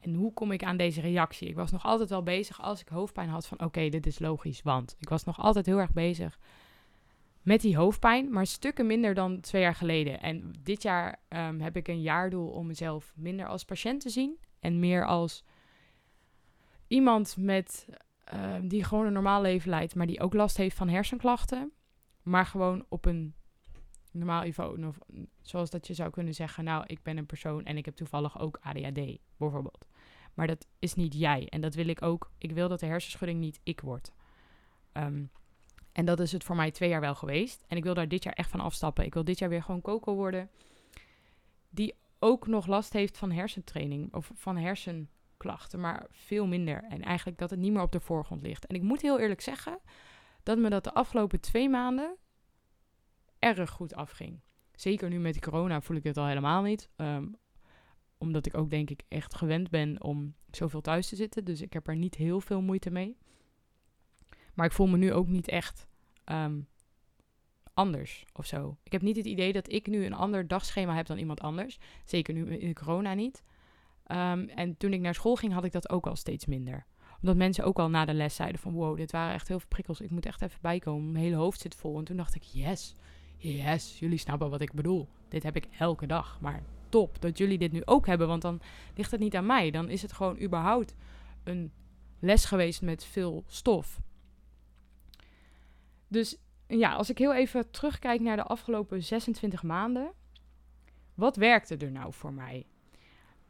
En 0.00 0.14
hoe 0.14 0.32
kom 0.32 0.52
ik 0.52 0.64
aan 0.64 0.76
deze 0.76 1.00
reactie? 1.00 1.48
Ik 1.48 1.54
was 1.54 1.70
nog 1.70 1.84
altijd 1.84 2.08
wel 2.08 2.22
bezig 2.22 2.62
als 2.62 2.80
ik 2.80 2.88
hoofdpijn 2.88 3.28
had 3.28 3.46
van 3.46 3.60
oké, 3.60 3.88
dit 3.88 4.06
is 4.06 4.18
logisch, 4.18 4.62
want 4.62 4.96
ik 4.98 5.08
was 5.08 5.24
nog 5.24 5.38
altijd 5.38 5.66
heel 5.66 5.78
erg 5.78 5.92
bezig 5.92 6.38
met 7.44 7.60
die 7.60 7.76
hoofdpijn, 7.76 8.30
maar 8.30 8.46
stukken 8.46 8.86
minder 8.86 9.14
dan 9.14 9.40
twee 9.40 9.62
jaar 9.62 9.74
geleden. 9.74 10.20
En 10.20 10.54
dit 10.62 10.82
jaar 10.82 11.20
um, 11.28 11.60
heb 11.60 11.76
ik 11.76 11.88
een 11.88 12.02
jaardoel 12.02 12.48
om 12.48 12.66
mezelf 12.66 13.12
minder 13.16 13.46
als 13.46 13.64
patiënt 13.64 14.00
te 14.00 14.10
zien 14.10 14.38
en 14.60 14.78
meer 14.78 15.06
als 15.06 15.44
iemand 16.86 17.36
met, 17.38 17.88
uh, 18.34 18.54
die 18.62 18.84
gewoon 18.84 19.06
een 19.06 19.12
normaal 19.12 19.42
leven 19.42 19.70
leidt, 19.70 19.94
maar 19.94 20.06
die 20.06 20.20
ook 20.20 20.34
last 20.34 20.56
heeft 20.56 20.76
van 20.76 20.88
hersenklachten, 20.88 21.72
maar 22.22 22.46
gewoon 22.46 22.84
op 22.88 23.04
een 23.04 23.34
normaal 24.12 24.42
niveau, 24.42 24.92
zoals 25.42 25.70
dat 25.70 25.86
je 25.86 25.94
zou 25.94 26.10
kunnen 26.10 26.34
zeggen, 26.34 26.64
nou, 26.64 26.84
ik 26.86 27.02
ben 27.02 27.16
een 27.16 27.26
persoon 27.26 27.64
en 27.64 27.76
ik 27.76 27.84
heb 27.84 27.94
toevallig 27.94 28.38
ook 28.38 28.58
ADHD, 28.60 29.18
bijvoorbeeld. 29.36 29.86
Maar 30.34 30.46
dat 30.46 30.66
is 30.78 30.94
niet 30.94 31.14
jij. 31.14 31.48
En 31.48 31.60
dat 31.60 31.74
wil 31.74 31.88
ik 31.88 32.02
ook. 32.02 32.30
Ik 32.38 32.52
wil 32.52 32.68
dat 32.68 32.80
de 32.80 32.86
hersenschudding 32.86 33.40
niet 33.40 33.60
ik 33.62 33.80
wordt. 33.80 34.12
Um, 34.92 35.30
en 35.92 36.04
dat 36.04 36.20
is 36.20 36.32
het 36.32 36.44
voor 36.44 36.56
mij 36.56 36.70
twee 36.70 36.88
jaar 36.88 37.00
wel 37.00 37.14
geweest. 37.14 37.64
En 37.68 37.76
ik 37.76 37.82
wil 37.82 37.94
daar 37.94 38.08
dit 38.08 38.22
jaar 38.22 38.32
echt 38.32 38.50
van 38.50 38.60
afstappen. 38.60 39.04
Ik 39.04 39.14
wil 39.14 39.24
dit 39.24 39.38
jaar 39.38 39.48
weer 39.48 39.62
gewoon 39.62 39.80
Coco 39.80 40.14
worden. 40.14 40.50
Die 41.70 41.94
ook 42.18 42.46
nog 42.46 42.66
last 42.66 42.92
heeft 42.92 43.18
van 43.18 43.32
hersentraining 43.32 44.14
of 44.14 44.30
van 44.34 44.56
hersenklachten, 45.34 45.80
maar 45.80 46.06
veel 46.10 46.46
minder. 46.46 46.84
En 46.88 47.02
eigenlijk 47.02 47.38
dat 47.38 47.50
het 47.50 47.58
niet 47.58 47.72
meer 47.72 47.82
op 47.82 47.92
de 47.92 48.00
voorgrond 48.00 48.42
ligt. 48.42 48.66
En 48.66 48.74
ik 48.74 48.82
moet 48.82 49.02
heel 49.02 49.20
eerlijk 49.20 49.40
zeggen 49.40 49.78
dat 50.42 50.58
me 50.58 50.70
dat 50.70 50.84
de 50.84 50.92
afgelopen 50.92 51.40
twee 51.40 51.68
maanden 51.68 52.16
erg 53.38 53.70
goed 53.70 53.94
afging. 53.94 54.40
Zeker 54.72 55.08
nu 55.08 55.18
met 55.18 55.40
corona 55.40 55.80
voel 55.80 55.96
ik 55.96 56.04
het 56.04 56.16
al 56.16 56.26
helemaal 56.26 56.62
niet. 56.62 56.88
Um, 56.96 57.36
omdat 58.18 58.46
ik 58.46 58.56
ook 58.56 58.70
denk 58.70 58.90
ik 58.90 59.02
echt 59.08 59.34
gewend 59.34 59.70
ben 59.70 60.02
om 60.02 60.34
zoveel 60.50 60.80
thuis 60.80 61.08
te 61.08 61.16
zitten. 61.16 61.44
Dus 61.44 61.60
ik 61.60 61.72
heb 61.72 61.88
er 61.88 61.96
niet 61.96 62.14
heel 62.14 62.40
veel 62.40 62.60
moeite 62.60 62.90
mee. 62.90 63.16
Maar 64.54 64.66
ik 64.66 64.72
voel 64.72 64.86
me 64.86 64.96
nu 64.96 65.12
ook 65.12 65.28
niet 65.28 65.48
echt 65.48 65.86
um, 66.24 66.68
anders 67.74 68.24
of 68.32 68.46
zo. 68.46 68.76
Ik 68.82 68.92
heb 68.92 69.02
niet 69.02 69.16
het 69.16 69.26
idee 69.26 69.52
dat 69.52 69.72
ik 69.72 69.86
nu 69.86 70.04
een 70.04 70.14
ander 70.14 70.48
dagschema 70.48 70.94
heb 70.94 71.06
dan 71.06 71.18
iemand 71.18 71.40
anders. 71.40 71.78
Zeker 72.04 72.34
nu 72.34 72.58
in 72.58 72.74
corona 72.74 73.14
niet. 73.14 73.42
Um, 74.06 74.48
en 74.48 74.76
toen 74.76 74.92
ik 74.92 75.00
naar 75.00 75.14
school 75.14 75.36
ging, 75.36 75.52
had 75.52 75.64
ik 75.64 75.72
dat 75.72 75.90
ook 75.90 76.06
al 76.06 76.16
steeds 76.16 76.46
minder. 76.46 76.86
Omdat 77.20 77.36
mensen 77.36 77.64
ook 77.64 77.78
al 77.78 77.90
na 77.90 78.04
de 78.04 78.14
les 78.14 78.34
zeiden 78.34 78.60
van... 78.60 78.72
wow, 78.72 78.96
dit 78.96 79.12
waren 79.12 79.34
echt 79.34 79.48
heel 79.48 79.58
veel 79.58 79.68
prikkels. 79.68 80.00
Ik 80.00 80.10
moet 80.10 80.26
echt 80.26 80.42
even 80.42 80.58
bijkomen. 80.62 81.12
Mijn 81.12 81.24
hele 81.24 81.36
hoofd 81.36 81.60
zit 81.60 81.74
vol. 81.74 81.98
En 81.98 82.04
toen 82.04 82.16
dacht 82.16 82.34
ik, 82.34 82.42
yes, 82.42 82.94
yes, 83.36 83.98
jullie 83.98 84.18
snappen 84.18 84.50
wat 84.50 84.60
ik 84.60 84.72
bedoel. 84.72 85.08
Dit 85.28 85.42
heb 85.42 85.56
ik 85.56 85.68
elke 85.78 86.06
dag. 86.06 86.40
Maar 86.40 86.62
top 86.88 87.20
dat 87.20 87.38
jullie 87.38 87.58
dit 87.58 87.72
nu 87.72 87.82
ook 87.84 88.06
hebben. 88.06 88.28
Want 88.28 88.42
dan 88.42 88.60
ligt 88.94 89.10
het 89.10 89.20
niet 89.20 89.36
aan 89.36 89.46
mij. 89.46 89.70
Dan 89.70 89.88
is 89.88 90.02
het 90.02 90.12
gewoon 90.12 90.40
überhaupt 90.40 90.94
een 91.44 91.72
les 92.18 92.44
geweest 92.44 92.82
met 92.82 93.04
veel 93.04 93.44
stof. 93.46 94.00
Dus 96.08 96.36
ja, 96.66 96.94
als 96.94 97.10
ik 97.10 97.18
heel 97.18 97.34
even 97.34 97.70
terugkijk 97.70 98.20
naar 98.20 98.36
de 98.36 98.42
afgelopen 98.42 99.02
26 99.02 99.62
maanden. 99.62 100.12
Wat 101.14 101.36
werkte 101.36 101.76
er 101.76 101.90
nou 101.90 102.12
voor 102.12 102.32
mij? 102.32 102.66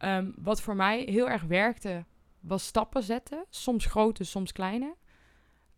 Um, 0.04 0.34
wat 0.36 0.60
voor 0.60 0.76
mij 0.76 1.02
heel 1.02 1.28
erg 1.28 1.42
werkte, 1.42 2.04
was 2.40 2.66
stappen 2.66 3.02
zetten. 3.02 3.44
Soms 3.48 3.86
grote, 3.86 4.24
soms 4.24 4.52
kleine. 4.52 4.94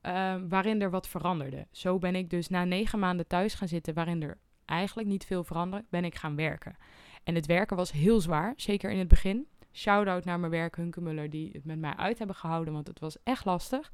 Um, 0.02 0.48
waarin 0.48 0.82
er 0.82 0.90
wat 0.90 1.08
veranderde. 1.08 1.66
Zo 1.70 1.98
ben 1.98 2.14
ik 2.14 2.30
dus 2.30 2.48
na 2.48 2.64
negen 2.64 2.98
maanden 2.98 3.26
thuis 3.26 3.54
gaan 3.54 3.68
zitten, 3.68 3.94
waarin 3.94 4.22
er 4.22 4.38
eigenlijk 4.64 5.08
niet 5.08 5.24
veel 5.24 5.44
veranderde, 5.44 5.86
ben 5.90 6.04
ik 6.04 6.14
gaan 6.14 6.36
werken. 6.36 6.76
En 7.24 7.34
het 7.34 7.46
werken 7.46 7.76
was 7.76 7.92
heel 7.92 8.20
zwaar, 8.20 8.52
zeker 8.56 8.90
in 8.90 8.98
het 8.98 9.08
begin. 9.08 9.46
Shout-out 9.72 10.24
naar 10.24 10.40
mijn 10.40 10.52
werk 10.52 10.76
Hunkemuller, 10.76 11.30
die 11.30 11.50
het 11.52 11.64
met 11.64 11.78
mij 11.78 11.96
uit 11.96 12.18
hebben 12.18 12.36
gehouden, 12.36 12.72
want 12.72 12.86
het 12.86 13.00
was 13.00 13.16
echt 13.22 13.44
lastig. 13.44 13.92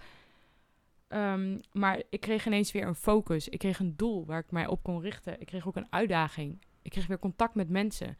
Um, 1.08 1.60
maar 1.72 2.02
ik 2.10 2.20
kreeg 2.20 2.46
ineens 2.46 2.72
weer 2.72 2.86
een 2.86 2.94
focus. 2.94 3.48
Ik 3.48 3.58
kreeg 3.58 3.78
een 3.78 3.96
doel 3.96 4.26
waar 4.26 4.38
ik 4.38 4.50
mij 4.50 4.66
op 4.66 4.82
kon 4.82 5.00
richten. 5.00 5.40
Ik 5.40 5.46
kreeg 5.46 5.66
ook 5.66 5.76
een 5.76 5.86
uitdaging. 5.90 6.62
Ik 6.82 6.90
kreeg 6.90 7.06
weer 7.06 7.18
contact 7.18 7.54
met 7.54 7.68
mensen. 7.68 8.16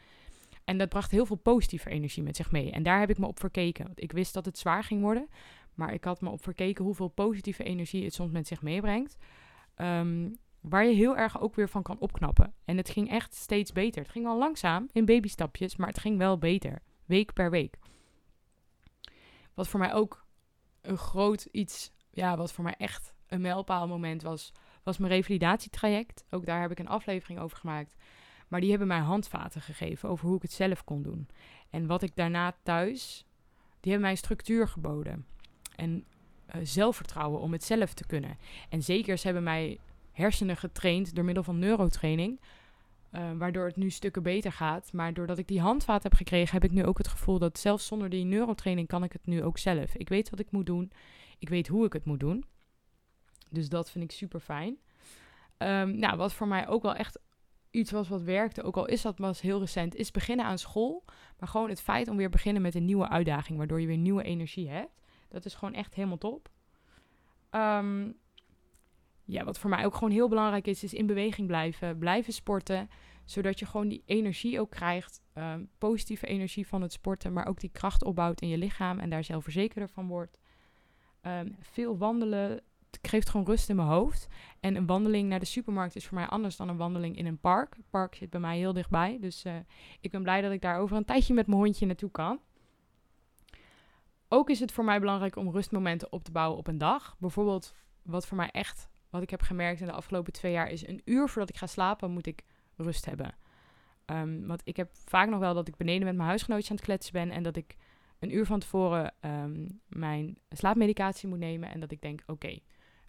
En 0.64 0.78
dat 0.78 0.88
bracht 0.88 1.10
heel 1.10 1.26
veel 1.26 1.36
positieve 1.36 1.90
energie 1.90 2.22
met 2.22 2.36
zich 2.36 2.50
mee. 2.50 2.70
En 2.70 2.82
daar 2.82 3.00
heb 3.00 3.10
ik 3.10 3.18
me 3.18 3.26
op 3.26 3.40
verkeken. 3.40 3.84
Want 3.86 4.02
ik 4.02 4.12
wist 4.12 4.34
dat 4.34 4.44
het 4.44 4.58
zwaar 4.58 4.84
ging 4.84 5.00
worden. 5.00 5.28
Maar 5.74 5.92
ik 5.92 6.04
had 6.04 6.20
me 6.20 6.30
op 6.30 6.42
verkeken 6.42 6.84
hoeveel 6.84 7.08
positieve 7.08 7.64
energie 7.64 8.04
het 8.04 8.14
soms 8.14 8.32
met 8.32 8.46
zich 8.46 8.62
meebrengt. 8.62 9.16
Um, 9.76 10.36
waar 10.60 10.84
je 10.84 10.94
heel 10.94 11.16
erg 11.16 11.40
ook 11.40 11.54
weer 11.54 11.68
van 11.68 11.82
kan 11.82 11.98
opknappen. 11.98 12.54
En 12.64 12.76
het 12.76 12.90
ging 12.90 13.10
echt 13.10 13.34
steeds 13.34 13.72
beter. 13.72 14.02
Het 14.02 14.10
ging 14.10 14.24
wel 14.24 14.38
langzaam, 14.38 14.88
in 14.92 15.04
babystapjes, 15.04 15.76
maar 15.76 15.88
het 15.88 15.98
ging 15.98 16.18
wel 16.18 16.38
beter. 16.38 16.82
Week 17.04 17.32
per 17.32 17.50
week. 17.50 17.78
Wat 19.54 19.68
voor 19.68 19.80
mij 19.80 19.92
ook 19.92 20.24
een 20.80 20.96
groot 20.96 21.44
iets, 21.44 21.92
ja, 22.10 22.36
wat 22.36 22.52
voor 22.52 22.64
mij 22.64 22.74
echt 22.78 23.14
een 23.26 23.40
mijlpaalmoment 23.40 24.22
was, 24.22 24.52
was 24.82 24.98
mijn 24.98 25.12
revalidatietraject. 25.12 26.24
Ook 26.30 26.46
daar 26.46 26.60
heb 26.60 26.70
ik 26.70 26.78
een 26.78 26.88
aflevering 26.88 27.40
over 27.40 27.56
gemaakt. 27.56 27.94
Maar 28.52 28.60
die 28.60 28.70
hebben 28.70 28.88
mij 28.88 28.98
handvaten 28.98 29.60
gegeven 29.60 30.08
over 30.08 30.26
hoe 30.26 30.36
ik 30.36 30.42
het 30.42 30.52
zelf 30.52 30.84
kon 30.84 31.02
doen. 31.02 31.28
En 31.70 31.86
wat 31.86 32.02
ik 32.02 32.10
daarna 32.14 32.54
thuis, 32.62 33.26
die 33.80 33.92
hebben 33.92 34.10
mij 34.10 34.16
structuur 34.16 34.68
geboden. 34.68 35.26
En 35.76 36.04
uh, 36.54 36.60
zelfvertrouwen 36.62 37.40
om 37.40 37.52
het 37.52 37.64
zelf 37.64 37.94
te 37.94 38.06
kunnen. 38.06 38.36
En 38.68 38.82
zeker, 38.82 39.18
ze 39.18 39.24
hebben 39.24 39.42
mij 39.42 39.78
hersenen 40.12 40.56
getraind 40.56 41.14
door 41.14 41.24
middel 41.24 41.42
van 41.42 41.58
neurotraining. 41.58 42.40
Uh, 43.12 43.30
waardoor 43.36 43.66
het 43.66 43.76
nu 43.76 43.90
stukken 43.90 44.22
beter 44.22 44.52
gaat. 44.52 44.92
Maar 44.92 45.14
doordat 45.14 45.38
ik 45.38 45.48
die 45.48 45.60
handvaat 45.60 46.02
heb 46.02 46.14
gekregen, 46.14 46.54
heb 46.54 46.64
ik 46.64 46.72
nu 46.72 46.84
ook 46.84 46.98
het 46.98 47.08
gevoel 47.08 47.38
dat 47.38 47.58
zelfs 47.58 47.86
zonder 47.86 48.08
die 48.08 48.24
neurotraining 48.24 48.88
kan 48.88 49.04
ik 49.04 49.12
het 49.12 49.26
nu 49.26 49.42
ook 49.42 49.58
zelf. 49.58 49.94
Ik 49.94 50.08
weet 50.08 50.30
wat 50.30 50.40
ik 50.40 50.50
moet 50.50 50.66
doen. 50.66 50.92
Ik 51.38 51.48
weet 51.48 51.68
hoe 51.68 51.84
ik 51.86 51.92
het 51.92 52.04
moet 52.04 52.20
doen. 52.20 52.44
Dus 53.50 53.68
dat 53.68 53.90
vind 53.90 54.04
ik 54.04 54.10
super 54.10 54.40
fijn. 54.40 54.78
Um, 55.58 55.96
nou, 55.96 56.16
wat 56.16 56.32
voor 56.32 56.48
mij 56.48 56.68
ook 56.68 56.82
wel 56.82 56.94
echt 56.94 57.18
iets 57.72 57.90
was 57.90 58.08
wat 58.08 58.22
werkte, 58.22 58.62
ook 58.62 58.76
al 58.76 58.86
is 58.86 59.02
dat 59.02 59.18
was 59.18 59.40
heel 59.40 59.58
recent, 59.58 59.94
is 59.94 60.10
beginnen 60.10 60.46
aan 60.46 60.58
school. 60.58 61.04
Maar 61.38 61.48
gewoon 61.48 61.68
het 61.68 61.80
feit 61.80 62.08
om 62.08 62.16
weer 62.16 62.30
beginnen 62.30 62.62
met 62.62 62.74
een 62.74 62.84
nieuwe 62.84 63.08
uitdaging, 63.08 63.58
waardoor 63.58 63.80
je 63.80 63.86
weer 63.86 63.96
nieuwe 63.96 64.22
energie 64.22 64.68
hebt. 64.68 65.00
Dat 65.28 65.44
is 65.44 65.54
gewoon 65.54 65.74
echt 65.74 65.94
helemaal 65.94 66.18
top. 66.18 66.50
Um, 67.50 68.18
ja, 69.24 69.44
wat 69.44 69.58
voor 69.58 69.70
mij 69.70 69.84
ook 69.84 69.94
gewoon 69.94 70.10
heel 70.10 70.28
belangrijk 70.28 70.66
is, 70.66 70.84
is 70.84 70.94
in 70.94 71.06
beweging 71.06 71.46
blijven. 71.46 71.98
Blijven 71.98 72.32
sporten, 72.32 72.88
zodat 73.24 73.58
je 73.58 73.66
gewoon 73.66 73.88
die 73.88 74.02
energie 74.06 74.60
ook 74.60 74.70
krijgt. 74.70 75.20
Um, 75.34 75.68
positieve 75.78 76.26
energie 76.26 76.66
van 76.66 76.82
het 76.82 76.92
sporten, 76.92 77.32
maar 77.32 77.46
ook 77.46 77.60
die 77.60 77.70
kracht 77.70 78.04
opbouwt 78.04 78.40
in 78.40 78.48
je 78.48 78.58
lichaam 78.58 78.98
en 78.98 79.10
daar 79.10 79.24
zelfverzekerder 79.24 79.88
van 79.88 80.06
wordt. 80.06 80.38
Um, 81.22 81.56
veel 81.60 81.98
wandelen 81.98 82.62
geeft 83.02 83.28
gewoon 83.28 83.46
rust 83.46 83.68
in 83.68 83.76
mijn 83.76 83.88
hoofd. 83.88 84.28
En 84.60 84.76
een 84.76 84.86
wandeling 84.86 85.28
naar 85.28 85.38
de 85.38 85.46
supermarkt 85.46 85.96
is 85.96 86.06
voor 86.06 86.18
mij 86.18 86.26
anders 86.26 86.56
dan 86.56 86.68
een 86.68 86.76
wandeling 86.76 87.16
in 87.16 87.26
een 87.26 87.38
park. 87.38 87.76
Het 87.76 87.90
park 87.90 88.14
zit 88.14 88.30
bij 88.30 88.40
mij 88.40 88.56
heel 88.56 88.72
dichtbij, 88.72 89.18
dus 89.20 89.44
uh, 89.44 89.56
ik 90.00 90.10
ben 90.10 90.22
blij 90.22 90.40
dat 90.40 90.52
ik 90.52 90.60
daar 90.60 90.78
over 90.78 90.96
een 90.96 91.04
tijdje 91.04 91.34
met 91.34 91.46
mijn 91.46 91.58
hondje 91.58 91.86
naartoe 91.86 92.10
kan. 92.10 92.40
ook 94.28 94.50
is 94.50 94.60
het 94.60 94.72
voor 94.72 94.84
mij 94.84 95.00
belangrijk 95.00 95.36
om 95.36 95.50
rustmomenten 95.50 96.12
op 96.12 96.24
te 96.24 96.32
bouwen 96.32 96.58
op 96.58 96.66
een 96.66 96.78
dag. 96.78 97.16
Bijvoorbeeld, 97.18 97.74
wat 98.02 98.26
voor 98.26 98.36
mij 98.36 98.50
echt, 98.50 98.88
wat 99.10 99.22
ik 99.22 99.30
heb 99.30 99.40
gemerkt 99.40 99.80
in 99.80 99.86
de 99.86 99.92
afgelopen 99.92 100.32
twee 100.32 100.52
jaar, 100.52 100.70
is 100.70 100.86
een 100.86 101.02
uur 101.04 101.28
voordat 101.28 101.48
ik 101.48 101.56
ga 101.56 101.66
slapen, 101.66 102.10
moet 102.10 102.26
ik 102.26 102.42
rust 102.76 103.04
hebben. 103.04 103.34
Um, 104.06 104.46
want 104.46 104.60
ik 104.64 104.76
heb 104.76 104.90
vaak 104.92 105.28
nog 105.28 105.40
wel 105.40 105.54
dat 105.54 105.68
ik 105.68 105.76
beneden 105.76 106.04
met 106.04 106.16
mijn 106.16 106.28
huisgenootje 106.28 106.70
aan 106.70 106.76
het 106.76 106.84
kletsen 106.84 107.12
ben 107.12 107.30
en 107.30 107.42
dat 107.42 107.56
ik 107.56 107.76
een 108.18 108.34
uur 108.34 108.46
van 108.46 108.58
tevoren 108.58 109.14
um, 109.20 109.80
mijn 109.88 110.38
slaapmedicatie 110.48 111.28
moet 111.28 111.38
nemen 111.38 111.70
en 111.70 111.80
dat 111.80 111.90
ik 111.90 112.00
denk, 112.00 112.22
oké, 112.26 112.58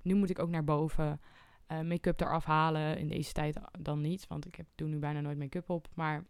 nu 0.04 0.14
moet 0.14 0.30
ik 0.30 0.40
ook 0.40 0.50
naar 0.50 0.64
boven, 0.64 1.22
uh, 1.72 1.82
make-up 1.82 2.22
eraf 2.22 2.46
halen. 2.46 2.98
In 2.98 3.08
deze 3.08 3.32
tijd 3.32 3.60
dan 3.80 4.02
niet, 4.02 4.28
want 4.28 4.46
ik 4.46 4.56
heb, 4.56 4.66
doe 4.76 4.88
nu 4.88 4.98
bijna 4.98 5.22
nooit 5.22 5.38
make-up 5.38 5.70
op, 5.70 5.88
maar 5.94 6.26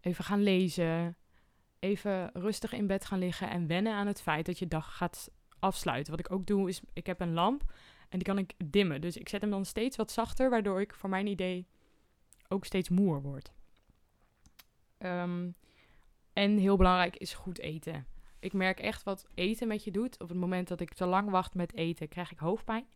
even 0.00 0.24
gaan 0.24 0.42
lezen, 0.42 1.16
even 1.78 2.30
rustig 2.32 2.72
in 2.72 2.86
bed 2.86 3.04
gaan 3.04 3.18
liggen 3.18 3.50
en 3.50 3.66
wennen 3.66 3.94
aan 3.94 4.06
het 4.06 4.22
feit 4.22 4.46
dat 4.46 4.58
je 4.58 4.68
dag 4.68 4.96
gaat 4.96 5.30
afsluiten. 5.58 6.10
Wat 6.10 6.20
ik 6.20 6.32
ook 6.32 6.46
doe 6.46 6.68
is, 6.68 6.80
ik 6.92 7.06
heb 7.06 7.20
een 7.20 7.32
lamp 7.32 7.72
en 8.08 8.18
die 8.18 8.26
kan 8.26 8.38
ik 8.38 8.54
dimmen. 8.64 9.00
Dus 9.00 9.16
ik 9.16 9.28
zet 9.28 9.40
hem 9.40 9.50
dan 9.50 9.64
steeds 9.64 9.96
wat 9.96 10.10
zachter, 10.10 10.50
waardoor 10.50 10.80
ik 10.80 10.94
voor 10.94 11.10
mijn 11.10 11.26
idee 11.26 11.66
ook 12.48 12.64
steeds 12.64 12.88
moer 12.88 13.22
word. 13.22 13.52
Um, 14.98 15.54
en 16.32 16.58
heel 16.58 16.76
belangrijk 16.76 17.16
is 17.16 17.34
goed 17.34 17.58
eten. 17.58 18.06
Ik 18.40 18.52
merk 18.52 18.80
echt 18.80 19.02
wat 19.02 19.26
eten 19.34 19.68
met 19.68 19.84
je 19.84 19.90
doet. 19.90 20.20
Op 20.20 20.28
het 20.28 20.38
moment 20.38 20.68
dat 20.68 20.80
ik 20.80 20.94
te 20.94 21.06
lang 21.06 21.30
wacht 21.30 21.54
met 21.54 21.74
eten, 21.74 22.08
krijg 22.08 22.32
ik 22.32 22.38
hoofdpijn. 22.38 22.86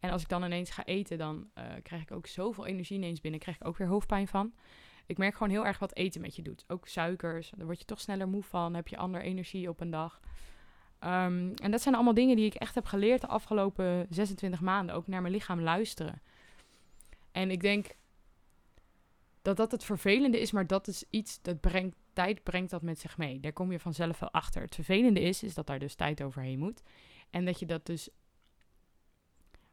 En 0.00 0.10
als 0.10 0.22
ik 0.22 0.28
dan 0.28 0.44
ineens 0.44 0.70
ga 0.70 0.84
eten, 0.84 1.18
dan 1.18 1.50
uh, 1.58 1.64
krijg 1.82 2.02
ik 2.02 2.12
ook 2.12 2.26
zoveel 2.26 2.66
energie 2.66 2.96
ineens 2.96 3.20
binnen. 3.20 3.40
Krijg 3.40 3.56
ik 3.56 3.66
ook 3.66 3.76
weer 3.76 3.88
hoofdpijn 3.88 4.28
van. 4.28 4.52
Ik 5.06 5.18
merk 5.18 5.32
gewoon 5.32 5.50
heel 5.50 5.66
erg 5.66 5.78
wat 5.78 5.94
eten 5.94 6.20
met 6.20 6.36
je 6.36 6.42
doet. 6.42 6.64
Ook 6.68 6.88
suikers, 6.88 7.50
daar 7.56 7.66
word 7.66 7.78
je 7.78 7.84
toch 7.84 8.00
sneller 8.00 8.28
moe 8.28 8.42
van. 8.42 8.74
Heb 8.74 8.88
je 8.88 8.96
ander 8.96 9.22
energie 9.22 9.68
op 9.68 9.80
een 9.80 9.90
dag. 9.90 10.20
Um, 11.00 11.54
en 11.54 11.70
dat 11.70 11.82
zijn 11.82 11.94
allemaal 11.94 12.14
dingen 12.14 12.36
die 12.36 12.46
ik 12.46 12.54
echt 12.54 12.74
heb 12.74 12.84
geleerd 12.84 13.20
de 13.20 13.26
afgelopen 13.26 14.06
26 14.10 14.60
maanden. 14.60 14.94
Ook 14.94 15.06
naar 15.06 15.20
mijn 15.20 15.34
lichaam 15.34 15.60
luisteren. 15.60 16.22
En 17.32 17.50
ik 17.50 17.60
denk 17.60 17.86
dat 19.44 19.56
dat 19.56 19.70
het 19.70 19.84
vervelende 19.84 20.40
is, 20.40 20.52
maar 20.52 20.66
dat 20.66 20.88
is 20.88 21.04
iets 21.10 21.42
dat 21.42 21.60
brengt, 21.60 21.96
tijd 22.12 22.42
brengt 22.42 22.70
dat 22.70 22.82
met 22.82 22.98
zich 22.98 23.18
mee. 23.18 23.40
Daar 23.40 23.52
kom 23.52 23.72
je 23.72 23.78
vanzelf 23.78 24.18
wel 24.18 24.30
achter. 24.30 24.62
Het 24.62 24.74
vervelende 24.74 25.20
is, 25.20 25.42
is 25.42 25.54
dat 25.54 25.66
daar 25.66 25.78
dus 25.78 25.94
tijd 25.94 26.22
overheen 26.22 26.58
moet. 26.58 26.82
En 27.30 27.44
dat 27.44 27.58
je 27.58 27.66
dat 27.66 27.86
dus 27.86 28.08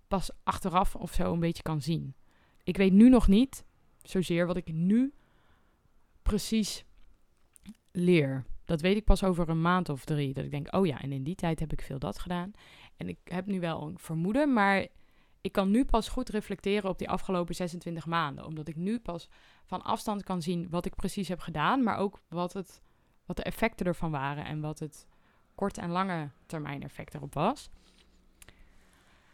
pas 0.08 0.30
achteraf 0.44 0.96
of 0.96 1.14
zo 1.14 1.34
een 1.34 1.40
beetje 1.40 1.64
kan 1.64 1.82
zien. 1.82 2.16
Ik 2.64 2.78
weet 2.78 2.92
nu 2.92 3.10
nog 3.10 3.28
niet 3.28 3.66
zozeer 4.02 4.46
wat 4.48 4.58
ik 4.58 4.74
nu 4.74 5.14
precies 6.22 6.86
leer. 7.92 8.46
Dat 8.66 8.82
weet 8.82 8.98
ik 8.98 9.06
pas 9.06 9.24
over 9.24 9.50
een 9.50 9.62
maand 9.62 9.90
of 9.90 10.06
drie. 10.06 10.34
Dat 10.34 10.44
ik 10.44 10.52
denk, 10.52 10.76
oh 10.76 10.86
ja, 10.86 11.02
en 11.02 11.12
in 11.12 11.24
die 11.24 11.36
tijd 11.36 11.60
heb 11.60 11.72
ik 11.72 11.82
veel 11.82 12.00
dat 12.00 12.20
gedaan. 12.20 12.52
En 12.96 13.08
ik 13.08 13.20
heb 13.24 13.46
nu 13.46 13.60
wel 13.60 13.82
een 13.82 14.00
vermoeden, 14.00 14.54
maar 14.54 14.88
ik 15.42 15.52
kan 15.52 15.72
nu 15.72 15.86
pas 15.86 16.08
goed 16.08 16.30
reflecteren 16.30 16.90
op 16.90 16.98
die 16.98 17.10
afgelopen 17.10 17.56
26 17.56 18.06
maanden. 18.06 18.46
Omdat 18.46 18.68
ik 18.68 18.76
nu 18.76 19.00
pas 19.00 19.30
van 19.66 19.82
afstand 19.82 20.24
kan 20.24 20.42
zien 20.42 20.70
wat 20.70 20.86
ik 20.86 20.96
precies 20.96 21.28
heb 21.28 21.40
gedaan, 21.40 21.84
maar 21.84 21.98
ook 21.98 22.22
wat, 22.28 22.54
het, 22.54 22.82
wat 23.26 23.36
de 23.36 23.44
effecten 23.44 23.86
ervan 23.86 24.12
waren 24.12 24.46
en 24.46 24.62
wat 24.62 24.80
het 24.80 25.08
korte 25.56 25.82
en 25.82 25.90
lange 25.90 26.30
termijn 26.46 26.84
effect 26.84 27.14
erop 27.14 27.34
was. 27.34 27.70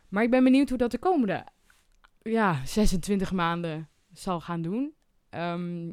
Maar 0.09 0.23
ik 0.23 0.29
ben 0.29 0.43
benieuwd 0.43 0.69
hoe 0.69 0.77
dat 0.77 0.91
de 0.91 0.97
komende 0.97 1.45
ja, 2.21 2.65
26 2.65 3.31
maanden 3.31 3.89
zal 4.13 4.41
gaan 4.41 4.61
doen. 4.61 4.93
Ehm, 5.29 5.89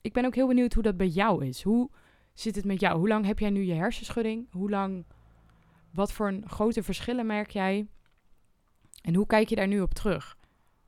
ik 0.00 0.12
ben 0.12 0.24
ook 0.24 0.34
heel 0.34 0.46
benieuwd 0.46 0.74
hoe 0.74 0.82
dat 0.82 0.96
bij 0.96 1.06
jou 1.08 1.46
is. 1.46 1.62
Hoe 1.62 1.90
zit 2.32 2.56
het 2.56 2.64
met 2.64 2.80
jou? 2.80 2.98
Hoe 2.98 3.08
lang 3.08 3.26
heb 3.26 3.38
jij 3.38 3.50
nu 3.50 3.62
je 3.62 3.74
hersenschudding? 3.74 4.46
Hoe 4.50 4.70
lang, 4.70 5.06
wat 5.92 6.12
voor 6.12 6.28
een 6.28 6.48
grote 6.48 6.82
verschillen 6.82 7.26
merk 7.26 7.50
jij? 7.50 7.88
En 9.00 9.14
hoe 9.14 9.26
kijk 9.26 9.48
je 9.48 9.56
daar 9.56 9.66
nu 9.66 9.80
op 9.80 9.94
terug? 9.94 10.36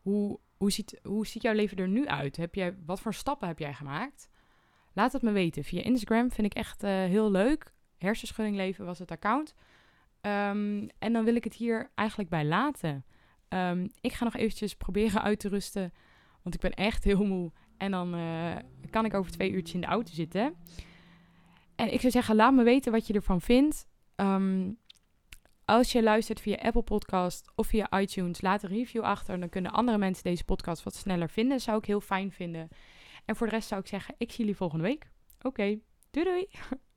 Hoe, 0.00 0.38
hoe, 0.56 0.70
ziet, 0.70 1.00
hoe 1.02 1.26
ziet 1.26 1.42
jouw 1.42 1.54
leven 1.54 1.76
er 1.76 1.88
nu 1.88 2.06
uit? 2.06 2.36
Heb 2.36 2.54
jij, 2.54 2.76
wat 2.86 3.00
voor 3.00 3.14
stappen 3.14 3.48
heb 3.48 3.58
jij 3.58 3.74
gemaakt? 3.74 4.28
Laat 4.92 5.12
het 5.12 5.22
me 5.22 5.30
weten. 5.30 5.64
Via 5.64 5.82
Instagram 5.82 6.30
vind 6.30 6.46
ik 6.46 6.54
echt 6.54 6.84
uh, 6.84 6.90
heel 6.90 7.30
leuk. 7.30 7.72
Hersenschudding 7.98 8.56
leven 8.56 8.84
was 8.84 8.98
het 8.98 9.10
account. 9.10 9.54
Um, 10.20 10.88
en 10.98 11.12
dan 11.12 11.24
wil 11.24 11.34
ik 11.34 11.44
het 11.44 11.54
hier 11.54 11.90
eigenlijk 11.94 12.30
bij 12.30 12.44
laten. 12.44 13.04
Um, 13.48 13.90
ik 14.00 14.12
ga 14.12 14.24
nog 14.24 14.36
eventjes 14.36 14.76
proberen 14.76 15.22
uit 15.22 15.38
te 15.38 15.48
rusten. 15.48 15.92
Want 16.42 16.54
ik 16.54 16.60
ben 16.60 16.74
echt 16.74 17.04
heel 17.04 17.24
moe. 17.24 17.52
En 17.76 17.90
dan 17.90 18.14
uh, 18.14 18.56
kan 18.90 19.04
ik 19.04 19.14
over 19.14 19.32
twee 19.32 19.50
uurtjes 19.50 19.74
in 19.74 19.80
de 19.80 19.86
auto 19.86 20.12
zitten. 20.12 20.54
En 21.74 21.92
ik 21.92 22.00
zou 22.00 22.12
zeggen, 22.12 22.36
laat 22.36 22.54
me 22.54 22.62
weten 22.62 22.92
wat 22.92 23.06
je 23.06 23.12
ervan 23.12 23.40
vindt. 23.40 23.86
Um, 24.16 24.78
als 25.64 25.92
je 25.92 26.02
luistert 26.02 26.40
via 26.40 26.56
Apple 26.56 26.82
Podcast 26.82 27.52
of 27.54 27.66
via 27.66 28.00
iTunes, 28.00 28.40
laat 28.40 28.62
een 28.62 28.68
review 28.68 29.02
achter. 29.02 29.40
Dan 29.40 29.48
kunnen 29.48 29.72
andere 29.72 29.98
mensen 29.98 30.24
deze 30.24 30.44
podcast 30.44 30.82
wat 30.82 30.94
sneller 30.94 31.28
vinden. 31.28 31.60
Zou 31.60 31.78
ik 31.78 31.84
heel 31.84 32.00
fijn 32.00 32.32
vinden. 32.32 32.68
En 33.24 33.36
voor 33.36 33.46
de 33.46 33.52
rest 33.52 33.68
zou 33.68 33.80
ik 33.80 33.86
zeggen, 33.86 34.14
ik 34.18 34.30
zie 34.30 34.38
jullie 34.38 34.56
volgende 34.56 34.84
week. 34.84 35.10
Oké, 35.42 35.78
doei 36.10 36.24
doei! 36.26 36.48